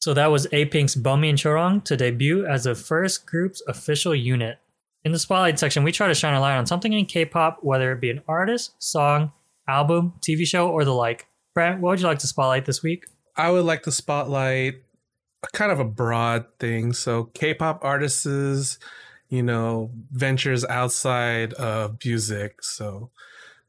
So 0.00 0.14
that 0.14 0.30
was 0.30 0.46
A-Pink's 0.52 0.94
Bomi 0.94 1.28
and 1.28 1.38
Chorong 1.38 1.84
to 1.84 1.96
debut 1.96 2.46
as 2.46 2.64
the 2.64 2.74
first 2.74 3.26
group's 3.26 3.62
official 3.68 4.14
unit. 4.14 4.58
In 5.02 5.12
the 5.12 5.18
spotlight 5.18 5.58
section, 5.58 5.82
we 5.82 5.92
try 5.92 6.08
to 6.08 6.14
shine 6.14 6.34
a 6.34 6.40
light 6.40 6.56
on 6.56 6.66
something 6.66 6.92
in 6.92 7.06
K-pop, 7.06 7.60
whether 7.62 7.90
it 7.92 8.00
be 8.00 8.10
an 8.10 8.20
artist, 8.28 8.74
song, 8.78 9.32
album, 9.66 10.12
TV 10.20 10.46
show, 10.46 10.68
or 10.68 10.84
the 10.84 10.92
like. 10.92 11.26
Brent, 11.54 11.80
what 11.80 11.90
would 11.90 12.00
you 12.00 12.06
like 12.06 12.18
to 12.18 12.26
spotlight 12.26 12.66
this 12.66 12.82
week? 12.82 13.06
I 13.34 13.50
would 13.50 13.64
like 13.64 13.82
to 13.84 13.92
spotlight 13.92 14.82
kind 15.54 15.72
of 15.72 15.80
a 15.80 15.84
broad 15.84 16.44
thing. 16.58 16.92
So 16.92 17.24
K-pop 17.24 17.80
artists, 17.82 18.78
you 19.30 19.42
know, 19.42 19.90
ventures 20.12 20.66
outside 20.66 21.54
of 21.54 21.96
music. 22.04 22.62
So 22.62 23.10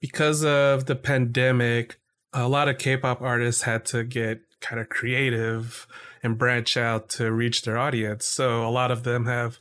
because 0.01 0.43
of 0.43 0.85
the 0.85 0.95
pandemic, 0.97 1.97
a 2.33 2.49
lot 2.49 2.67
of 2.67 2.77
K-pop 2.77 3.21
artists 3.21 3.61
had 3.61 3.85
to 3.85 4.03
get 4.03 4.41
kind 4.59 4.81
of 4.81 4.89
creative 4.89 5.87
and 6.21 6.37
branch 6.37 6.75
out 6.75 7.07
to 7.09 7.31
reach 7.31 7.61
their 7.61 7.77
audience. 7.77 8.25
So 8.25 8.67
a 8.67 8.69
lot 8.69 8.91
of 8.91 9.03
them 9.03 9.25
have 9.27 9.59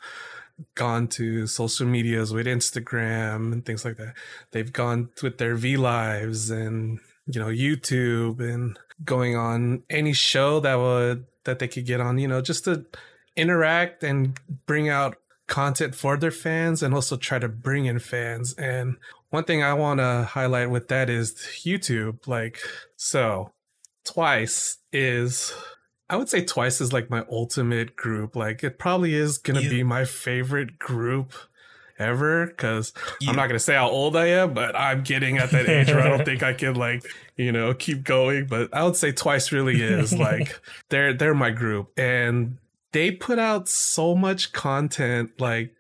gone 0.74 1.08
to 1.08 1.46
social 1.46 1.86
medias 1.86 2.32
with 2.32 2.46
Instagram 2.46 3.52
and 3.52 3.64
things 3.64 3.84
like 3.84 3.96
that. 3.96 4.14
They've 4.52 4.72
gone 4.72 5.10
with 5.22 5.38
their 5.38 5.54
V 5.54 5.76
lives 5.76 6.50
and 6.50 7.00
you 7.26 7.40
know 7.40 7.48
YouTube 7.48 8.40
and 8.40 8.78
going 9.04 9.36
on 9.36 9.82
any 9.88 10.12
show 10.12 10.60
that 10.60 10.76
would 10.76 11.26
that 11.44 11.58
they 11.58 11.68
could 11.68 11.86
get 11.86 12.00
on, 12.00 12.18
you 12.18 12.28
know, 12.28 12.40
just 12.40 12.64
to 12.64 12.84
interact 13.36 14.02
and 14.02 14.38
bring 14.66 14.88
out 14.88 15.16
content 15.46 15.94
for 15.94 16.16
their 16.16 16.30
fans 16.30 16.82
and 16.82 16.94
also 16.94 17.16
try 17.16 17.38
to 17.38 17.48
bring 17.48 17.86
in 17.86 17.98
fans. 17.98 18.54
And 18.54 18.96
one 19.30 19.44
thing 19.44 19.62
I 19.62 19.74
want 19.74 19.98
to 19.98 20.28
highlight 20.28 20.70
with 20.70 20.88
that 20.88 21.10
is 21.10 21.34
YouTube. 21.64 22.26
Like, 22.26 22.58
so 22.96 23.52
twice 24.04 24.78
is 24.92 25.52
I 26.10 26.16
would 26.16 26.28
say 26.28 26.44
twice 26.44 26.80
is 26.80 26.92
like 26.92 27.08
my 27.08 27.24
ultimate 27.30 27.94
group. 27.94 28.34
Like 28.34 28.64
it 28.64 28.78
probably 28.78 29.14
is 29.14 29.38
gonna 29.38 29.60
you, 29.60 29.70
be 29.70 29.82
my 29.84 30.04
favorite 30.04 30.78
group 30.78 31.32
ever 32.00 32.46
because 32.46 32.92
I'm 33.26 33.36
not 33.36 33.46
gonna 33.46 33.60
say 33.60 33.74
how 33.74 33.88
old 33.88 34.16
I 34.16 34.26
am, 34.26 34.52
but 34.52 34.74
I'm 34.74 35.04
getting 35.04 35.38
at 35.38 35.52
that 35.52 35.68
age 35.68 35.88
where 35.88 36.00
I 36.00 36.08
don't 36.08 36.24
think 36.26 36.42
I 36.42 36.52
can 36.52 36.74
like 36.74 37.04
you 37.36 37.52
know 37.52 37.72
keep 37.74 38.02
going. 38.02 38.46
But 38.46 38.74
I 38.74 38.82
would 38.82 38.96
say 38.96 39.12
twice 39.12 39.52
really 39.52 39.80
is 39.80 40.12
like 40.12 40.60
they're 40.88 41.14
they're 41.14 41.32
my 41.32 41.50
group 41.50 41.96
and 41.96 42.58
they 42.90 43.12
put 43.12 43.38
out 43.38 43.68
so 43.68 44.16
much 44.16 44.52
content 44.52 45.40
like 45.40 45.72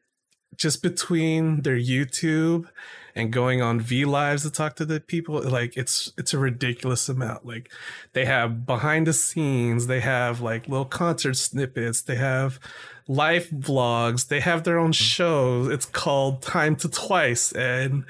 just 0.56 0.80
between 0.80 1.62
their 1.62 1.76
YouTube 1.76 2.68
and 3.14 3.32
going 3.32 3.60
on 3.62 3.80
V 3.80 4.04
lives 4.04 4.42
to 4.42 4.50
talk 4.50 4.76
to 4.76 4.84
the 4.84 5.00
people 5.00 5.40
like 5.42 5.76
it's 5.76 6.12
it's 6.16 6.34
a 6.34 6.38
ridiculous 6.38 7.08
amount. 7.08 7.46
Like 7.46 7.70
they 8.12 8.24
have 8.24 8.66
behind 8.66 9.06
the 9.06 9.12
scenes 9.12 9.86
they 9.86 10.00
have 10.00 10.40
like 10.40 10.68
little 10.68 10.84
concert 10.84 11.34
snippets 11.34 12.02
they 12.02 12.16
have 12.16 12.60
live 13.08 13.48
vlogs 13.48 14.28
they 14.28 14.40
have 14.40 14.64
their 14.64 14.78
own 14.78 14.92
mm-hmm. 14.92 15.04
shows. 15.04 15.68
It's 15.68 15.86
called 15.86 16.42
time 16.42 16.76
to 16.76 16.88
twice 16.88 17.52
and 17.52 18.04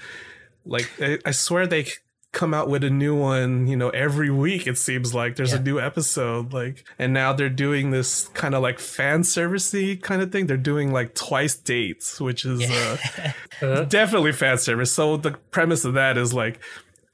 like 0.65 0.91
I, 1.01 1.19
I 1.25 1.31
swear 1.31 1.67
they 1.67 1.87
come 2.33 2.55
out 2.55 2.69
with 2.69 2.85
a 2.85 2.91
new 2.91 3.15
one, 3.15 3.67
you 3.67 3.77
know, 3.77 3.91
every 3.91 4.31
week 4.31 4.67
it 4.67 4.79
seems 4.79 5.15
like 5.15 5.37
there's 5.37 5.53
yeah. 5.53 5.59
a 5.59 5.63
new 5.63 5.81
episode. 5.81 6.53
Like 6.53 6.85
and 6.99 7.13
now 7.13 7.33
they're 7.33 7.49
doing 7.49 7.91
this 7.91 8.29
kind 8.29 8.55
of 8.55 8.63
like 8.63 8.79
fan 8.79 9.23
servicey 9.23 10.01
kind 10.01 10.23
of 10.23 10.31
thing. 10.31 10.47
They're 10.47 10.57
doing 10.57 10.93
like 10.93 11.15
twice 11.15 11.57
dates, 11.57 12.21
which 12.21 12.45
is 12.45 12.61
yeah. 12.61 13.33
uh, 13.63 13.83
definitely 13.89 14.33
fan 14.33 14.59
service. 14.59 14.93
So 14.93 15.17
the 15.17 15.33
premise 15.51 15.85
of 15.85 15.95
that 15.95 16.17
is 16.17 16.33
like 16.33 16.61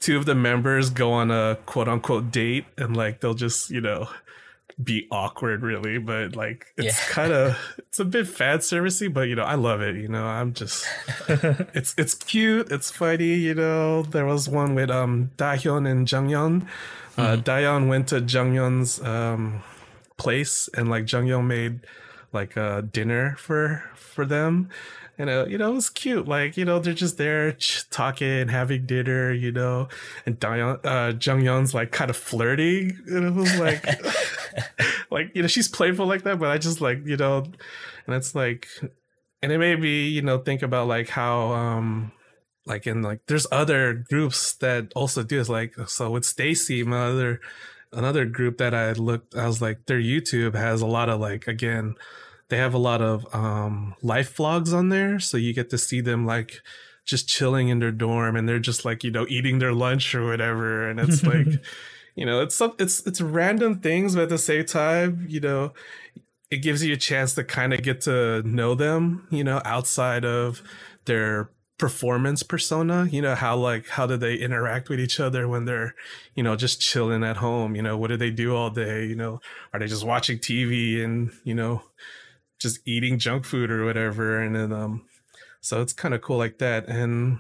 two 0.01 0.17
of 0.17 0.27
the 0.27 0.35
members 0.35 0.91
go 0.91 1.13
on 1.13 1.31
a 1.31 1.59
quote 1.67 1.89
unquote 1.89 2.31
date 2.31 2.67
and 2.77 2.97
like 2.97 3.21
they'll 3.21 3.35
just, 3.35 3.71
you 3.71 3.81
know, 3.81 4.09
be 4.83 5.07
awkward 5.11 5.63
really 5.63 5.97
but 5.97 6.37
like 6.37 6.67
it's 6.77 6.99
yeah. 6.99 7.15
kind 7.15 7.33
of 7.33 7.57
it's 7.79 7.99
a 7.99 8.05
bit 8.05 8.29
fan 8.29 8.59
servicey 8.59 9.11
but 9.11 9.23
you 9.23 9.35
know 9.35 9.43
i 9.43 9.55
love 9.55 9.81
it 9.81 9.97
you 9.97 10.07
know 10.07 10.27
i'm 10.27 10.53
just 10.53 10.87
it's 11.29 11.95
it's 11.97 12.13
cute 12.13 12.71
it's 12.71 12.91
funny 12.91 13.35
you 13.37 13.55
know 13.55 14.03
there 14.03 14.27
was 14.27 14.51
one 14.51 14.75
with 14.75 14.91
um 14.91 15.31
dahyun 15.39 15.91
and 15.91 16.07
jungyeon 16.07 16.63
uh, 16.63 16.65
mm-hmm. 16.65 17.21
uh 17.21 17.37
dahyun 17.37 17.89
went 17.89 18.07
to 18.07 18.21
jungyeon's 18.21 19.01
um 19.03 19.63
place 20.19 20.69
and 20.75 20.91
like 20.91 21.05
jungyeon 21.07 21.47
made 21.47 21.81
like 22.35 22.55
a 22.59 22.83
dinner 22.83 23.35
for 23.39 23.83
for 23.95 24.27
them 24.27 24.69
and 25.19 25.31
uh, 25.31 25.47
you 25.49 25.59
know 25.59 25.73
it 25.73 25.75
was 25.75 25.91
cute. 25.91 26.29
Like 26.29 26.57
you 26.57 26.65
know 26.65 26.79
they're 26.79 26.95
just 26.95 27.19
there 27.19 27.53
ch- 27.59 27.89
talking 27.91 28.49
having 28.49 28.87
dinner 28.87 29.33
you 29.33 29.53
know 29.53 29.89
and 30.25 30.39
Dahyun, 30.39 30.79
uh 30.85 31.13
Jungyeon's 31.13 31.75
like 31.75 31.93
kind 31.93 32.11
of 32.11 32.17
flirty 32.17 32.95
and 33.07 33.25
it 33.25 33.35
was 33.35 33.59
like 33.59 33.85
like 35.11 35.31
you 35.35 35.43
know 35.43 35.49
she's 35.49 35.69
playful 35.69 36.07
like 36.07 36.23
that 36.23 36.39
but 36.39 36.51
I 36.51 36.59
just 36.59 36.81
like 36.81 37.05
you 37.05 37.17
know 37.17 37.45
and 38.07 38.15
it's 38.15 38.35
like 38.35 38.69
and 39.43 39.53
it 39.53 39.59
made 39.59 39.81
me 39.81 40.09
you 40.09 40.23
know 40.23 40.39
think 40.39 40.63
about 40.63 40.89
like 40.89 41.09
how 41.09 41.53
um 41.53 42.13
like 42.67 42.87
in 42.87 43.03
like 43.03 43.21
there's 43.27 43.47
other 43.53 43.95
groups 43.95 44.55
that 44.55 44.93
also 44.95 45.23
do 45.23 45.39
this 45.39 45.49
like 45.49 45.75
so 45.87 46.11
with 46.11 46.25
STAYC 46.25 46.85
my 46.85 47.07
other 47.07 47.41
another 47.93 48.25
group 48.25 48.59
that 48.59 48.75
I 48.75 48.93
looked 48.93 49.35
I 49.35 49.47
was 49.47 49.63
like 49.63 49.87
their 49.87 50.01
YouTube 50.01 50.55
has 50.55 50.83
a 50.83 50.87
lot 50.87 51.09
of 51.09 51.21
like 51.21 51.47
again 51.47 51.95
they 52.49 52.57
have 52.59 52.75
a 52.75 52.79
lot 52.79 53.03
of 53.03 53.27
um, 53.35 53.95
life 54.03 54.37
vlogs 54.37 54.73
on 54.73 54.89
there, 54.89 55.19
so 55.19 55.37
you 55.37 55.53
get 55.53 55.71
to 55.71 55.79
see 55.79 56.01
them 56.01 56.27
like 56.27 56.61
just 57.05 57.29
chilling 57.29 57.69
in 57.69 57.79
their 57.79 57.93
dorm, 57.93 58.37
and 58.37 58.49
they're 58.49 58.59
just 58.59 58.85
like 58.85 59.05
you 59.05 59.11
know 59.11 59.27
eating 59.29 59.59
their 59.59 59.73
lunch 59.73 60.15
or 60.15 60.27
whatever, 60.27 60.89
and 60.89 61.01
it's 61.01 61.23
like 61.23 61.47
you 62.15 62.25
know 62.27 62.41
it's 62.41 62.55
some 62.55 62.75
it's 62.79 63.07
it's 63.07 63.21
random 63.21 63.81
things, 63.81 64.15
but 64.15 64.25
at 64.25 64.29
the 64.29 64.39
same 64.39 64.65
time, 64.65 65.27
you 65.29 65.41
know, 65.41 65.73
it 66.51 66.59
gives 66.59 66.85
you 66.85 66.95
a 66.95 66.99
chance 66.99 67.35
to 67.35 67.45
kind 67.45 67.75
of 67.75 67.83
get 67.83 68.01
to 68.03 68.43
know 68.43 68.75
them, 68.75 69.27
you 69.31 69.45
know, 69.45 69.61
outside 69.65 70.25
of 70.25 70.63
their 71.07 71.51
performance 71.79 72.43
persona 72.43 73.07
you 73.13 73.21
know 73.21 73.35
how 73.35 73.55
like 73.55 73.87
how 73.87 74.07
do 74.07 74.17
they 74.17 74.35
interact 74.35 74.89
with 74.89 74.99
each 74.99 75.21
other 75.21 75.47
when 75.47 75.67
they're 75.67 75.95
you 76.35 76.43
know 76.43 76.57
just 76.57 76.81
chilling 76.81 77.23
at 77.23 77.37
home 77.37 77.77
you 77.77 77.83
know 77.83 77.99
what 77.99 78.09
do 78.09 78.17
they 78.17 78.31
do 78.31 78.57
all 78.57 78.71
day 78.71 79.05
you 79.05 79.15
know? 79.15 79.41
Are 79.75 79.81
they 79.81 79.87
just 79.87 80.05
watching 80.05 80.39
tv 80.39 81.05
and 81.05 81.31
you 81.45 81.55
know 81.55 81.83
just 82.59 82.81
eating 82.87 83.19
junk 83.19 83.45
food 83.45 83.71
or 83.71 83.85
whatever. 83.85 84.41
And 84.41 84.55
then, 84.55 84.73
um, 84.73 85.07
so 85.61 85.81
it's 85.83 85.93
kind 85.93 86.15
of 86.15 86.23
cool 86.23 86.39
like 86.39 86.59
that. 86.59 86.89
And 86.89 87.39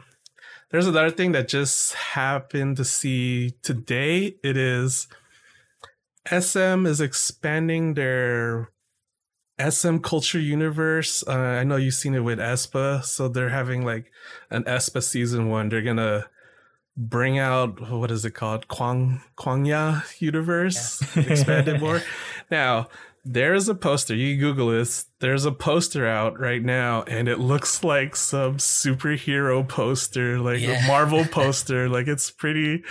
there's 0.71 0.87
another 0.87 1.11
thing 1.11 1.33
that 1.33 1.49
just 1.49 1.95
happened 1.95 2.77
to 2.77 2.85
see 2.85 3.53
today. 3.63 4.37
It 4.43 4.57
is 4.57 5.09
SM 6.29 6.87
is 6.87 7.01
expanding 7.01 7.95
their 7.95 8.71
SM 9.61 9.99
culture 9.99 10.41
universe. 10.41 11.25
Uh, 11.27 11.33
I 11.33 11.65
know 11.65 11.77
you've 11.77 11.95
seen 11.95 12.15
it 12.15 12.21
with 12.21 12.39
aespa, 12.39 13.05
so 13.05 13.29
they're 13.29 13.49
having 13.49 13.85
like 13.85 14.11
an 14.51 14.65
aespa 14.65 15.03
season 15.03 15.49
one. 15.49 15.69
They're 15.69 15.83
gonna 15.83 16.27
bring 16.97 17.39
out 17.39 17.91
what 17.91 18.11
is 18.11 18.25
it 18.25 18.33
called, 18.33 18.69
Kwang 18.69 19.23
Kwangya 19.39 20.03
universe, 20.21 21.03
yeah. 21.17 21.23
expand 21.23 21.69
it 21.69 21.81
more. 21.87 22.03
Now 22.51 22.89
there's 23.27 23.69
a 23.69 23.75
poster. 23.75 24.15
You 24.15 24.37
Google 24.37 24.69
this. 24.69 25.07
There's 25.19 25.45
a 25.45 25.53
poster 25.53 26.07
out 26.07 26.39
right 26.39 26.63
now, 26.63 27.03
and 27.03 27.29
it 27.29 27.41
looks 27.41 27.83
like 27.85 28.15
some 28.15 28.59
superhero 28.59 29.67
poster, 29.67 30.39
like 30.39 30.61
yeah. 30.61 30.85
a 30.85 30.87
Marvel 30.87 31.25
poster. 31.31 31.89
like 31.89 32.07
it's 32.07 32.31
pretty. 32.31 32.85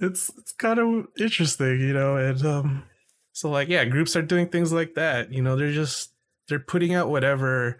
It's 0.00 0.30
it's 0.36 0.52
kind 0.52 0.80
of 0.80 1.06
interesting, 1.18 1.80
you 1.80 1.94
know. 1.94 2.16
And 2.16 2.44
um, 2.44 2.84
so 3.32 3.48
like 3.48 3.68
yeah, 3.68 3.84
groups 3.84 4.16
are 4.16 4.22
doing 4.22 4.48
things 4.48 4.72
like 4.72 4.94
that. 4.94 5.32
You 5.32 5.40
know, 5.40 5.54
they're 5.54 5.72
just 5.72 6.10
they're 6.48 6.58
putting 6.58 6.94
out 6.94 7.08
whatever, 7.08 7.78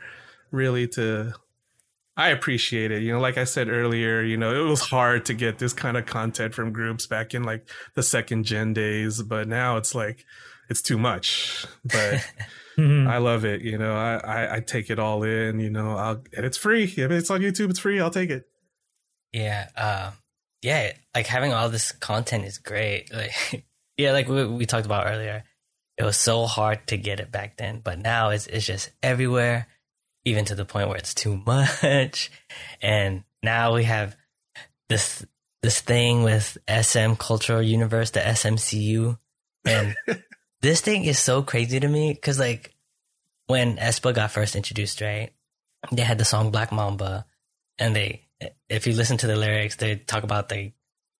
really 0.52 0.86
to. 0.88 1.34
I 2.16 2.28
appreciate 2.28 2.92
it. 2.92 3.02
You 3.02 3.12
know, 3.12 3.18
like 3.18 3.36
I 3.36 3.42
said 3.42 3.68
earlier, 3.68 4.22
you 4.22 4.36
know, 4.36 4.54
it 4.54 4.68
was 4.68 4.80
hard 4.80 5.24
to 5.24 5.34
get 5.34 5.58
this 5.58 5.72
kind 5.72 5.96
of 5.96 6.06
content 6.06 6.54
from 6.54 6.72
groups 6.72 7.08
back 7.08 7.34
in 7.34 7.42
like 7.42 7.68
the 7.96 8.04
second 8.04 8.44
gen 8.44 8.72
days, 8.72 9.20
but 9.20 9.48
now 9.48 9.76
it's 9.78 9.96
like 9.96 10.24
it's 10.68 10.82
too 10.82 10.98
much, 10.98 11.66
but 11.84 12.24
mm-hmm. 12.78 13.08
I 13.08 13.18
love 13.18 13.44
it. 13.44 13.62
You 13.62 13.78
know, 13.78 13.94
I, 13.94 14.16
I, 14.16 14.56
I 14.56 14.60
take 14.60 14.90
it 14.90 14.98
all 14.98 15.22
in. 15.22 15.60
You 15.60 15.70
know, 15.70 15.96
I'll 15.96 16.22
and 16.36 16.46
it's 16.46 16.56
free. 16.56 16.84
If 16.84 16.98
it's 16.98 17.30
on 17.30 17.40
YouTube, 17.40 17.70
it's 17.70 17.78
free. 17.78 18.00
I'll 18.00 18.10
take 18.10 18.30
it. 18.30 18.46
Yeah, 19.32 19.68
uh, 19.76 20.10
yeah. 20.62 20.92
Like 21.14 21.26
having 21.26 21.52
all 21.52 21.68
this 21.68 21.92
content 21.92 22.44
is 22.44 22.58
great. 22.58 23.10
Like, 23.14 23.64
yeah, 23.96 24.12
like 24.12 24.28
we, 24.28 24.44
we 24.44 24.66
talked 24.66 24.86
about 24.86 25.06
earlier, 25.06 25.44
it 25.96 26.02
was 26.02 26.16
so 26.16 26.46
hard 26.46 26.86
to 26.88 26.96
get 26.96 27.20
it 27.20 27.30
back 27.30 27.56
then, 27.56 27.80
but 27.82 27.98
now 27.98 28.30
it's 28.30 28.46
it's 28.46 28.66
just 28.66 28.90
everywhere, 29.02 29.68
even 30.24 30.44
to 30.46 30.54
the 30.54 30.64
point 30.64 30.88
where 30.88 30.98
it's 30.98 31.14
too 31.14 31.40
much. 31.46 32.30
And 32.82 33.24
now 33.42 33.74
we 33.74 33.84
have 33.84 34.16
this 34.88 35.24
this 35.62 35.80
thing 35.80 36.24
with 36.24 36.58
SM 36.68 37.14
Cultural 37.14 37.62
Universe, 37.62 38.10
the 38.10 38.20
SMCU, 38.20 39.18
and 39.64 39.94
this 40.64 40.80
thing 40.80 41.04
is 41.04 41.18
so 41.18 41.42
crazy 41.42 41.78
to 41.78 41.86
me 41.86 42.14
because 42.14 42.38
like 42.38 42.74
when 43.46 43.76
aespa 43.76 44.14
got 44.14 44.30
first 44.30 44.56
introduced, 44.56 45.02
right? 45.02 45.30
They 45.92 46.02
had 46.02 46.16
the 46.16 46.24
song 46.24 46.50
Black 46.50 46.72
Mamba, 46.72 47.26
and 47.78 47.94
they, 47.94 48.24
if 48.70 48.86
you 48.86 48.94
listen 48.94 49.18
to 49.18 49.26
the 49.26 49.36
lyrics, 49.36 49.76
they 49.76 49.96
talk 49.96 50.22
about 50.24 50.48
the 50.48 50.72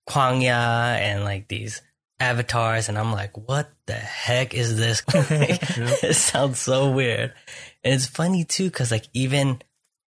Kwangya 0.09 0.97
and 0.99 1.25
like 1.25 1.49
these 1.49 1.83
avatars, 2.19 2.89
and 2.89 2.99
I'm 2.99 3.13
like, 3.13 3.37
what 3.37 3.71
the 3.85 3.93
heck 3.93 4.55
is 4.55 4.79
this? 4.79 5.03
it 5.15 6.17
sounds 6.17 6.59
so 6.59 6.91
weird. 6.91 7.35
And 7.83 7.93
it's 7.93 8.07
funny 8.07 8.45
too, 8.45 8.71
because 8.71 8.91
like 8.91 9.07
even 9.13 9.61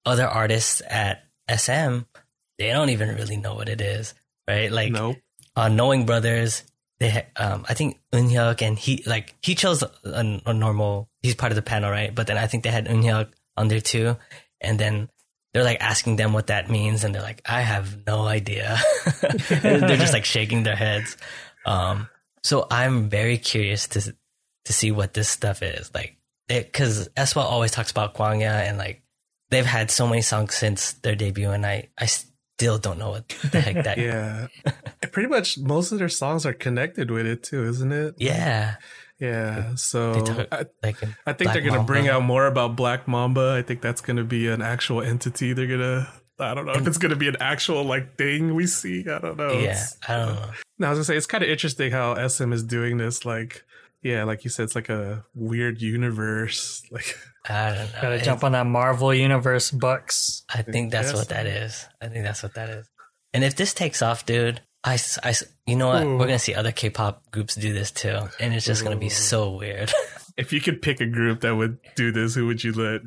other 0.03 0.25
artists 0.25 0.81
at 0.89 1.23
SM, 1.47 1.99
they 2.57 2.71
don't 2.71 2.89
even 2.89 3.15
really 3.15 3.37
know 3.37 3.53
what 3.53 3.69
it 3.69 3.81
is, 3.81 4.15
right? 4.47 4.71
Like 4.71 4.91
Nope. 4.91 5.17
uh, 5.55 5.69
Knowing 5.69 6.07
Brothers, 6.07 6.63
they 6.99 7.27
um, 7.35 7.65
I 7.69 7.73
think 7.73 7.99
Eunhyuk 8.11 8.61
and 8.61 8.77
he 8.77 9.03
like 9.05 9.35
he 9.41 9.55
chose 9.55 9.83
a, 9.83 9.91
a 10.03 10.53
normal. 10.53 11.09
He's 11.21 11.35
part 11.35 11.51
of 11.51 11.55
the 11.55 11.61
panel, 11.61 11.91
right? 11.91 12.13
But 12.13 12.27
then 12.27 12.37
I 12.37 12.47
think 12.47 12.63
they 12.63 12.71
had 12.71 12.87
Eunhyuk 12.87 13.29
on 13.55 13.67
there 13.67 13.81
too, 13.81 14.17
and 14.59 14.79
then 14.79 15.09
they're 15.53 15.63
like 15.63 15.81
asking 15.81 16.15
them 16.15 16.33
what 16.33 16.47
that 16.47 16.69
means, 16.69 17.03
and 17.03 17.13
they're 17.13 17.21
like, 17.21 17.41
I 17.45 17.61
have 17.61 18.05
no 18.05 18.21
idea. 18.21 18.79
they're 19.49 19.97
just 19.97 20.13
like 20.13 20.25
shaking 20.25 20.63
their 20.63 20.75
heads. 20.75 21.17
Um, 21.65 22.09
so 22.43 22.67
I'm 22.69 23.09
very 23.09 23.37
curious 23.37 23.87
to 23.89 24.15
to 24.65 24.73
see 24.73 24.91
what 24.91 25.13
this 25.13 25.29
stuff 25.29 25.61
is 25.61 25.91
like, 25.93 26.17
because 26.47 27.09
aespa 27.09 27.41
always 27.41 27.71
talks 27.71 27.91
about 27.91 28.15
Kwangya 28.15 28.67
and 28.67 28.77
like 28.77 29.03
they've 29.49 29.65
had 29.65 29.91
so 29.91 30.07
many 30.07 30.21
songs 30.21 30.55
since 30.55 30.93
their 30.93 31.15
debut, 31.15 31.51
and 31.51 31.65
I 31.65 31.89
I 31.97 32.07
still 32.57 32.79
don't 32.79 32.97
know 32.97 33.11
what 33.11 33.29
the 33.51 33.61
heck 33.61 33.83
that. 33.83 33.99
Yeah. 33.99 34.47
Pretty 35.11 35.29
much 35.29 35.59
most 35.59 35.91
of 35.91 35.99
their 35.99 36.09
songs 36.09 36.43
are 36.45 36.53
connected 36.53 37.11
with 37.11 37.27
it 37.27 37.43
too, 37.43 37.63
isn't 37.65 37.91
it? 37.91 38.15
Yeah, 38.17 38.75
Yeah. 39.19 39.75
So 39.75 40.25
talk- 40.25 40.47
I, 40.51 40.65
like 40.81 40.97
I 41.27 41.33
think 41.33 41.37
Black 41.49 41.53
they're 41.53 41.61
gonna 41.61 41.83
bring 41.83 42.05
Mamba. 42.05 42.17
out 42.17 42.23
more 42.23 42.47
about 42.47 42.75
Black 42.75 43.07
Mamba. 43.07 43.55
I 43.57 43.61
think 43.61 43.81
that's 43.81 44.01
gonna 44.01 44.23
be 44.23 44.47
an 44.47 44.61
actual 44.63 45.01
entity. 45.03 45.53
They're 45.53 45.67
gonna. 45.67 46.11
I 46.39 46.53
don't 46.55 46.65
know 46.65 46.73
if 46.73 46.85
it's 46.87 46.97
gonna 46.99 47.15
be 47.15 47.27
an 47.27 47.37
actual 47.39 47.83
like 47.83 48.15
thing 48.17 48.53
we 48.55 48.65
see. 48.67 49.01
I 49.07 49.19
don't 49.19 49.37
know. 49.37 49.51
Yeah, 49.53 49.59
It's- 49.71 49.97
I 50.07 50.15
don't 50.17 50.29
uh, 50.29 50.33
know. 50.33 50.51
No, 50.79 50.87
I 50.87 50.89
was 50.91 50.97
gonna 50.97 51.03
say 51.05 51.17
it's 51.17 51.25
kind 51.27 51.43
of 51.43 51.49
interesting 51.51 51.91
how 51.91 52.27
SM 52.27 52.53
is 52.53 52.63
doing 52.63 52.97
this. 52.97 53.23
Like, 53.25 53.63
yeah, 54.07 54.23
like 54.23 54.43
you 54.43 54.49
said, 54.49 54.63
it's 54.63 54.75
like 54.75 54.89
a 54.89 55.25
weird 55.35 55.81
universe. 55.81 56.81
Like, 56.91 57.17
I 57.49 57.69
don't 57.69 57.77
know. 57.93 58.01
Gotta 58.01 58.15
It's- 58.15 58.25
jump 58.25 58.43
on 58.43 58.51
that 58.53 58.65
Marvel 58.65 59.13
Universe 59.13 59.71
bucks. 59.71 60.43
I 60.53 60.61
think 60.61 60.91
that's 60.91 61.09
Yes. 61.09 61.15
what 61.17 61.29
that 61.29 61.45
is. 61.45 61.85
I 62.01 62.07
think 62.07 62.23
that's 62.25 62.43
what 62.43 62.55
that 62.55 62.69
is. 62.69 62.87
And 63.33 63.43
if 63.43 63.55
this 63.55 63.73
takes 63.73 64.01
off, 64.01 64.25
dude, 64.25 64.61
I, 64.83 64.97
I 65.23 65.33
you 65.65 65.75
know 65.75 65.87
what? 65.89 66.03
Ooh. 66.03 66.17
We're 66.17 66.25
gonna 66.27 66.39
see 66.39 66.53
other 66.55 66.71
K-pop 66.71 67.29
groups 67.31 67.55
do 67.55 67.73
this 67.73 67.91
too, 67.91 68.29
and 68.39 68.53
it's 68.53 68.65
just 68.65 68.83
gonna 68.83 68.95
be 68.97 69.09
so 69.09 69.51
weird. 69.55 69.91
if 70.37 70.53
you 70.53 70.61
could 70.61 70.81
pick 70.81 71.01
a 71.01 71.05
group 71.05 71.41
that 71.41 71.55
would 71.55 71.77
do 71.95 72.11
this, 72.11 72.35
who 72.35 72.47
would 72.47 72.63
you 72.63 72.71
let? 72.73 73.01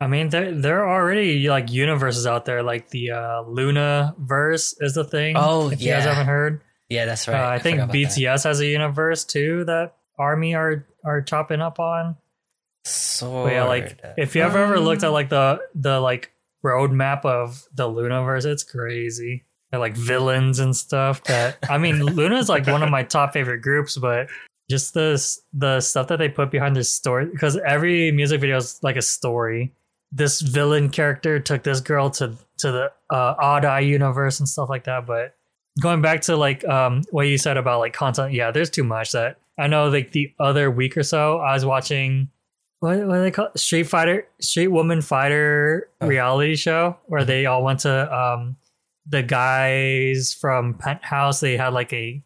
I 0.00 0.06
mean, 0.08 0.28
there 0.30 0.52
there 0.52 0.84
are 0.84 1.00
already 1.00 1.48
like 1.48 1.70
universes 1.70 2.26
out 2.26 2.44
there, 2.46 2.62
like 2.62 2.90
the 2.90 3.12
uh, 3.12 3.42
LOONAverse 3.44 4.74
is 4.80 4.94
the 4.94 5.04
thing. 5.04 5.36
Oh, 5.38 5.70
if 5.70 5.80
you 5.80 5.90
guys 5.90 6.04
haven't 6.04 6.26
heard, 6.26 6.62
yeah, 6.88 7.04
that's 7.04 7.28
uh, 7.28 7.32
right. 7.32 7.54
I 7.54 7.58
think 7.58 7.76
forgot 7.76 7.84
about 7.84 7.92
that. 7.92 8.18
BTS 8.18 8.44
has 8.44 8.60
a 8.60 8.66
universe 8.66 9.24
too 9.24 9.64
that 9.64 9.96
Army 10.18 10.54
are 10.54 10.86
are 11.04 11.22
chopping 11.22 11.60
up 11.60 11.78
on. 11.78 12.16
So 12.84 13.48
yeah, 13.48 13.64
like 13.64 14.00
if 14.16 14.36
you 14.36 14.42
ever 14.42 14.58
ever 14.58 14.78
looked 14.78 15.02
at 15.02 15.08
Um. 15.08 15.14
like 15.14 15.28
the 15.28 15.60
the 15.74 16.00
like 16.00 16.32
roadmap 16.64 17.24
of 17.24 17.66
the 17.74 17.88
LOONAverse, 17.88 18.46
it's 18.46 18.62
crazy. 18.62 19.44
They're 19.70 19.80
like 19.80 19.96
villains 19.96 20.58
and 20.58 20.74
stuff. 20.76 21.22
That 21.24 21.58
I 21.70 21.78
mean, 21.78 22.04
LOONA 22.04 22.36
is 22.36 22.48
like 22.48 22.66
one 22.66 22.82
of 22.82 22.90
my 22.90 23.02
top 23.02 23.32
favorite 23.32 23.62
groups, 23.62 23.96
but 23.98 24.28
just 24.68 24.94
the 24.94 25.20
the 25.52 25.80
stuff 25.80 26.08
that 26.08 26.18
they 26.18 26.28
put 26.28 26.50
behind 26.50 26.76
this 26.76 26.90
story 26.90 27.26
because 27.26 27.56
every 27.56 28.10
music 28.12 28.40
video 28.40 28.56
is 28.56 28.78
like 28.82 28.96
a 28.96 29.02
story. 29.02 29.72
This 30.12 30.40
villain 30.40 30.90
character 30.90 31.40
took 31.40 31.62
this 31.62 31.80
girl 31.80 32.10
to 32.10 32.34
to 32.58 32.72
the 32.72 32.92
uh, 33.10 33.34
Odd 33.38 33.64
Eye 33.64 33.80
universe 33.80 34.38
and 34.40 34.48
stuff 34.48 34.68
like 34.68 34.84
that. 34.84 35.06
But 35.06 35.35
going 35.80 36.00
back 36.02 36.22
to 36.22 36.36
like 36.36 36.64
um 36.66 37.02
what 37.10 37.22
you 37.28 37.38
said 37.38 37.56
about 37.56 37.80
like 37.80 37.92
content, 37.92 38.32
yeah, 38.32 38.50
there's 38.50 38.70
too 38.70 38.84
much 38.84 39.12
that 39.12 39.38
I 39.58 39.66
know. 39.66 39.88
Like 39.88 40.12
the 40.12 40.32
other 40.40 40.70
week 40.70 40.96
or 40.96 41.02
so, 41.02 41.38
I 41.38 41.54
was 41.54 41.64
watching 41.64 42.28
what 42.80 42.98
what 43.06 43.18
they 43.20 43.30
call 43.30 43.46
it? 43.54 43.58
Street 43.58 43.84
Fighter, 43.84 44.26
Street 44.40 44.68
Woman 44.68 45.00
Fighter 45.02 45.88
Oh. 46.00 46.06
reality 46.06 46.56
show 46.56 46.96
where 47.06 47.24
they 47.24 47.46
all 47.46 47.62
went 47.64 47.80
to 47.80 48.14
um 48.14 48.56
the 49.08 49.22
guys 49.22 50.34
from 50.34 50.74
Penthouse. 50.74 51.40
They 51.40 51.56
had 51.56 51.72
like 51.72 51.92
a 51.92 52.22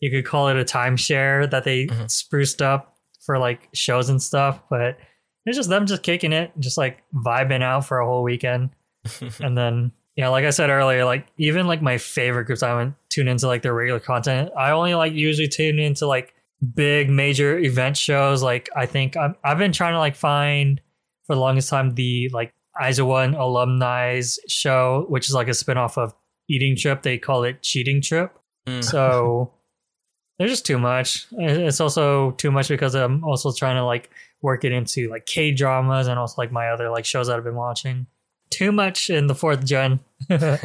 you 0.00 0.10
could 0.10 0.24
call 0.26 0.48
it 0.48 0.56
a 0.56 0.64
timeshare 0.64 1.48
that 1.50 1.64
they 1.64 1.86
Mhm. 1.86 2.10
spruced 2.10 2.60
up 2.62 2.96
for 3.20 3.38
like 3.38 3.68
shows 3.72 4.08
and 4.08 4.20
stuff, 4.20 4.60
but 4.68 4.98
it's 5.46 5.56
just 5.56 5.68
them 5.68 5.86
just 5.86 6.02
kicking 6.02 6.32
it, 6.32 6.50
just 6.58 6.76
like 6.78 7.02
vibing 7.14 7.62
out 7.62 7.86
for 7.86 7.98
a 8.00 8.06
whole 8.06 8.22
weekend. 8.24 8.70
and 9.40 9.56
then 9.56 9.92
yeah, 10.16 10.28
like 10.28 10.44
I 10.44 10.50
said 10.50 10.68
earlier, 10.68 11.04
like 11.04 11.26
even 11.38 11.66
like 11.66 11.80
my 11.80 11.98
favorite 11.98 12.44
groups, 12.44 12.62
I 12.62 12.68
haven't 12.68 12.94
tuned 13.08 13.28
into 13.28 13.46
like 13.46 13.62
their 13.62 13.74
regular 13.74 14.00
content. 14.00 14.50
I 14.56 14.72
only 14.72 14.94
like 14.94 15.14
usually 15.14 15.48
tune 15.48 15.78
into 15.78 16.06
like 16.06 16.34
big 16.74 17.08
major 17.08 17.58
event 17.58 17.96
shows. 17.96 18.42
Like 18.42 18.68
I 18.76 18.86
think 18.86 19.16
I'm, 19.16 19.34
I've 19.42 19.58
been 19.58 19.72
trying 19.72 19.94
to 19.94 19.98
like 19.98 20.14
find 20.14 20.80
for 21.26 21.34
the 21.34 21.40
longest 21.40 21.70
time 21.70 21.94
the 21.94 22.28
like 22.32 22.52
One 22.78 23.34
alumni's 23.34 24.38
show, 24.48 25.06
which 25.08 25.28
is 25.28 25.34
like 25.34 25.48
a 25.48 25.52
spinoff 25.52 25.96
of 25.96 26.14
Eating 26.48 26.76
Trip. 26.76 27.02
They 27.02 27.16
call 27.16 27.44
it 27.44 27.62
Cheating 27.62 28.02
Trip. 28.02 28.36
Mm. 28.66 28.84
So 28.84 29.54
there's 30.38 30.50
just 30.50 30.66
too 30.66 30.78
much. 30.78 31.26
It's 31.32 31.80
also 31.80 32.32
too 32.32 32.50
much 32.50 32.68
because 32.68 32.94
I'm 32.94 33.24
also 33.24 33.50
trying 33.50 33.76
to 33.76 33.84
like 33.84 34.10
work 34.42 34.64
it 34.64 34.72
into 34.72 35.08
like 35.08 35.24
K 35.24 35.52
dramas 35.52 36.06
and 36.06 36.18
also 36.18 36.34
like 36.36 36.52
my 36.52 36.68
other 36.68 36.90
like 36.90 37.06
shows 37.06 37.28
that 37.28 37.36
I've 37.38 37.44
been 37.44 37.54
watching. 37.54 38.06
Too 38.52 38.72
much 38.72 39.10
in 39.10 39.26
the 39.26 39.34
fourth 39.34 39.64
gen. 39.64 40.00
They're 40.28 40.58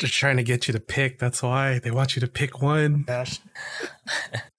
trying 0.00 0.36
to 0.36 0.42
get 0.42 0.68
you 0.68 0.72
to 0.72 0.80
pick. 0.80 1.18
That's 1.18 1.42
why 1.42 1.78
they 1.78 1.90
want 1.90 2.14
you 2.16 2.20
to 2.20 2.28
pick 2.28 2.60
one. 2.60 3.04
Gosh. 3.06 3.38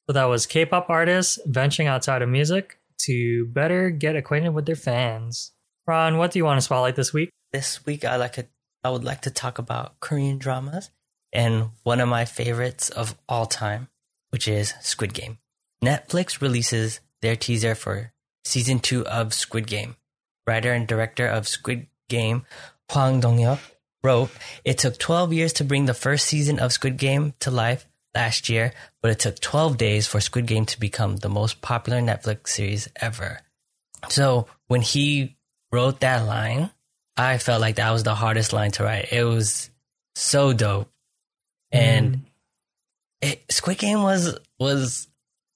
so 0.08 0.14
that 0.14 0.26
was 0.26 0.46
K-pop 0.46 0.90
artists 0.90 1.40
venturing 1.46 1.88
outside 1.88 2.22
of 2.22 2.30
music 2.30 2.80
to 3.02 3.46
better 3.48 3.90
get 3.90 4.16
acquainted 4.16 4.50
with 4.50 4.66
their 4.66 4.76
fans. 4.76 5.52
Ron, 5.86 6.18
what 6.18 6.32
do 6.32 6.40
you 6.40 6.46
want 6.46 6.58
to 6.58 6.62
spotlight 6.62 6.96
this 6.96 7.14
week? 7.14 7.30
this 7.54 7.86
week 7.86 8.04
I 8.04 8.18
like 8.18 8.34
to, 8.34 8.48
I 8.84 8.90
would 8.90 9.06
like 9.06 9.22
to 9.22 9.32
talk 9.32 9.60
about 9.60 10.00
Korean 10.02 10.40
dramas 10.40 10.90
and 11.32 11.70
one 11.84 12.02
of 12.02 12.10
my 12.10 12.26
favorites 12.26 12.90
of 12.90 13.16
all 13.30 13.46
time, 13.46 13.88
which 14.32 14.48
is 14.48 14.74
Squid 14.82 15.14
Game. 15.14 15.38
Netflix 15.86 16.42
releases 16.42 17.00
their 17.22 17.36
teaser 17.36 17.76
for 17.76 18.12
season 18.44 18.80
two 18.80 19.06
of 19.08 19.34
Squid 19.34 19.68
Game. 19.68 19.96
Writer 20.46 20.74
and 20.74 20.88
director 20.88 21.28
of 21.28 21.48
Squid 21.48 21.88
Game, 22.14 22.46
Hwang 22.90 23.20
Dong-hyuk, 23.20 23.60
wrote, 24.04 24.30
"It 24.64 24.78
took 24.78 25.00
12 25.00 25.34
years 25.34 25.54
to 25.54 25.64
bring 25.64 25.86
the 25.86 26.02
first 26.06 26.28
season 26.28 26.60
of 26.60 26.74
Squid 26.74 26.98
Game 26.98 27.34
to 27.40 27.50
life 27.50 27.88
last 28.14 28.50
year, 28.50 28.74
but 29.02 29.10
it 29.10 29.20
took 29.20 29.40
12 29.40 29.78
days 29.78 30.06
for 30.06 30.22
Squid 30.22 30.46
Game 30.46 30.66
to 30.68 30.80
become 30.80 31.18
the 31.18 31.34
most 31.40 31.62
popular 31.62 32.02
Netflix 32.02 32.50
series 32.50 32.88
ever." 32.98 33.42
So 34.10 34.48
when 34.68 34.82
he 34.82 35.36
wrote 35.72 36.02
that 36.02 36.26
line, 36.26 36.70
I 37.18 37.38
felt 37.38 37.62
like 37.62 37.76
that 37.76 37.92
was 37.92 38.04
the 38.04 38.16
hardest 38.16 38.54
line 38.54 38.72
to 38.72 38.84
write. 38.84 39.12
It 39.12 39.24
was 39.24 39.70
so 40.16 40.54
dope. 40.54 40.92
And 41.72 42.18
mm. 42.18 42.22
it, 43.22 43.44
Squid 43.50 43.80
Game 43.80 44.04
was 44.04 44.38
was 44.60 45.08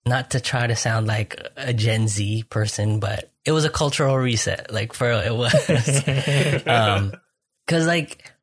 not 0.05 0.31
to 0.31 0.39
try 0.39 0.65
to 0.67 0.75
sound 0.75 1.07
like 1.07 1.35
a 1.55 1.73
Gen 1.73 2.07
Z 2.07 2.43
person, 2.49 2.99
but 2.99 3.31
it 3.47 3.53
was 3.53 3.63
a 3.63 3.69
cultural 3.69 4.17
reset. 4.17 4.71
Like 4.71 4.93
for 4.93 5.09
it 5.09 5.33
was. 5.33 5.53
um, 6.67 7.13
cause 7.65 7.87
like 7.87 8.33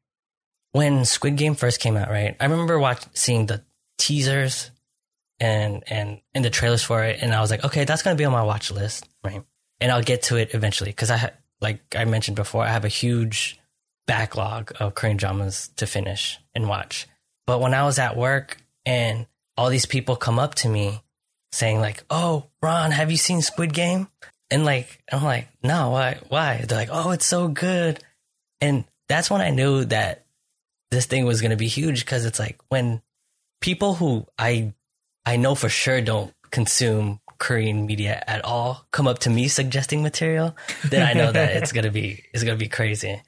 when 0.72 1.04
Squid 1.04 1.36
Game 1.36 1.54
first 1.54 1.78
came 1.78 1.96
out, 1.96 2.08
right? 2.08 2.34
I 2.40 2.46
remember 2.46 2.78
watching 2.78 3.10
seeing 3.12 3.46
the 3.46 3.62
teasers 3.98 4.70
and 5.38 5.84
and 5.86 6.20
and 6.34 6.44
the 6.44 6.50
trailers 6.50 6.82
for 6.82 7.04
it, 7.04 7.20
and 7.20 7.34
I 7.34 7.40
was 7.42 7.50
like, 7.50 7.64
okay, 7.64 7.84
that's 7.84 8.02
gonna 8.02 8.16
be 8.16 8.24
on 8.24 8.32
my 8.32 8.42
watch 8.42 8.70
list, 8.70 9.06
right? 9.22 9.42
And 9.78 9.92
I'll 9.92 10.02
get 10.02 10.22
to 10.24 10.36
it 10.36 10.54
eventually 10.54 10.90
because 10.90 11.10
I 11.10 11.32
like 11.60 11.94
I 11.94 12.06
mentioned 12.06 12.36
before, 12.36 12.64
I 12.64 12.70
have 12.70 12.86
a 12.86 12.88
huge 12.88 13.60
backlog 14.06 14.72
of 14.80 14.94
Korean 14.94 15.18
dramas 15.18 15.68
to 15.76 15.86
finish 15.86 16.38
and 16.54 16.66
watch. 16.66 17.06
But 17.46 17.60
when 17.60 17.74
I 17.74 17.84
was 17.84 17.98
at 17.98 18.16
work 18.16 18.56
and 18.86 19.26
all 19.58 19.68
these 19.68 19.86
people 19.86 20.16
come 20.16 20.38
up 20.38 20.54
to 20.56 20.68
me 20.68 21.02
saying 21.52 21.78
like, 21.78 22.04
"Oh, 22.08 22.46
Ron, 22.62 22.90
have 22.90 23.10
you 23.10 23.18
seen 23.18 23.42
Squid 23.42 23.74
Game?" 23.74 24.08
And 24.50 24.64
like 24.64 25.02
I'm 25.10 25.24
like, 25.24 25.48
"No, 25.62 25.90
why? 25.90 26.18
Why?" 26.28 26.64
They're 26.68 26.78
like, 26.78 26.90
"Oh, 26.92 27.10
it's 27.10 27.26
so 27.26 27.48
good." 27.48 28.02
And 28.60 28.84
that's 29.08 29.30
when 29.30 29.40
I 29.40 29.50
knew 29.50 29.84
that 29.86 30.24
this 30.90 31.06
thing 31.06 31.24
was 31.24 31.40
going 31.40 31.50
to 31.50 31.56
be 31.56 31.66
huge 31.66 32.04
because 32.04 32.24
it's 32.24 32.38
like 32.38 32.58
when 32.68 33.02
people 33.60 33.94
who 33.94 34.26
I 34.38 34.74
I 35.26 35.36
know 35.36 35.54
for 35.54 35.68
sure 35.68 36.00
don't 36.00 36.32
consume 36.50 37.20
Korean 37.38 37.86
media 37.86 38.22
at 38.26 38.44
all 38.44 38.86
come 38.92 39.08
up 39.08 39.18
to 39.20 39.30
me 39.30 39.48
suggesting 39.48 40.02
material, 40.02 40.54
then 40.84 41.02
I 41.06 41.14
know 41.14 41.32
that 41.32 41.56
it's 41.56 41.72
gonna 41.72 41.90
be 41.90 42.22
it's 42.32 42.44
gonna 42.44 42.56
be 42.56 42.68
crazy. 42.68 43.20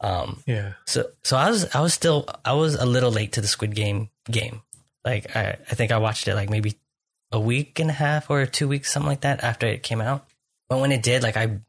Um, 0.00 0.42
Yeah. 0.46 0.74
so 0.86 1.08
so 1.24 1.36
I 1.38 1.48
was 1.48 1.74
I 1.74 1.80
was 1.80 1.94
still 1.94 2.26
I 2.44 2.52
was 2.52 2.74
a 2.74 2.84
little 2.84 3.10
late 3.10 3.32
to 3.32 3.40
the 3.40 3.48
Squid 3.48 3.74
Game 3.74 4.10
game. 4.30 4.62
Like 5.04 5.34
I 5.34 5.56
I 5.70 5.74
think 5.74 5.90
I 5.90 5.98
watched 5.98 6.28
it 6.28 6.34
like 6.34 6.50
maybe 6.50 6.76
a 7.32 7.40
week 7.40 7.78
and 7.80 7.88
a 7.90 7.94
half 7.94 8.28
or 8.30 8.44
two 8.46 8.68
weeks 8.68 8.92
something 8.92 9.08
like 9.08 9.22
that 9.22 9.42
after 9.42 9.66
it 9.66 9.82
came 9.82 10.00
out. 10.00 10.26
But 10.68 10.80
when 10.80 10.92
it 10.92 11.02
did, 11.02 11.22
like 11.22 11.36
I 11.36 11.60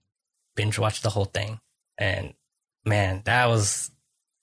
binge 0.56 0.80
watched 0.80 1.04
the 1.04 1.10
whole 1.10 1.26
thing, 1.26 1.60
and 1.98 2.34
man, 2.86 3.22
that 3.26 3.48
was 3.48 3.91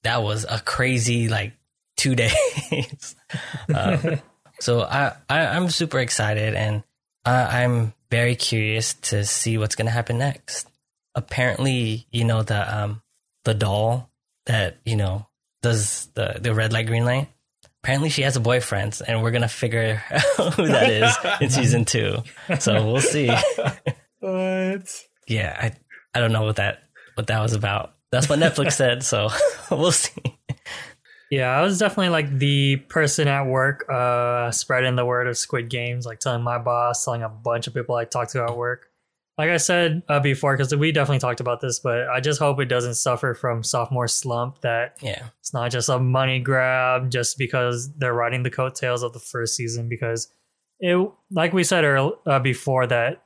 that 0.04 0.22
was 0.22 0.46
a 0.48 0.60
crazy 0.60 1.28
like 1.28 1.52
two 1.96 2.14
days. 2.14 3.16
um, 3.74 4.20
so 4.60 4.82
I, 4.82 5.14
I 5.28 5.46
I'm 5.46 5.70
super 5.70 5.98
excited 5.98 6.54
and 6.54 6.82
I, 7.24 7.62
I'm 7.62 7.94
very 8.10 8.36
curious 8.36 8.94
to 8.94 9.24
see 9.24 9.58
what's 9.58 9.74
gonna 9.74 9.90
happen 9.90 10.18
next. 10.18 10.68
Apparently, 11.14 12.06
you 12.10 12.24
know 12.24 12.42
the 12.42 12.76
um 12.76 13.02
the 13.44 13.54
doll 13.54 14.10
that 14.46 14.76
you 14.84 14.96
know 14.96 15.26
does 15.62 16.06
the 16.14 16.38
the 16.40 16.54
red 16.54 16.72
light 16.72 16.86
green 16.86 17.04
light. 17.04 17.28
Apparently, 17.82 18.08
she 18.08 18.22
has 18.22 18.36
a 18.36 18.40
boyfriend, 18.40 19.00
and 19.06 19.22
we're 19.22 19.30
gonna 19.30 19.48
figure 19.48 20.02
out 20.10 20.20
who 20.54 20.66
that 20.68 20.90
is 20.90 21.16
in 21.40 21.50
season 21.50 21.84
two. 21.84 22.22
So 22.58 22.86
we'll 22.86 23.00
see. 23.00 23.30
What? 24.34 25.04
Yeah, 25.28 25.56
I 25.60 25.72
I 26.14 26.20
don't 26.20 26.32
know 26.32 26.42
what 26.44 26.56
that 26.56 26.82
what 27.14 27.26
that 27.28 27.40
was 27.40 27.52
about. 27.52 27.94
That's 28.10 28.28
what 28.28 28.38
Netflix 28.38 28.72
said, 28.76 29.02
so 29.02 29.28
we'll 29.70 29.92
see. 29.92 30.22
Yeah, 31.30 31.50
I 31.50 31.62
was 31.62 31.78
definitely 31.78 32.10
like 32.10 32.38
the 32.38 32.76
person 32.76 33.28
at 33.28 33.44
work 33.46 33.88
uh 33.88 34.50
spreading 34.50 34.96
the 34.96 35.04
word 35.04 35.26
of 35.28 35.36
Squid 35.36 35.70
Games, 35.70 36.06
like 36.06 36.18
telling 36.18 36.42
my 36.42 36.58
boss, 36.58 37.04
telling 37.04 37.22
a 37.22 37.28
bunch 37.28 37.66
of 37.66 37.74
people 37.74 37.94
I 37.94 38.04
talked 38.04 38.32
to 38.32 38.42
at 38.44 38.56
work. 38.56 38.88
Like 39.36 39.50
I 39.50 39.56
said 39.56 40.02
uh, 40.08 40.20
before, 40.20 40.56
because 40.56 40.74
we 40.76 40.92
definitely 40.92 41.18
talked 41.18 41.40
about 41.40 41.60
this, 41.60 41.80
but 41.80 42.08
I 42.08 42.20
just 42.20 42.38
hope 42.38 42.60
it 42.60 42.66
doesn't 42.66 42.94
suffer 42.94 43.34
from 43.34 43.64
sophomore 43.64 44.06
slump. 44.06 44.60
That 44.60 44.96
Yeah, 45.00 45.24
it's 45.40 45.52
not 45.52 45.72
just 45.72 45.88
a 45.88 45.98
money 45.98 46.38
grab 46.38 47.10
just 47.10 47.36
because 47.36 47.92
they're 47.94 48.14
riding 48.14 48.44
the 48.44 48.50
coattails 48.50 49.02
of 49.02 49.12
the 49.12 49.18
first 49.18 49.56
season. 49.56 49.88
Because 49.88 50.30
it, 50.78 51.10
like 51.32 51.52
we 51.52 51.64
said 51.64 51.82
earl- 51.82 52.20
uh, 52.26 52.38
before, 52.38 52.86
that 52.86 53.23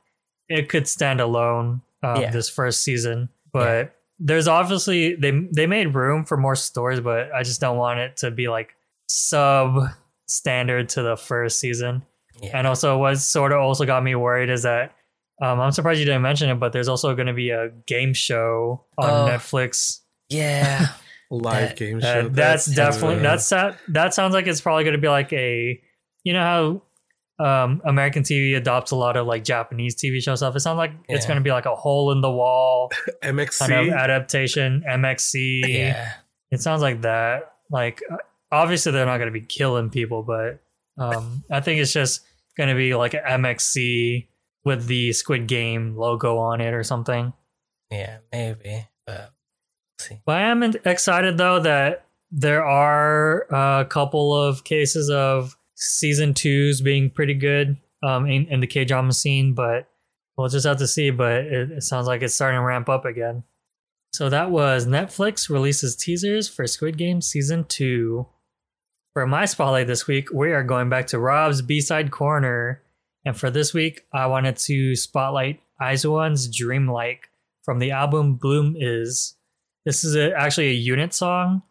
it 0.48 0.68
could 0.68 0.86
stand 0.88 1.20
alone 1.20 1.82
um, 2.02 2.20
Yeah. 2.22 2.30
this 2.30 2.48
first 2.48 2.82
season, 2.82 3.28
but 3.52 3.94
there's 4.18 4.48
obviously 4.48 5.14
they 5.14 5.30
they 5.54 5.66
made 5.66 5.94
room 5.94 6.24
for 6.24 6.36
more 6.36 6.56
stories, 6.56 7.00
but 7.00 7.32
I 7.32 7.42
just 7.42 7.60
don't 7.60 7.76
want 7.76 8.00
it 8.00 8.16
to 8.18 8.30
be 8.30 8.48
like 8.48 8.74
sub 9.08 9.78
standard 10.26 10.88
to 10.90 11.02
the 11.02 11.16
first 11.16 11.58
season. 11.58 12.02
yeah, 12.42 12.56
And 12.58 12.66
also, 12.66 12.98
what 12.98 13.18
sort 13.18 13.52
of 13.52 13.60
also 13.60 13.84
got 13.84 14.02
me 14.02 14.14
worried 14.14 14.50
is 14.50 14.62
that 14.62 14.94
um, 15.40 15.60
I'm 15.60 15.70
surprised 15.72 16.00
you 16.00 16.04
didn't 16.06 16.22
mention 16.22 16.50
it, 16.50 16.56
but 16.56 16.72
there's 16.72 16.88
also 16.88 17.14
going 17.14 17.26
to 17.28 17.32
be 17.32 17.50
a 17.50 17.70
game 17.86 18.12
show 18.12 18.84
on 18.98 19.08
Oh. 19.10 19.28
Netflix. 19.32 20.00
yeah. 20.28 20.88
Live 21.30 21.68
That- 21.70 21.76
game 21.76 22.00
show. 22.00 22.28
that's 22.30 22.64
definitely 22.64 23.18
that's 23.18 23.46
that 23.50 23.76
that 23.88 24.14
sounds 24.14 24.32
like 24.32 24.46
it's 24.46 24.62
probably 24.62 24.84
going 24.84 24.94
to 24.96 25.00
be 25.00 25.08
like 25.10 25.30
a 25.34 25.78
you 26.24 26.32
know 26.32 26.40
how 26.40 26.82
um, 27.38 27.80
American 27.84 28.22
TV 28.22 28.56
adopts 28.56 28.90
a 28.90 28.96
lot 28.96 29.16
of 29.16 29.26
like 29.26 29.44
Japanese 29.44 29.94
TV 29.94 30.22
show 30.22 30.34
stuff. 30.34 30.56
It 30.56 30.60
sounds 30.60 30.78
like 30.78 30.92
it's 31.08 31.26
going 31.26 31.36
to 31.36 31.42
be 31.42 31.50
like 31.50 31.66
a 31.66 31.74
hole 31.74 32.10
in 32.12 32.20
the 32.20 32.30
wall 32.30 32.90
MXC. 33.22 33.58
kind 33.58 33.88
of 33.88 33.94
adaptation. 33.94 34.82
MXC. 34.88 35.60
yeah. 35.68 36.12
It 36.50 36.60
sounds 36.60 36.82
like 36.82 37.02
that. 37.02 37.52
Like 37.70 38.02
uh, 38.10 38.16
obviously 38.50 38.92
they're 38.92 39.06
not 39.06 39.18
going 39.18 39.32
to 39.32 39.38
be 39.38 39.44
killing 39.44 39.90
people, 39.90 40.22
but 40.22 40.60
um, 40.98 41.44
I 41.50 41.60
think 41.60 41.80
it's 41.80 41.92
just 41.92 42.22
going 42.56 42.70
to 42.70 42.74
be 42.74 42.94
like 42.94 43.14
an 43.14 43.22
MXC 43.42 44.26
with 44.64 44.86
the 44.86 45.12
Squid 45.12 45.46
Game 45.46 45.96
logo 45.96 46.38
on 46.38 46.60
it 46.60 46.74
or 46.74 46.82
something. 46.82 47.32
Yeah, 47.90 48.18
maybe. 48.32 48.86
But 49.06 49.32
we'll 49.98 50.06
see. 50.06 50.20
But 50.26 50.36
I 50.38 50.42
am 50.42 50.62
excited 50.62 51.38
though 51.38 51.60
that 51.60 52.06
there 52.30 52.64
are 52.64 53.46
a 53.50 53.84
couple 53.84 54.34
of 54.34 54.64
cases 54.64 55.08
of 55.10 55.56
season 55.78 56.34
two's 56.34 56.80
being 56.80 57.08
pretty 57.08 57.34
good 57.34 57.76
um, 58.02 58.26
in, 58.26 58.46
in 58.48 58.60
the 58.60 58.66
K 58.66 58.84
drama 58.84 59.12
scene, 59.12 59.54
but 59.54 59.88
we'll 60.36 60.48
just 60.48 60.66
have 60.66 60.78
to 60.78 60.86
see. 60.86 61.10
But 61.10 61.32
it, 61.46 61.70
it 61.70 61.82
sounds 61.82 62.06
like 62.06 62.22
it's 62.22 62.34
starting 62.34 62.58
to 62.58 62.64
ramp 62.64 62.88
up 62.88 63.04
again. 63.04 63.44
So 64.12 64.28
that 64.28 64.50
was 64.50 64.86
Netflix 64.86 65.48
releases 65.48 65.94
teasers 65.94 66.48
for 66.48 66.66
Squid 66.66 66.98
Game 66.98 67.20
season 67.20 67.64
two. 67.64 68.26
For 69.12 69.26
my 69.26 69.44
spotlight 69.44 69.86
this 69.86 70.06
week, 70.06 70.28
we 70.32 70.52
are 70.52 70.62
going 70.62 70.88
back 70.88 71.06
to 71.08 71.18
Rob's 71.18 71.62
B 71.62 71.80
side 71.80 72.10
corner. 72.10 72.82
And 73.24 73.36
for 73.36 73.50
this 73.50 73.74
week, 73.74 74.06
I 74.12 74.26
wanted 74.26 74.56
to 74.56 74.96
spotlight 74.96 75.60
IZ*ONE's 75.80 76.48
Dreamlike 76.48 77.28
from 77.62 77.78
the 77.78 77.90
album 77.90 78.36
BLOOM*IZ. 78.36 79.34
This 79.84 80.04
is 80.04 80.16
a, 80.16 80.32
actually 80.34 80.68
a 80.68 80.74
unit 80.74 81.12
song, 81.14 81.62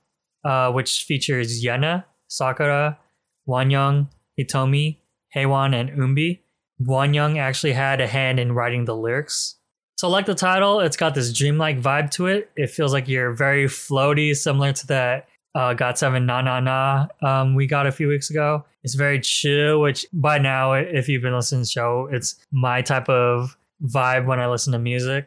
uh, 0.43 0.71
which 0.71 1.03
features 1.03 1.63
Yena, 1.63 2.05
Sakura, 2.27 2.99
Wonyoung, 3.47 4.07
Hitomi, 4.39 4.97
Hyewon, 5.35 5.73
and 5.73 5.89
Eunbi. 5.91 6.39
Wonyoung 6.81 7.37
actually 7.37 7.73
had 7.73 8.01
a 8.01 8.07
hand 8.07 8.39
in 8.39 8.51
writing 8.51 8.85
the 8.85 8.95
lyrics. 8.95 9.55
So, 9.97 10.09
like 10.09 10.27
the 10.27 10.35
title, 10.35 10.79
it's 10.79 10.97
got 10.97 11.15
this 11.15 11.33
dreamlike 11.33 11.81
vibe 11.81 12.11
to 12.11 12.27
it. 12.27 12.51
It 12.55 12.69
feels 12.69 12.93
like 12.93 13.07
you're 13.07 13.31
very 13.31 13.65
floaty, 13.65 14.35
similar 14.35 14.73
to 14.73 14.87
that 14.87 15.27
uh, 15.55 15.93
Seven 15.95 16.27
Na 16.27 16.41
Na 16.41 16.59
Na 16.59 17.07
um, 17.21 17.55
we 17.55 17.65
got 17.65 17.87
a 17.87 17.91
few 17.91 18.07
weeks 18.07 18.29
ago. 18.29 18.63
It's 18.83 18.93
very 18.93 19.19
chill, 19.19 19.81
which 19.81 20.05
by 20.13 20.37
now, 20.37 20.73
if 20.73 21.09
you've 21.09 21.23
been 21.23 21.33
listening 21.33 21.61
to 21.61 21.63
the 21.63 21.71
show, 21.71 22.09
it's 22.11 22.35
my 22.51 22.83
type 22.83 23.09
of 23.09 23.57
vibe 23.83 24.27
when 24.27 24.39
I 24.39 24.47
listen 24.47 24.73
to 24.73 24.79
music 24.79 25.25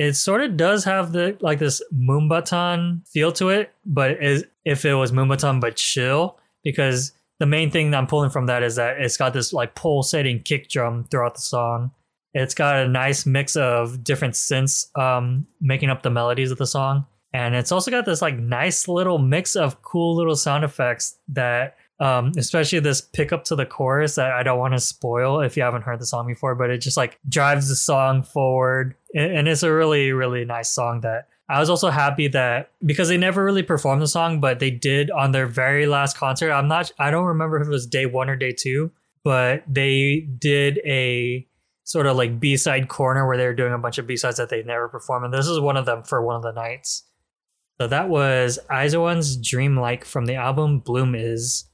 it 0.00 0.14
sort 0.14 0.40
of 0.40 0.56
does 0.56 0.84
have 0.84 1.12
the 1.12 1.36
like 1.40 1.58
this 1.58 1.82
moombahton 1.94 3.06
feel 3.08 3.32
to 3.32 3.50
it, 3.50 3.70
but 3.84 4.16
if 4.64 4.84
it 4.84 4.94
was 4.94 5.12
moombahton 5.12 5.60
but 5.60 5.76
chill, 5.76 6.38
because 6.64 7.12
the 7.40 7.46
main 7.46 7.70
thing 7.70 7.90
that 7.90 7.96
I'm 7.96 8.06
pulling 8.06 8.30
from 8.30 8.46
that 8.46 8.62
is 8.62 8.76
that 8.76 9.00
it's 9.00 9.16
got 9.16 9.32
this 9.32 9.52
like 9.52 9.74
pulsating 9.74 10.42
kick 10.42 10.68
drum 10.68 11.04
throughout 11.10 11.34
the 11.34 11.40
song. 11.40 11.90
It's 12.34 12.54
got 12.54 12.76
a 12.76 12.86
nice 12.86 13.26
mix 13.26 13.56
of 13.56 14.04
different 14.04 14.34
synths 14.34 14.96
um, 14.96 15.46
making 15.60 15.88
up 15.88 16.02
the 16.02 16.10
melodies 16.10 16.52
of 16.52 16.58
the 16.58 16.66
song. 16.66 17.06
And 17.32 17.54
it's 17.54 17.72
also 17.72 17.90
got 17.90 18.04
this 18.04 18.20
like 18.20 18.38
nice 18.38 18.86
little 18.86 19.18
mix 19.18 19.56
of 19.56 19.80
cool 19.82 20.14
little 20.14 20.36
sound 20.36 20.64
effects 20.64 21.16
that 21.28 21.76
um, 21.98 22.32
especially 22.36 22.80
this 22.80 23.00
pickup 23.00 23.44
to 23.44 23.56
the 23.56 23.66
chorus 23.66 24.14
that 24.14 24.32
I 24.32 24.42
don't 24.42 24.58
want 24.58 24.74
to 24.74 24.80
spoil 24.80 25.40
if 25.40 25.56
you 25.56 25.62
haven't 25.62 25.82
heard 25.82 26.00
the 26.00 26.06
song 26.06 26.26
before, 26.26 26.54
but 26.54 26.70
it 26.70 26.78
just 26.78 26.96
like 26.96 27.18
drives 27.28 27.68
the 27.68 27.76
song 27.76 28.22
forward. 28.22 28.94
And 29.14 29.48
it's 29.48 29.62
a 29.62 29.72
really, 29.72 30.12
really 30.12 30.44
nice 30.44 30.70
song 30.70 31.00
that 31.02 31.28
I 31.50 31.58
was 31.58 31.68
also 31.68 31.90
happy 31.90 32.28
that 32.28 32.70
because 32.84 33.08
they 33.08 33.16
never 33.16 33.44
really 33.44 33.64
performed 33.64 34.00
the 34.00 34.06
song, 34.06 34.40
but 34.40 34.60
they 34.60 34.70
did 34.70 35.10
on 35.10 35.32
their 35.32 35.46
very 35.46 35.86
last 35.86 36.16
concert. 36.16 36.52
I'm 36.52 36.68
not, 36.68 36.92
I 36.96 37.10
don't 37.10 37.26
remember 37.26 37.60
if 37.60 37.66
it 37.66 37.70
was 37.70 37.88
day 37.88 38.06
one 38.06 38.30
or 38.30 38.36
day 38.36 38.52
two, 38.52 38.92
but 39.24 39.64
they 39.66 40.20
did 40.38 40.78
a 40.86 41.44
sort 41.82 42.06
of 42.06 42.16
like 42.16 42.38
B 42.38 42.56
side 42.56 42.86
corner 42.88 43.26
where 43.26 43.36
they 43.36 43.46
were 43.46 43.54
doing 43.54 43.72
a 43.72 43.78
bunch 43.78 43.98
of 43.98 44.06
B 44.06 44.16
sides 44.16 44.36
that 44.36 44.48
they 44.48 44.62
never 44.62 44.88
performed. 44.88 45.24
And 45.24 45.34
this 45.34 45.48
is 45.48 45.58
one 45.58 45.76
of 45.76 45.86
them 45.86 46.04
for 46.04 46.24
one 46.24 46.36
of 46.36 46.42
the 46.42 46.52
nights. 46.52 47.02
So 47.80 47.88
that 47.88 48.08
was 48.08 48.60
IZ*ONE's 48.70 49.36
Dreamlike 49.36 50.04
from 50.04 50.26
the 50.26 50.36
album 50.36 50.78
BLOOM*IZ. 50.78 51.64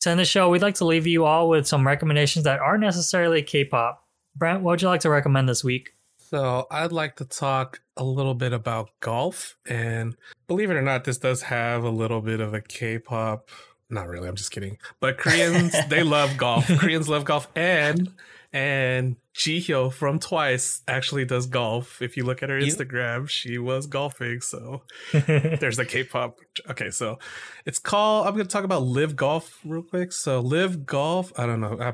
To 0.00 0.10
end 0.10 0.20
the 0.20 0.26
show, 0.26 0.50
we'd 0.50 0.60
like 0.60 0.74
to 0.74 0.84
leave 0.84 1.06
you 1.06 1.24
all 1.24 1.48
with 1.48 1.66
some 1.66 1.86
recommendations 1.86 2.44
that 2.44 2.60
aren't 2.60 2.82
necessarily 2.82 3.40
K-pop. 3.40 4.04
Brent, 4.36 4.62
what 4.62 4.72
would 4.72 4.82
you 4.82 4.88
like 4.88 5.00
to 5.02 5.10
recommend 5.10 5.48
this 5.48 5.64
week? 5.64 5.94
So 6.32 6.66
I'd 6.70 6.92
like 6.92 7.16
to 7.16 7.26
talk 7.26 7.82
a 7.94 8.02
little 8.02 8.32
bit 8.32 8.54
about 8.54 8.88
golf, 9.00 9.58
and 9.68 10.16
believe 10.48 10.70
it 10.70 10.76
or 10.76 10.80
not, 10.80 11.04
this 11.04 11.18
does 11.18 11.42
have 11.42 11.84
a 11.84 11.90
little 11.90 12.22
bit 12.22 12.40
of 12.40 12.54
a 12.54 12.62
K-pop. 12.62 13.50
Not 13.90 14.08
really. 14.08 14.28
I'm 14.28 14.34
just 14.34 14.50
kidding. 14.50 14.78
But 14.98 15.18
Koreans, 15.18 15.74
they 15.90 16.02
love 16.02 16.38
golf. 16.38 16.66
Koreans 16.66 17.06
love 17.06 17.26
golf, 17.26 17.48
and 17.54 18.14
and 18.50 19.16
Jihyo 19.34 19.92
from 19.92 20.18
Twice 20.18 20.80
actually 20.88 21.26
does 21.26 21.44
golf. 21.44 22.00
If 22.00 22.16
you 22.16 22.24
look 22.24 22.42
at 22.42 22.48
her 22.48 22.58
Instagram, 22.58 23.28
she 23.28 23.58
was 23.58 23.86
golfing. 23.86 24.40
So 24.40 24.84
there's 25.12 25.76
the 25.76 25.84
K-pop. 25.84 26.38
Okay, 26.70 26.88
so 26.88 27.18
it's 27.66 27.78
called. 27.78 28.26
I'm 28.26 28.32
going 28.32 28.46
to 28.46 28.50
talk 28.50 28.64
about 28.64 28.84
LIV 28.84 29.16
Golf 29.16 29.60
real 29.66 29.82
quick. 29.82 30.12
So 30.12 30.40
LIV 30.40 30.86
Golf. 30.86 31.30
I 31.38 31.44
don't 31.44 31.60
know. 31.60 31.76
I, 31.78 31.88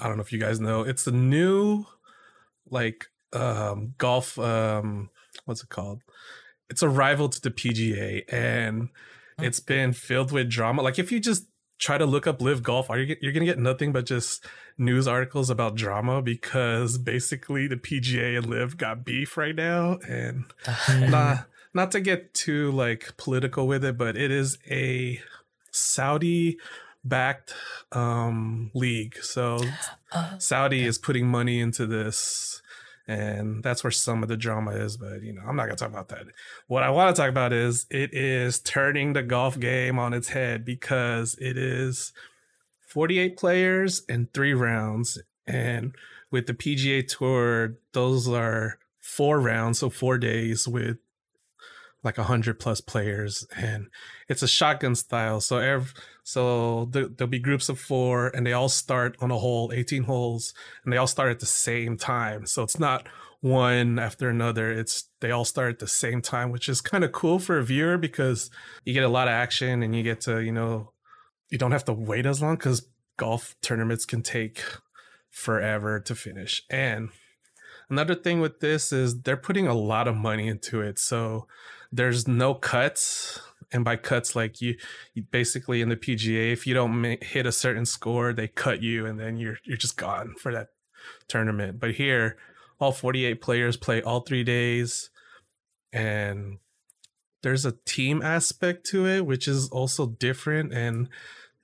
I 0.00 0.08
don't 0.08 0.16
know 0.16 0.24
if 0.24 0.32
you 0.32 0.40
guys 0.40 0.58
know. 0.58 0.80
It's 0.80 1.06
a 1.06 1.12
new 1.12 1.84
like 2.68 3.06
um 3.32 3.94
golf. 3.98 4.38
Um, 4.38 5.10
what's 5.44 5.62
it 5.62 5.68
called? 5.68 6.02
It's 6.68 6.82
a 6.82 6.88
rival 6.88 7.28
to 7.28 7.40
the 7.40 7.50
PGA, 7.50 8.24
and 8.28 8.88
it's 9.38 9.60
been 9.60 9.92
filled 9.92 10.32
with 10.32 10.48
drama. 10.50 10.82
Like 10.82 10.98
if 10.98 11.12
you 11.12 11.20
just 11.20 11.46
try 11.78 11.98
to 11.98 12.06
look 12.06 12.26
up 12.26 12.40
LIV 12.40 12.62
Golf, 12.62 12.90
are 12.90 12.98
you 12.98 13.16
you're 13.20 13.32
gonna 13.32 13.44
get 13.44 13.58
nothing 13.58 13.92
but 13.92 14.06
just 14.06 14.44
news 14.78 15.06
articles 15.06 15.50
about 15.50 15.74
drama 15.74 16.22
because 16.22 16.98
basically 16.98 17.66
the 17.68 17.76
PGA 17.76 18.36
and 18.38 18.46
Live 18.46 18.76
got 18.76 19.04
beef 19.04 19.36
right 19.36 19.54
now, 19.54 19.98
and 20.08 20.44
not 21.10 21.46
not 21.74 21.90
to 21.92 22.00
get 22.00 22.32
too 22.34 22.72
like 22.72 23.16
political 23.16 23.66
with 23.68 23.84
it, 23.84 23.96
but 23.98 24.16
it 24.16 24.30
is 24.30 24.58
a 24.70 25.20
Saudi 25.70 26.58
backed 27.04 27.54
um 27.92 28.70
league. 28.74 29.16
So 29.22 29.58
Uh, 30.12 30.38
Saudi 30.38 30.84
is 30.84 30.98
putting 30.98 31.28
money 31.28 31.60
into 31.60 31.86
this 31.86 32.62
and 33.08 33.62
that's 33.62 33.84
where 33.84 33.90
some 33.90 34.22
of 34.22 34.28
the 34.28 34.36
drama 34.36 34.72
is, 34.72 34.96
but 34.96 35.22
you 35.22 35.32
know, 35.32 35.42
I'm 35.46 35.56
not 35.56 35.66
gonna 35.66 35.76
talk 35.76 35.90
about 35.90 36.08
that. 36.08 36.26
What 36.66 36.82
I 36.82 36.90
want 36.90 37.14
to 37.14 37.20
talk 37.20 37.30
about 37.30 37.52
is 37.52 37.86
it 37.90 38.12
is 38.12 38.60
turning 38.60 39.12
the 39.12 39.22
golf 39.22 39.58
game 39.58 39.98
on 39.98 40.12
its 40.12 40.28
head 40.28 40.64
because 40.64 41.36
it 41.40 41.56
is 41.56 42.12
48 42.86 43.36
players 43.36 44.02
and 44.08 44.32
three 44.32 44.54
rounds. 44.54 45.18
And 45.46 45.94
with 46.30 46.46
the 46.46 46.54
PGA 46.54 47.06
tour, 47.06 47.76
those 47.92 48.28
are 48.28 48.78
four 49.00 49.40
rounds, 49.40 49.78
so 49.78 49.90
four 49.90 50.18
days 50.18 50.66
with 50.66 50.98
like 52.02 52.18
a 52.18 52.24
hundred 52.24 52.58
plus 52.58 52.80
players, 52.80 53.46
and 53.56 53.88
it's 54.28 54.42
a 54.42 54.48
shotgun 54.48 54.94
style. 54.94 55.40
So 55.40 55.58
every, 55.58 55.90
so 56.26 56.86
there, 56.86 57.06
there'll 57.06 57.30
be 57.30 57.38
groups 57.38 57.68
of 57.68 57.78
four, 57.78 58.32
and 58.34 58.44
they 58.44 58.52
all 58.52 58.68
start 58.68 59.16
on 59.20 59.30
a 59.30 59.38
hole, 59.38 59.70
eighteen 59.72 60.02
holes, 60.02 60.54
and 60.82 60.92
they 60.92 60.96
all 60.96 61.06
start 61.06 61.30
at 61.30 61.38
the 61.38 61.46
same 61.46 61.96
time. 61.96 62.46
So 62.46 62.64
it's 62.64 62.80
not 62.80 63.06
one 63.42 64.00
after 64.00 64.28
another. 64.28 64.72
It's 64.72 65.08
they 65.20 65.30
all 65.30 65.44
start 65.44 65.74
at 65.74 65.78
the 65.78 65.86
same 65.86 66.20
time, 66.20 66.50
which 66.50 66.68
is 66.68 66.80
kind 66.80 67.04
of 67.04 67.12
cool 67.12 67.38
for 67.38 67.58
a 67.58 67.62
viewer 67.62 67.96
because 67.96 68.50
you 68.84 68.92
get 68.92 69.04
a 69.04 69.08
lot 69.08 69.28
of 69.28 69.34
action 69.34 69.84
and 69.84 69.94
you 69.94 70.02
get 70.02 70.20
to 70.22 70.40
you 70.40 70.50
know 70.50 70.90
you 71.48 71.58
don't 71.58 71.70
have 71.70 71.84
to 71.84 71.92
wait 71.92 72.26
as 72.26 72.42
long 72.42 72.56
because 72.56 72.88
golf 73.16 73.54
tournaments 73.62 74.04
can 74.04 74.20
take 74.20 74.64
forever 75.30 76.00
to 76.00 76.16
finish. 76.16 76.60
And 76.68 77.10
another 77.88 78.16
thing 78.16 78.40
with 78.40 78.58
this 78.58 78.92
is 78.92 79.22
they're 79.22 79.36
putting 79.36 79.68
a 79.68 79.74
lot 79.74 80.08
of 80.08 80.16
money 80.16 80.48
into 80.48 80.80
it. 80.80 80.98
So 80.98 81.46
there's 81.92 82.26
no 82.26 82.52
cuts. 82.52 83.38
And 83.76 83.84
by 83.84 83.96
cuts, 83.96 84.34
like 84.34 84.62
you, 84.62 84.74
you 85.12 85.22
basically 85.30 85.82
in 85.82 85.90
the 85.90 85.96
PGA, 85.96 86.50
if 86.50 86.66
you 86.66 86.72
don't 86.72 86.98
ma- 86.98 87.16
hit 87.20 87.44
a 87.44 87.52
certain 87.52 87.84
score, 87.84 88.32
they 88.32 88.48
cut 88.48 88.82
you, 88.82 89.04
and 89.04 89.20
then 89.20 89.36
you're 89.36 89.58
you're 89.64 89.76
just 89.76 89.98
gone 89.98 90.34
for 90.40 90.50
that 90.50 90.68
tournament. 91.28 91.78
But 91.78 91.96
here, 91.96 92.38
all 92.80 92.90
48 92.90 93.42
players 93.42 93.76
play 93.76 94.00
all 94.00 94.20
three 94.20 94.44
days, 94.44 95.10
and 95.92 96.56
there's 97.42 97.66
a 97.66 97.76
team 97.84 98.22
aspect 98.22 98.86
to 98.86 99.06
it, 99.06 99.26
which 99.26 99.46
is 99.46 99.68
also 99.68 100.06
different. 100.06 100.72
And 100.72 101.10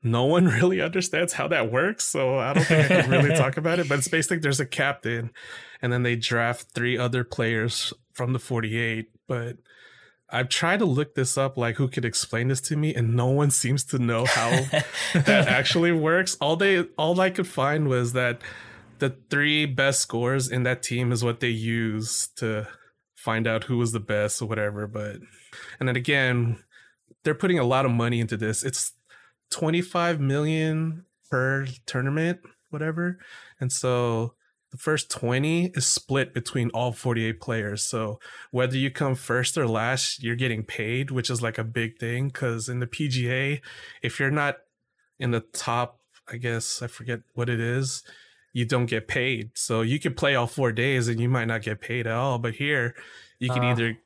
no 0.03 0.25
one 0.37 0.45
really 0.45 0.83
understands 0.83 1.33
how 1.33 1.49
that 1.49 1.73
works. 1.73 2.05
So 2.05 2.37
I 2.37 2.53
don't 2.53 2.65
think 2.65 2.91
I 2.91 3.01
can 3.01 3.11
really 3.11 3.35
talk 3.37 3.57
about 3.57 3.79
it. 3.79 3.89
But 3.89 4.01
it's 4.01 4.09
basically 4.09 4.41
there's 4.41 4.61
a 4.61 4.67
captain, 4.67 5.31
and 5.81 5.91
then 5.91 6.03
they 6.03 6.17
draft 6.17 6.73
three 6.75 6.99
other 6.99 7.25
players 7.25 7.95
from 8.13 8.35
the 8.35 8.39
48. 8.39 9.09
But 9.27 9.57
I've 10.33 10.49
tried 10.49 10.79
to 10.79 10.87
look 10.87 11.15
this 11.15 11.37
up, 11.37 11.59
like 11.59 11.77
who 11.77 11.89
could 11.89 12.07
explain 12.07 12.49
this 12.49 12.63
to 12.63 12.77
me, 12.77 12.95
and 12.95 13.15
no 13.15 13.27
one 13.27 13.51
seems 13.51 13.85
to 13.85 13.99
know 13.99 14.25
how 14.25 14.51
that 15.15 15.47
actually 15.47 15.93
works. 15.93 16.39
All 16.41 16.57
they, 16.57 16.81
all 16.97 17.21
I 17.21 17.29
could 17.29 17.47
find 17.47 17.87
was 17.87 18.15
that 18.15 18.41
the 18.99 19.15
three 19.29 19.67
best 19.67 20.01
scores 20.01 20.49
in 20.49 20.63
that 20.63 20.83
team 20.83 21.13
is 21.13 21.23
what 21.23 21.41
they 21.41 21.49
use 21.49 22.29
to 22.37 22.67
find 23.15 23.47
out 23.47 23.65
who 23.65 23.77
was 23.77 23.93
the 23.93 24.01
best 24.01 24.41
or 24.41 24.47
whatever. 24.47 24.87
But, 24.87 25.17
and 25.79 25.87
then 25.87 25.97
again, 25.97 26.59
they're 27.25 27.35
putting 27.35 27.59
a 27.59 27.65
lot 27.65 27.85
of 27.85 27.91
money 27.91 28.19
into 28.19 28.39
this. 28.39 28.65
It's 28.65 28.93
25 29.51 30.19
million 30.19 31.05
per 31.31 31.67
tournament, 31.85 32.41
whatever. 32.71 33.19
And 33.61 33.71
so 33.71 34.35
the 34.73 34.79
first 34.79 35.11
20 35.11 35.67
is 35.75 35.87
split 35.87 36.33
between 36.33 36.71
all 36.71 36.93
48 36.93 37.41
players. 37.41 37.83
So 37.83 38.19
whether 38.51 38.77
you 38.77 38.91
come 38.91 39.15
first 39.15 39.59
or 39.59 39.69
last, 39.69 40.23
you're 40.23 40.35
getting 40.35 40.65
paid, 40.65 41.11
which 41.11 41.29
is 41.29 41.43
like 41.43 41.59
a 41.59 41.65
big 41.65 41.99
thing. 41.99 42.31
Cause 42.31 42.71
in 42.71 42.81
the 42.81 42.87
PGA, 42.87 43.61
if 44.03 44.19
you're 44.19 44.31
not 44.31 44.57
in 45.19 45.31
the 45.31 45.41
top, 45.41 46.01
I 46.27 46.39
guess 46.39 46.81
I 46.81 46.87
forget 46.87 47.21
what 47.35 47.51
it 47.51 47.61
is, 47.61 48.03
you 48.55 48.65
don't 48.65 48.87
get 48.87 49.09
paid. 49.09 49.51
So 49.55 49.83
you 49.83 50.01
could 50.01 50.17
play 50.17 50.35
all 50.35 50.47
four 50.47 50.73
days 50.73 51.07
and 51.07 51.21
you 51.21 51.29
might 51.29 51.49
not 51.49 51.63
get 51.63 51.83
paid 51.83 52.07
at 52.07 52.15
all. 52.15 52.39
But 52.39 52.55
here, 52.55 52.95
you 53.39 53.51
can 53.51 53.63
uh, 53.65 53.73
either 53.73 53.99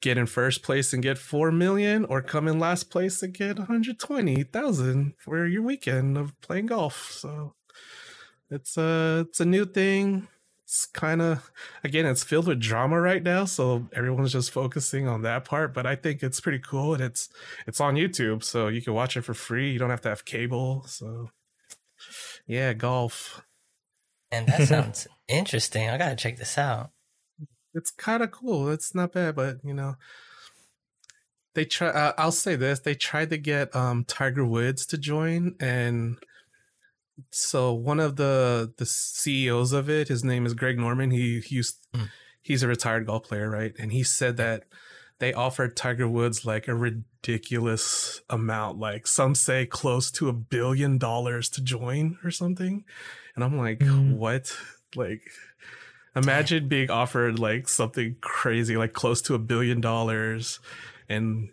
get 0.00 0.16
in 0.16 0.26
first 0.26 0.62
place 0.62 0.92
and 0.92 1.02
get 1.02 1.18
4 1.18 1.50
million 1.50 2.04
or 2.04 2.22
come 2.22 2.46
in 2.46 2.60
last 2.60 2.84
place 2.84 3.20
and 3.20 3.34
get 3.34 3.58
120,000 3.58 5.14
for 5.18 5.46
your 5.46 5.62
weekend 5.62 6.16
of 6.16 6.40
playing 6.40 6.66
golf. 6.66 7.10
So 7.10 7.54
it's 8.50 8.76
a 8.76 9.26
it's 9.28 9.40
a 9.40 9.44
new 9.44 9.64
thing. 9.64 10.28
It's 10.64 10.86
kind 10.86 11.22
of 11.22 11.50
again 11.82 12.06
it's 12.06 12.22
filled 12.22 12.46
with 12.46 12.60
drama 12.60 13.00
right 13.00 13.22
now, 13.22 13.44
so 13.44 13.88
everyone's 13.94 14.32
just 14.32 14.50
focusing 14.50 15.08
on 15.08 15.22
that 15.22 15.44
part, 15.44 15.72
but 15.72 15.86
I 15.86 15.96
think 15.96 16.22
it's 16.22 16.40
pretty 16.40 16.58
cool 16.58 16.94
and 16.94 17.02
it's 17.02 17.28
it's 17.66 17.80
on 17.80 17.94
YouTube, 17.94 18.42
so 18.42 18.68
you 18.68 18.82
can 18.82 18.94
watch 18.94 19.16
it 19.16 19.22
for 19.22 19.34
free. 19.34 19.70
You 19.72 19.78
don't 19.78 19.90
have 19.90 20.02
to 20.02 20.08
have 20.10 20.24
cable. 20.24 20.84
So 20.86 21.30
yeah, 22.46 22.72
golf. 22.74 23.42
And 24.30 24.46
that 24.48 24.68
sounds 24.68 25.08
interesting. 25.26 25.88
I 25.88 25.96
got 25.96 26.10
to 26.10 26.16
check 26.16 26.36
this 26.36 26.58
out 26.58 26.90
it's 27.74 27.90
kind 27.90 28.22
of 28.22 28.30
cool. 28.30 28.68
It's 28.68 28.94
not 28.94 29.12
bad, 29.12 29.36
but 29.36 29.58
you 29.64 29.74
know, 29.74 29.96
they 31.54 31.64
try. 31.64 31.88
Uh, 31.88 32.12
I'll 32.18 32.32
say 32.32 32.56
this: 32.56 32.80
they 32.80 32.94
tried 32.94 33.30
to 33.30 33.38
get 33.38 33.74
um, 33.74 34.04
Tiger 34.04 34.44
Woods 34.44 34.86
to 34.86 34.98
join, 34.98 35.54
and 35.60 36.18
so 37.30 37.72
one 37.72 38.00
of 38.00 38.16
the 38.16 38.72
the 38.76 38.86
CEOs 38.86 39.72
of 39.72 39.88
it, 39.88 40.08
his 40.08 40.24
name 40.24 40.46
is 40.46 40.54
Greg 40.54 40.78
Norman. 40.78 41.10
He, 41.10 41.40
he 41.40 41.56
used 41.56 41.78
mm. 41.94 42.08
he's 42.42 42.62
a 42.62 42.68
retired 42.68 43.06
golf 43.06 43.24
player, 43.24 43.50
right? 43.50 43.74
And 43.78 43.92
he 43.92 44.02
said 44.02 44.36
that 44.36 44.64
they 45.18 45.32
offered 45.32 45.76
Tiger 45.76 46.08
Woods 46.08 46.44
like 46.44 46.68
a 46.68 46.74
ridiculous 46.74 48.20
amount, 48.30 48.78
like 48.78 49.06
some 49.06 49.34
say 49.34 49.66
close 49.66 50.10
to 50.12 50.28
a 50.28 50.32
billion 50.32 50.98
dollars 50.98 51.48
to 51.50 51.60
join 51.60 52.18
or 52.22 52.30
something. 52.30 52.84
And 53.34 53.44
I'm 53.44 53.58
like, 53.58 53.80
mm. 53.80 54.16
what? 54.16 54.56
Like 54.96 55.22
Imagine 56.18 56.68
being 56.68 56.90
offered 56.90 57.38
like 57.38 57.68
something 57.68 58.16
crazy, 58.20 58.76
like 58.76 58.92
close 58.92 59.22
to 59.22 59.34
a 59.34 59.38
billion 59.38 59.80
dollars, 59.80 60.58
and 61.08 61.50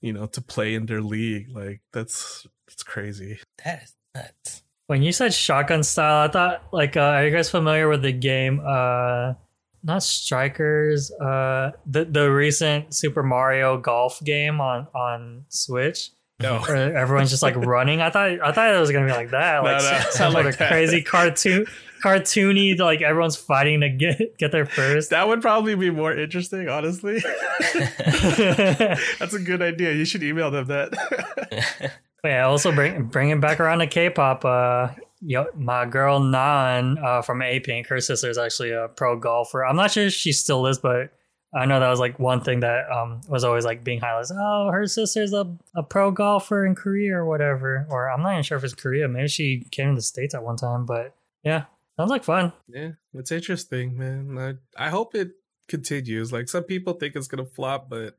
you 0.00 0.12
know 0.12 0.26
to 0.26 0.40
play 0.40 0.74
in 0.74 0.86
their 0.86 1.02
league. 1.02 1.48
Like 1.50 1.80
that's 1.92 2.46
it's 2.68 2.82
crazy. 2.82 3.40
That 3.64 3.82
is 3.82 3.94
nuts. 4.14 4.62
When 4.86 5.02
you 5.02 5.12
said 5.12 5.34
shotgun 5.34 5.82
style, 5.82 6.28
I 6.28 6.32
thought 6.32 6.62
like, 6.72 6.96
uh, 6.96 7.00
are 7.00 7.26
you 7.26 7.34
guys 7.34 7.50
familiar 7.50 7.88
with 7.88 8.02
the 8.02 8.12
game? 8.12 8.60
Uh, 8.64 9.34
not 9.82 10.02
Strikers. 10.02 11.10
Uh, 11.12 11.72
the 11.86 12.04
the 12.04 12.30
recent 12.30 12.94
Super 12.94 13.22
Mario 13.22 13.78
Golf 13.78 14.22
game 14.22 14.60
on 14.60 14.86
on 14.94 15.44
Switch. 15.48 16.10
No, 16.40 16.62
everyone's 16.68 17.30
just 17.30 17.42
like 17.42 17.56
running. 17.56 18.00
I 18.00 18.10
thought 18.10 18.30
I 18.40 18.52
thought 18.52 18.74
it 18.74 18.78
was 18.78 18.92
gonna 18.92 19.06
be 19.06 19.12
like 19.12 19.30
that. 19.30 19.64
Like 19.64 19.82
no, 19.82 19.90
no, 19.98 20.10
sounds 20.10 20.34
like, 20.34 20.44
like 20.44 20.54
a 20.54 20.58
that. 20.58 20.68
crazy 20.70 21.02
cartoon 21.02 21.66
cartoony, 22.02 22.78
like 22.78 23.02
everyone's 23.02 23.36
fighting 23.36 23.80
to 23.80 23.88
get 23.88 24.38
get 24.38 24.52
there 24.52 24.66
first. 24.66 25.10
That 25.10 25.28
would 25.28 25.42
probably 25.42 25.74
be 25.74 25.90
more 25.90 26.14
interesting, 26.14 26.68
honestly. 26.68 27.20
That's 27.74 29.34
a 29.34 29.40
good 29.42 29.62
idea. 29.62 29.92
You 29.92 30.04
should 30.04 30.22
email 30.22 30.50
them 30.50 30.66
that. 30.66 31.92
Yeah, 32.26 32.46
also 32.46 32.72
bring 32.72 33.04
bring 33.04 33.30
it 33.30 33.40
back 33.40 33.60
around 33.60 33.78
to 33.78 33.86
K-pop. 33.86 34.44
Uh, 34.44 34.88
yo, 35.20 35.46
my 35.54 35.86
girl 35.86 36.20
Naeun 36.20 37.02
uh, 37.02 37.22
from 37.22 37.42
A 37.42 37.60
Pink, 37.60 37.86
her 37.88 38.00
sister 38.00 38.28
is 38.28 38.38
actually 38.38 38.72
a 38.72 38.88
pro 38.88 39.18
golfer. 39.18 39.64
I'm 39.64 39.76
not 39.76 39.90
sure 39.90 40.10
she 40.10 40.32
still 40.32 40.66
is, 40.66 40.78
but 40.78 41.12
I 41.54 41.64
know 41.64 41.80
that 41.80 41.88
was 41.88 42.00
like 42.00 42.18
one 42.18 42.40
thing 42.40 42.60
that 42.60 42.90
um, 42.90 43.20
was 43.28 43.44
always 43.44 43.64
like 43.64 43.84
being 43.84 44.00
highlighted. 44.00 44.36
Oh, 44.38 44.70
her 44.72 44.86
sister's 44.86 45.32
a, 45.32 45.56
a 45.74 45.82
pro 45.82 46.10
golfer 46.10 46.66
in 46.66 46.74
Korea 46.74 47.16
or 47.16 47.24
whatever. 47.24 47.86
Or 47.88 48.10
I'm 48.10 48.22
not 48.22 48.32
even 48.32 48.42
sure 48.42 48.58
if 48.58 48.64
it's 48.64 48.74
Korea. 48.74 49.08
Maybe 49.08 49.28
she 49.28 49.66
came 49.70 49.90
to 49.90 49.94
the 49.94 50.02
States 50.02 50.34
at 50.34 50.42
one 50.42 50.56
time. 50.56 50.84
But 50.84 51.14
yeah, 51.42 51.64
Sounds 51.96 52.10
like 52.10 52.24
fun. 52.24 52.52
Yeah, 52.68 52.92
it's 53.14 53.32
interesting, 53.32 53.96
man. 53.96 54.36
I 54.76 54.86
I 54.86 54.90
hope 54.90 55.14
it 55.14 55.30
continues. 55.66 56.30
Like 56.30 56.48
some 56.48 56.64
people 56.64 56.92
think 56.92 57.16
it's 57.16 57.26
gonna 57.28 57.46
flop, 57.46 57.88
but 57.88 58.16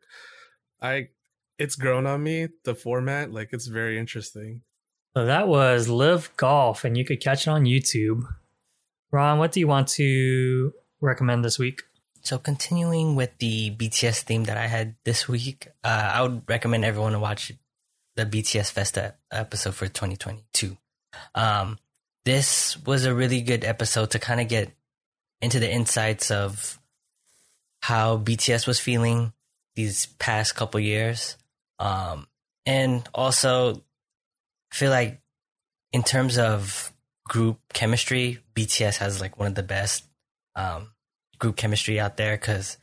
I 0.82 1.10
it's 1.58 1.76
grown 1.76 2.06
on 2.06 2.24
me. 2.24 2.48
The 2.64 2.76
format, 2.76 3.32
like 3.32 3.50
it's 3.52 3.68
very 3.68 3.98
interesting. 3.98 4.62
So 5.16 5.26
that 5.26 5.48
was 5.48 5.90
LIV 5.90 6.36
Golf, 6.38 6.84
and 6.84 6.98
you 6.98 7.04
could 7.04 7.22
catch 7.22 7.48
it 7.48 7.50
on 7.50 7.66
YouTube. 7.66 8.24
Ron, 9.12 9.40
what 9.40 9.52
do 9.52 9.60
you 9.60 9.68
want 9.68 9.88
to 9.90 10.74
recommend 11.02 11.44
this 11.44 11.58
week? 11.58 11.82
So 12.22 12.38
continuing 12.38 13.16
with 13.16 13.38
the 13.40 13.72
BTS 13.72 14.24
theme 14.24 14.44
that 14.44 14.58
I 14.58 14.68
had 14.68 14.96
this 15.06 15.28
week, 15.28 15.70
uh, 15.84 16.12
I 16.14 16.22
would 16.22 16.44
recommend 16.48 16.84
everyone 16.86 17.14
to 17.14 17.20
watch 17.20 17.54
the 18.16 18.26
BTS 18.26 18.72
Festa 18.72 19.16
episode 19.32 19.76
for 19.76 19.88
2022. 19.88 20.78
Um, 21.34 21.80
this 22.26 22.78
was 22.86 23.06
a 23.06 23.16
really 23.16 23.42
good 23.42 23.64
episode 23.64 24.12
to 24.12 24.20
kind 24.20 24.42
of 24.42 24.50
get 24.50 24.72
into 25.42 25.60
the 25.60 25.72
insights 25.72 26.30
of 26.30 26.78
how 27.82 28.18
BTS 28.18 28.68
was 28.68 28.80
feeling 28.80 29.32
these 29.76 30.08
past 30.20 30.56
couple 30.56 30.80
years. 30.80 31.38
Um, 31.80 32.28
and 32.66 33.08
also 33.14 33.84
feel 34.72 34.92
like 34.92 35.22
in 35.92 36.04
terms 36.04 36.38
of 36.38 36.92
group 37.28 37.60
chemistry, 37.74 38.40
BTS 38.56 38.98
has 38.98 39.22
like 39.22 39.38
one 39.38 39.48
of 39.48 39.56
the 39.56 39.64
best, 39.64 40.04
um, 40.56 40.92
group 41.40 41.56
chemistry 41.56 42.00
out 42.00 42.18
there. 42.18 42.38
Cause, 42.38 42.78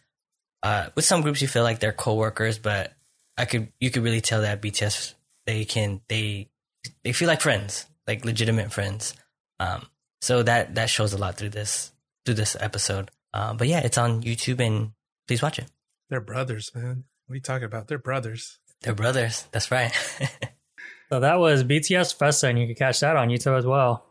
uh, 0.63 0.89
with 0.95 1.05
some 1.05 1.23
groups 1.23 1.43
you 1.43 1.49
feel 1.49 1.63
like 1.63 1.81
they're 1.81 1.93
co-workers, 1.93 2.59
but 2.59 2.95
I 3.37 3.45
could, 3.45 3.73
you 3.81 3.91
could 3.91 4.03
really 4.03 4.21
tell 4.21 4.43
that 4.43 4.63
BTS, 4.63 5.15
they 5.47 5.65
can, 5.65 6.01
they, 6.09 6.49
they 7.03 7.13
feel 7.13 7.29
like 7.29 7.41
friends, 7.41 7.87
like 8.07 8.25
legitimate 8.25 8.73
friends. 8.73 9.15
Um, 9.61 9.87
so 10.25 10.43
that 10.43 10.77
that 10.77 10.89
shows 10.89 11.13
a 11.13 11.19
lot 11.19 11.37
through 11.37 11.51
this 11.51 11.93
through 12.25 12.37
this 12.37 12.57
episode. 12.59 13.11
Uh, 13.35 13.53
but 13.53 13.69
yeah, 13.69 13.81
it's 13.81 13.99
on 13.99 14.23
YouTube 14.23 14.59
and 14.59 14.93
please 15.29 15.43
watch 15.43 15.59
it. 15.59 15.67
They're 16.09 16.21
brothers, 16.21 16.71
man. 16.75 17.05
What 17.27 17.35
are 17.35 17.37
you 17.37 17.43
talking 17.43 17.67
about? 17.67 17.89
They're 17.89 17.99
brothers. 17.99 18.59
They're 18.85 18.95
brothers. 18.95 19.47
That's 19.51 19.70
right. 19.70 19.93
so 21.09 21.20
that 21.20 21.39
was 21.39 21.64
BTS 21.64 22.14
Festa, 22.16 22.49
and 22.49 22.59
you 22.59 22.66
can 22.66 22.74
catch 22.74 23.01
that 23.01 23.16
on 23.16 23.30
YouTube 23.30 23.57
as 23.57 23.64
well. 23.64 24.05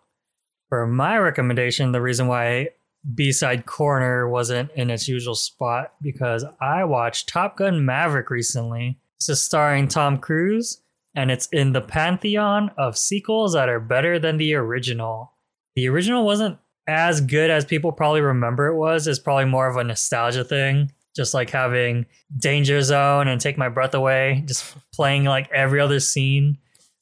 For 0.70 0.88
my 0.88 1.16
recommendation, 1.20 1.92
the 1.92 2.02
reason 2.02 2.28
why 2.28 2.70
B 3.14 3.32
side 3.32 3.68
corner 3.68 4.28
wasn't 4.28 4.72
in 4.72 4.90
its 4.90 5.08
usual 5.08 5.36
spot 5.36 5.94
because 6.02 6.44
I 6.60 6.86
watched 6.86 7.30
Top 7.30 7.58
Gun 7.58 7.86
Maverick 7.86 8.32
recently. 8.32 8.98
This 9.20 9.30
is 9.30 9.44
starring 9.44 9.88
Tom 9.88 10.18
Cruise, 10.18 10.82
and 11.14 11.30
it's 11.30 11.48
in 11.52 11.74
the 11.74 11.82
pantheon 11.82 12.72
of 12.76 12.98
sequels 12.98 13.54
that 13.54 13.70
are 13.70 13.80
better 13.80 14.18
than 14.18 14.38
the 14.38 14.56
original. 14.56 15.34
The 15.76 15.88
original 15.88 16.26
wasn't 16.26 16.58
as 16.88 17.22
good 17.22 17.52
as 17.52 17.64
people 17.64 17.92
probably 17.92 18.22
remember 18.22 18.66
it 18.68 18.76
was. 18.76 19.06
It's 19.06 19.20
probably 19.20 19.46
more 19.46 19.68
of 19.68 19.78
a 19.78 19.84
nostalgia 19.84 20.44
thing, 20.44 20.92
just 21.16 21.34
like 21.34 21.50
having 21.50 22.06
Danger 22.36 22.82
Zone 22.82 23.28
and 23.28 23.40
Take 23.40 23.58
My 23.58 23.70
Breath 23.70 23.94
Away, 23.94 24.44
just 24.48 24.76
playing 24.94 25.26
like 25.26 25.50
every 25.52 25.80
other 25.80 26.00
scene. 26.00 26.58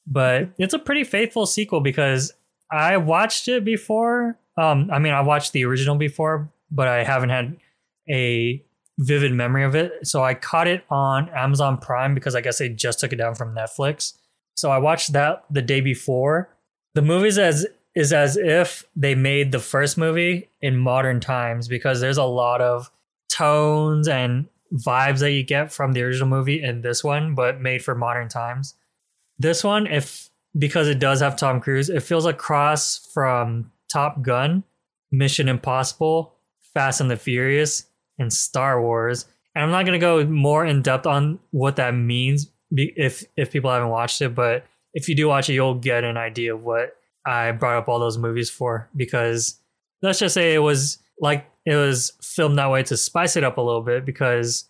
But 0.08 0.50
it's 0.58 0.74
a 0.74 0.80
pretty 0.80 1.04
faithful 1.04 1.46
sequel 1.46 1.82
because 1.82 2.34
I 2.70 2.98
watched 2.98 3.48
it 3.48 3.64
before. 3.64 4.38
Um, 4.58 4.90
I 4.92 5.00
mean, 5.00 5.14
I 5.14 5.22
watched 5.22 5.54
the 5.54 5.66
original 5.66 5.96
before, 5.96 6.52
but 6.70 6.88
I 6.88 7.04
haven't 7.04 7.30
had 7.30 7.58
a 8.10 8.64
vivid 9.00 9.34
memory 9.34 9.64
of 9.64 9.76
it. 9.76 10.08
So 10.08 10.24
I 10.24 10.34
caught 10.34 10.68
it 10.68 10.84
on 10.90 11.30
Amazon 11.30 11.78
Prime 11.78 12.14
because 12.14 12.36
I 12.36 12.42
guess 12.42 12.58
they 12.58 12.70
just 12.70 13.00
took 13.00 13.14
it 13.14 13.18
down 13.18 13.36
from 13.36 13.56
Netflix. 13.56 14.14
So 14.56 14.70
I 14.70 14.78
watched 14.78 15.14
that 15.14 15.44
the 15.50 15.62
day 15.62 15.82
before. 15.82 16.50
The 16.94 17.02
movie's 17.02 17.38
as 17.38 17.66
is 17.94 18.14
as 18.14 18.38
if 18.38 18.86
they 18.96 19.16
made 19.16 19.52
the 19.52 19.60
first 19.60 19.98
movie 19.98 20.50
in 20.62 20.78
modern 20.78 21.20
times 21.20 21.68
because 21.68 22.00
there's 22.00 22.18
a 22.18 22.24
lot 22.24 22.62
of 22.62 22.90
tones 23.42 24.08
and 24.08 24.48
vibes 24.74 25.20
that 25.20 25.32
you 25.32 25.44
get 25.44 25.72
from 25.72 25.94
the 25.94 26.04
original 26.04 26.28
movie 26.28 26.62
in 26.62 26.82
this 26.82 27.04
one, 27.04 27.34
but 27.34 27.60
made 27.60 27.84
for 27.84 27.96
modern 27.96 28.30
times. 28.30 28.76
This 29.40 29.64
one, 29.64 29.88
if 29.88 30.30
because 30.58 30.88
it 30.88 31.00
does 31.00 31.22
have 31.22 31.36
Tom 31.36 31.60
Cruise, 31.60 31.90
it 31.90 32.04
feels 32.04 32.26
like 32.26 32.38
cross 32.38 33.10
from 33.14 33.72
Top 33.92 34.22
Gun, 34.22 34.64
Mission 35.12 35.50
Impossible, 35.50 36.34
Fast 36.74 37.02
and 37.02 37.10
the 37.10 37.18
Furious, 37.18 37.86
and 38.20 38.32
Star 38.32 38.82
Wars. 38.82 39.26
And 39.56 39.64
I'm 39.64 39.72
not 39.72 39.86
gonna 39.86 40.00
go 40.00 40.24
more 40.26 40.66
in 40.66 40.82
depth 40.82 41.08
on 41.08 41.40
what 41.50 41.78
that 41.78 41.96
means 41.96 42.48
if 42.72 43.24
if 43.36 43.52
people 43.52 43.72
haven't 43.72 43.90
watched 43.90 44.22
it, 44.22 44.36
but 44.36 44.66
if 44.94 45.10
you 45.10 45.16
do 45.16 45.28
watch 45.28 45.50
it, 45.50 45.54
you'll 45.54 45.76
get 45.76 46.04
an 46.04 46.18
idea 46.18 46.54
of 46.54 46.64
what 46.64 46.96
I 47.26 47.52
brought 47.54 47.78
up 47.78 47.90
all 47.90 48.00
those 48.00 48.18
movies 48.18 48.50
for. 48.50 48.88
Because 48.96 49.60
let's 50.02 50.20
just 50.20 50.36
say 50.36 50.54
it 50.54 50.60
was 50.60 51.00
like 51.20 51.51
it 51.66 51.76
was 51.76 52.14
filmed 52.22 52.58
that 52.58 52.72
way 52.72 52.84
to 52.84 52.98
spice 52.98 53.36
it 53.36 53.44
up 53.44 53.58
a 53.58 53.62
little 53.62 53.84
bit. 53.84 54.06
Because 54.06 54.70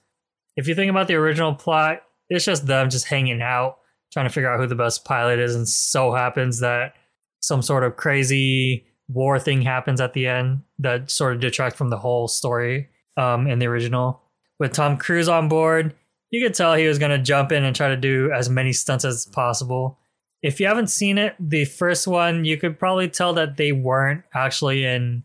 if 0.57 0.67
you 0.67 0.75
think 0.75 0.89
about 0.89 1.07
the 1.07 1.15
original 1.15 1.53
plot, 1.53 2.01
it's 2.29 2.45
just 2.45 2.67
them 2.67 2.89
just 2.89 3.05
hanging 3.05 3.41
out, 3.41 3.77
trying 4.11 4.25
to 4.25 4.33
figure 4.33 4.51
out 4.51 4.59
who 4.59 4.67
the 4.67 4.75
best 4.75 5.05
pilot 5.05 5.39
is, 5.39 5.55
and 5.55 5.67
so 5.67 6.13
happens 6.13 6.59
that 6.59 6.93
some 7.41 7.61
sort 7.61 7.83
of 7.83 7.97
crazy 7.97 8.85
war 9.07 9.39
thing 9.39 9.61
happens 9.61 9.99
at 9.99 10.13
the 10.13 10.27
end 10.27 10.61
that 10.79 11.11
sort 11.11 11.33
of 11.33 11.41
detracts 11.41 11.77
from 11.77 11.89
the 11.89 11.97
whole 11.97 12.27
story 12.27 12.87
um, 13.17 13.47
in 13.47 13.59
the 13.59 13.67
original. 13.67 14.21
With 14.59 14.73
Tom 14.73 14.97
Cruise 14.97 15.27
on 15.27 15.49
board, 15.49 15.95
you 16.29 16.43
could 16.43 16.53
tell 16.53 16.73
he 16.73 16.87
was 16.87 16.99
going 16.99 17.11
to 17.11 17.23
jump 17.23 17.51
in 17.51 17.63
and 17.63 17.75
try 17.75 17.89
to 17.89 17.97
do 17.97 18.31
as 18.31 18.49
many 18.49 18.71
stunts 18.71 19.03
as 19.03 19.25
possible. 19.25 19.99
If 20.41 20.59
you 20.59 20.67
haven't 20.67 20.87
seen 20.87 21.17
it, 21.17 21.35
the 21.39 21.65
first 21.65 22.07
one, 22.07 22.45
you 22.45 22.57
could 22.57 22.79
probably 22.79 23.09
tell 23.09 23.33
that 23.33 23.57
they 23.57 23.71
weren't 23.71 24.23
actually 24.33 24.85
in 24.85 25.23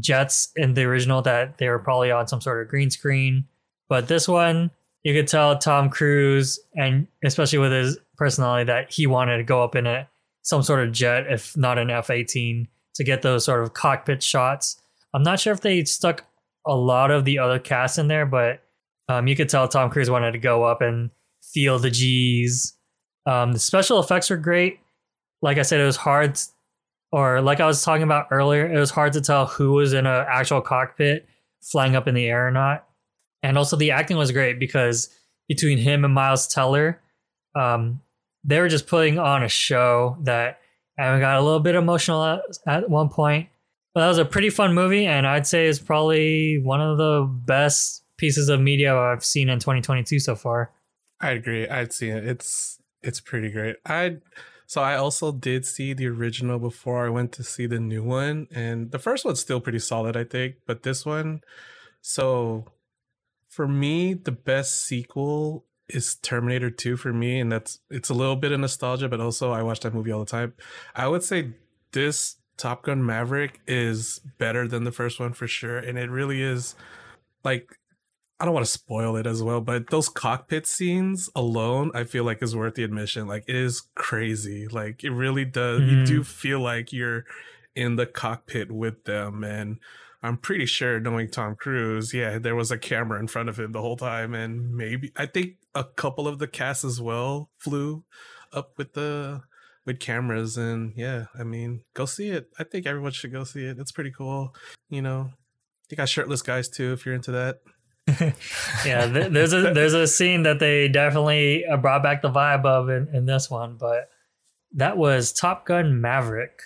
jets 0.00 0.48
in 0.56 0.74
the 0.74 0.84
original, 0.84 1.22
that 1.22 1.58
they 1.58 1.68
were 1.68 1.78
probably 1.78 2.10
on 2.10 2.28
some 2.28 2.40
sort 2.40 2.62
of 2.62 2.68
green 2.68 2.90
screen. 2.90 3.46
But 3.88 4.08
this 4.08 4.28
one, 4.28 4.70
you 5.02 5.14
could 5.14 5.28
tell 5.28 5.56
Tom 5.58 5.88
Cruise, 5.88 6.60
and 6.76 7.06
especially 7.24 7.58
with 7.58 7.72
his 7.72 7.98
personality, 8.16 8.64
that 8.64 8.92
he 8.92 9.06
wanted 9.06 9.38
to 9.38 9.44
go 9.44 9.62
up 9.62 9.74
in 9.74 9.86
a 9.86 10.08
some 10.42 10.62
sort 10.62 10.80
of 10.80 10.92
jet, 10.92 11.26
if 11.30 11.56
not 11.56 11.78
an 11.78 11.90
F 11.90 12.10
18, 12.10 12.68
to 12.94 13.04
get 13.04 13.22
those 13.22 13.44
sort 13.44 13.62
of 13.62 13.74
cockpit 13.74 14.22
shots. 14.22 14.80
I'm 15.14 15.22
not 15.22 15.40
sure 15.40 15.52
if 15.52 15.60
they 15.60 15.84
stuck 15.84 16.24
a 16.66 16.74
lot 16.74 17.10
of 17.10 17.24
the 17.24 17.38
other 17.38 17.58
cast 17.58 17.98
in 17.98 18.08
there, 18.08 18.26
but 18.26 18.62
um, 19.08 19.26
you 19.26 19.36
could 19.36 19.48
tell 19.48 19.68
Tom 19.68 19.90
Cruise 19.90 20.10
wanted 20.10 20.32
to 20.32 20.38
go 20.38 20.64
up 20.64 20.82
and 20.82 21.10
feel 21.42 21.78
the 21.78 21.90
G's. 21.90 22.74
Um, 23.26 23.52
the 23.52 23.58
special 23.58 24.00
effects 24.00 24.30
were 24.30 24.36
great. 24.36 24.80
Like 25.40 25.58
I 25.58 25.62
said, 25.62 25.80
it 25.80 25.86
was 25.86 25.96
hard, 25.96 26.38
or 27.12 27.40
like 27.40 27.60
I 27.60 27.66
was 27.66 27.82
talking 27.82 28.02
about 28.02 28.28
earlier, 28.30 28.70
it 28.72 28.78
was 28.78 28.90
hard 28.90 29.12
to 29.14 29.20
tell 29.20 29.46
who 29.46 29.72
was 29.72 29.92
in 29.92 30.06
an 30.06 30.26
actual 30.28 30.60
cockpit 30.60 31.28
flying 31.62 31.96
up 31.96 32.06
in 32.06 32.14
the 32.14 32.26
air 32.26 32.46
or 32.46 32.50
not. 32.50 32.86
And 33.42 33.56
also, 33.56 33.76
the 33.76 33.92
acting 33.92 34.16
was 34.16 34.32
great 34.32 34.58
because 34.58 35.08
between 35.48 35.78
him 35.78 36.04
and 36.04 36.12
Miles 36.12 36.48
Teller, 36.48 37.00
um, 37.54 38.00
they 38.44 38.60
were 38.60 38.68
just 38.68 38.86
putting 38.86 39.18
on 39.18 39.42
a 39.42 39.48
show 39.48 40.16
that 40.22 40.60
I 40.98 41.18
got 41.20 41.38
a 41.38 41.42
little 41.42 41.60
bit 41.60 41.74
emotional 41.74 42.24
at, 42.24 42.40
at 42.66 42.90
one 42.90 43.08
point. 43.08 43.48
But 43.94 44.00
that 44.00 44.08
was 44.08 44.18
a 44.18 44.24
pretty 44.24 44.50
fun 44.50 44.74
movie, 44.74 45.06
and 45.06 45.26
I'd 45.26 45.46
say 45.46 45.66
it's 45.66 45.78
probably 45.78 46.60
one 46.62 46.80
of 46.80 46.98
the 46.98 47.26
best 47.46 48.04
pieces 48.16 48.48
of 48.48 48.60
media 48.60 48.96
I've 48.96 49.24
seen 49.24 49.48
in 49.48 49.58
2022 49.60 50.18
so 50.18 50.34
far. 50.36 50.72
I 51.20 51.30
agree. 51.30 51.68
I'd 51.68 51.92
see 51.92 52.08
it. 52.08 52.24
It's 52.26 52.78
it's 53.02 53.20
pretty 53.20 53.50
great. 53.50 53.76
I 53.86 54.18
so 54.68 54.82
I 54.82 54.96
also 54.96 55.32
did 55.32 55.64
see 55.64 55.94
the 55.94 56.08
original 56.08 56.58
before 56.58 57.06
I 57.06 57.08
went 57.08 57.32
to 57.32 57.42
see 57.42 57.64
the 57.64 57.80
new 57.80 58.02
one, 58.02 58.48
and 58.50 58.90
the 58.90 58.98
first 58.98 59.24
one's 59.24 59.40
still 59.40 59.62
pretty 59.62 59.78
solid, 59.78 60.14
I 60.14 60.24
think. 60.24 60.56
But 60.66 60.82
this 60.82 61.06
one, 61.06 61.40
so 62.02 62.66
for 63.48 63.66
me, 63.66 64.12
the 64.12 64.30
best 64.30 64.84
sequel 64.84 65.64
is 65.88 66.16
Terminator 66.16 66.68
2 66.68 66.98
for 66.98 67.14
me, 67.14 67.40
and 67.40 67.50
that's 67.50 67.78
it's 67.88 68.10
a 68.10 68.14
little 68.14 68.36
bit 68.36 68.52
of 68.52 68.60
nostalgia, 68.60 69.08
but 69.08 69.22
also 69.22 69.52
I 69.52 69.62
watch 69.62 69.80
that 69.80 69.94
movie 69.94 70.12
all 70.12 70.20
the 70.20 70.26
time. 70.26 70.52
I 70.94 71.08
would 71.08 71.22
say 71.22 71.54
this 71.92 72.36
Top 72.58 72.82
Gun 72.82 73.06
Maverick 73.06 73.62
is 73.66 74.20
better 74.36 74.68
than 74.68 74.84
the 74.84 74.92
first 74.92 75.18
one 75.18 75.32
for 75.32 75.48
sure, 75.48 75.78
and 75.78 75.96
it 75.96 76.10
really 76.10 76.42
is 76.42 76.74
like 77.42 77.78
I 78.40 78.44
don't 78.44 78.54
want 78.54 78.66
to 78.66 78.72
spoil 78.72 79.16
it 79.16 79.26
as 79.26 79.42
well, 79.42 79.60
but 79.60 79.90
those 79.90 80.08
cockpit 80.08 80.66
scenes 80.66 81.28
alone, 81.34 81.90
I 81.92 82.04
feel 82.04 82.22
like 82.22 82.42
is 82.42 82.54
worth 82.54 82.74
the 82.74 82.84
admission. 82.84 83.26
Like 83.26 83.44
it 83.48 83.56
is 83.56 83.82
crazy. 83.96 84.68
Like 84.68 85.02
it 85.02 85.10
really 85.10 85.44
does. 85.44 85.80
Mm-hmm. 85.80 85.90
You 85.90 86.06
do 86.06 86.24
feel 86.24 86.60
like 86.60 86.92
you're 86.92 87.24
in 87.74 87.96
the 87.96 88.06
cockpit 88.06 88.70
with 88.70 89.04
them, 89.04 89.42
and 89.42 89.78
I'm 90.22 90.36
pretty 90.36 90.66
sure, 90.66 90.98
knowing 91.00 91.30
Tom 91.30 91.56
Cruise, 91.56 92.12
yeah, 92.12 92.38
there 92.38 92.56
was 92.56 92.70
a 92.70 92.78
camera 92.78 93.20
in 93.20 93.28
front 93.28 93.48
of 93.48 93.58
him 93.58 93.72
the 93.72 93.80
whole 93.80 93.96
time, 93.96 94.34
and 94.34 94.74
maybe 94.74 95.12
I 95.16 95.26
think 95.26 95.54
a 95.74 95.84
couple 95.84 96.26
of 96.26 96.38
the 96.38 96.48
cast 96.48 96.84
as 96.84 97.00
well 97.00 97.50
flew 97.58 98.04
up 98.52 98.72
with 98.76 98.94
the 98.94 99.42
with 99.84 100.00
cameras, 100.00 100.56
and 100.56 100.92
yeah, 100.96 101.26
I 101.38 101.44
mean, 101.44 101.82
go 101.94 102.04
see 102.04 102.30
it. 102.30 102.50
I 102.58 102.64
think 102.64 102.86
everyone 102.86 103.12
should 103.12 103.32
go 103.32 103.44
see 103.44 103.64
it. 103.64 103.78
It's 103.78 103.92
pretty 103.92 104.10
cool. 104.10 104.54
You 104.90 105.02
know, 105.02 105.30
you 105.88 105.96
got 105.96 106.08
shirtless 106.08 106.42
guys 106.42 106.68
too 106.68 106.92
if 106.92 107.06
you're 107.06 107.14
into 107.14 107.32
that. 107.32 107.60
yeah, 108.86 109.06
there's 109.06 109.52
a 109.52 109.72
there's 109.74 109.94
a 109.94 110.06
scene 110.06 110.44
that 110.44 110.58
they 110.58 110.88
definitely 110.88 111.66
uh, 111.66 111.76
brought 111.76 112.02
back 112.02 112.22
the 112.22 112.30
vibe 112.30 112.64
of 112.64 112.88
in, 112.88 113.08
in 113.14 113.26
this 113.26 113.50
one, 113.50 113.76
but 113.76 114.10
that 114.72 114.96
was 114.96 115.32
Top 115.32 115.66
Gun 115.66 116.00
Maverick. 116.00 116.60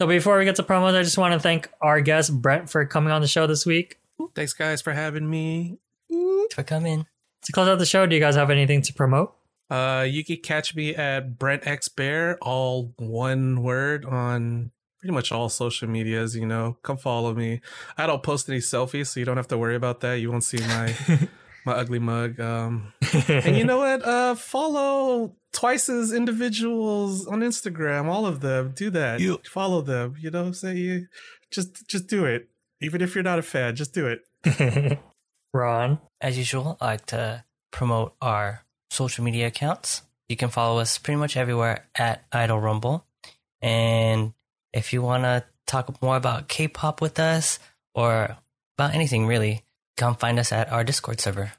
So 0.00 0.06
before 0.06 0.38
we 0.38 0.44
get 0.44 0.56
to 0.56 0.62
promos, 0.62 0.94
I 0.94 1.02
just 1.02 1.18
want 1.18 1.32
to 1.32 1.40
thank 1.40 1.70
our 1.80 2.00
guest 2.00 2.40
Brent 2.40 2.68
for 2.68 2.84
coming 2.84 3.12
on 3.12 3.22
the 3.22 3.28
show 3.28 3.46
this 3.46 3.64
week. 3.64 3.98
Thanks, 4.34 4.52
guys, 4.52 4.82
for 4.82 4.92
having 4.92 5.28
me. 5.28 5.78
For 6.54 6.62
coming. 6.62 7.06
To 7.44 7.52
close 7.52 7.68
out 7.68 7.78
the 7.78 7.86
show, 7.86 8.06
do 8.06 8.14
you 8.14 8.20
guys 8.20 8.34
have 8.34 8.50
anything 8.50 8.82
to 8.82 8.92
promote? 8.92 9.34
Uh, 9.70 10.06
you 10.08 10.24
can 10.24 10.36
catch 10.36 10.74
me 10.74 10.94
at 10.94 11.38
Brent 11.38 11.66
X 11.66 11.88
Bear, 11.88 12.38
all 12.40 12.92
one 12.98 13.62
word 13.62 14.04
on 14.04 14.70
pretty 15.06 15.14
much 15.14 15.30
all 15.30 15.48
social 15.48 15.88
medias. 15.88 16.34
You 16.34 16.46
know, 16.46 16.76
come 16.82 16.96
follow 16.96 17.32
me. 17.32 17.60
I 17.96 18.06
don't 18.06 18.24
post 18.24 18.48
any 18.48 18.58
selfies, 18.58 19.06
so 19.06 19.20
you 19.20 19.26
don't 19.26 19.36
have 19.36 19.46
to 19.48 19.58
worry 19.58 19.76
about 19.76 20.00
that. 20.00 20.14
You 20.14 20.32
won't 20.32 20.42
see 20.42 20.58
my 20.58 20.94
my 21.64 21.74
ugly 21.74 22.00
mug. 22.00 22.40
Um, 22.40 22.92
and 23.28 23.56
you 23.56 23.64
know 23.64 23.78
what? 23.78 24.04
Uh, 24.04 24.34
follow 24.34 25.36
twice 25.52 25.88
as 25.88 26.12
individuals 26.12 27.26
on 27.28 27.40
Instagram. 27.40 28.06
All 28.06 28.26
of 28.26 28.40
them 28.40 28.72
do 28.74 28.90
that. 28.90 29.20
You 29.20 29.40
follow 29.44 29.80
them. 29.80 30.16
You 30.20 30.32
know, 30.32 30.50
say 30.50 30.76
you 30.76 31.06
just 31.52 31.86
just 31.86 32.08
do 32.08 32.24
it. 32.24 32.48
Even 32.80 33.00
if 33.00 33.14
you're 33.14 33.24
not 33.24 33.38
a 33.38 33.42
fan, 33.42 33.76
just 33.76 33.94
do 33.94 34.08
it. 34.08 34.98
Ron, 35.54 36.00
as 36.20 36.36
usual, 36.36 36.76
I 36.80 36.86
like 36.86 37.06
to 37.06 37.44
promote 37.70 38.14
our 38.20 38.64
social 38.90 39.24
media 39.24 39.46
accounts. 39.46 40.02
You 40.28 40.36
can 40.36 40.48
follow 40.48 40.80
us 40.80 40.98
pretty 40.98 41.18
much 41.18 41.36
everywhere 41.36 41.86
at 41.94 42.24
Idol 42.32 42.58
Rumble. 42.58 43.06
And 43.62 44.34
if 44.72 44.92
you 44.92 45.02
want 45.02 45.24
to 45.24 45.44
talk 45.66 46.00
more 46.02 46.16
about 46.16 46.48
K-pop 46.48 47.00
with 47.00 47.18
us 47.18 47.58
or 47.94 48.36
about 48.76 48.94
anything 48.94 49.26
really, 49.26 49.62
come 49.96 50.14
find 50.14 50.38
us 50.38 50.52
at 50.52 50.70
our 50.70 50.84
Discord 50.84 51.20
server. 51.20 51.52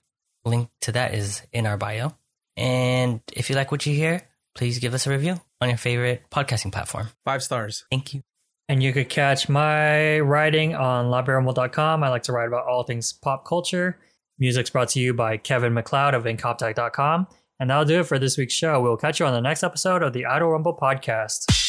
Link 0.45 0.69
to 0.81 0.91
that 0.93 1.13
is 1.13 1.41
in 1.51 1.65
our 1.65 1.77
bio. 1.77 2.13
And 2.55 3.21
if 3.33 3.49
you 3.49 3.55
like 3.55 3.71
what 3.71 3.85
you 3.85 3.93
hear, 3.93 4.21
please 4.55 4.79
give 4.79 4.93
us 4.93 5.05
a 5.05 5.09
review 5.09 5.39
on 5.61 5.69
your 5.69 5.77
favorite 5.77 6.23
podcasting 6.31 6.71
platform. 6.71 7.09
Five 7.25 7.43
stars. 7.43 7.85
Thank 7.91 8.13
you. 8.13 8.21
And 8.69 8.83
you 8.83 8.91
could 8.91 9.09
catch 9.09 9.47
my 9.47 10.19
writing 10.19 10.75
on 10.75 11.05
idolrumble.com. 11.05 12.03
I 12.03 12.09
like 12.09 12.23
to 12.23 12.33
write 12.33 12.47
about 12.47 12.65
all 12.65 12.83
things 12.83 13.13
pop 13.13 13.45
culture. 13.45 13.97
Music's 14.39 14.69
brought 14.69 14.89
to 14.89 14.99
you 14.99 15.13
by 15.13 15.37
Kevin 15.37 15.73
MacLeod 15.73 16.13
of 16.13 16.25
Incompetech.com. 16.25 17.27
And 17.59 17.69
that'll 17.69 17.85
do 17.85 18.01
it 18.01 18.07
for 18.07 18.19
this 18.19 18.37
week's 18.37 18.53
show. 18.53 18.79
We'll 18.81 18.97
catch 18.97 19.19
you 19.19 19.25
on 19.25 19.33
the 19.33 19.41
next 19.41 19.63
episode 19.63 20.03
of 20.03 20.13
the 20.13 20.25
Idol 20.25 20.49
Rumble 20.49 20.77
podcast. 20.77 21.66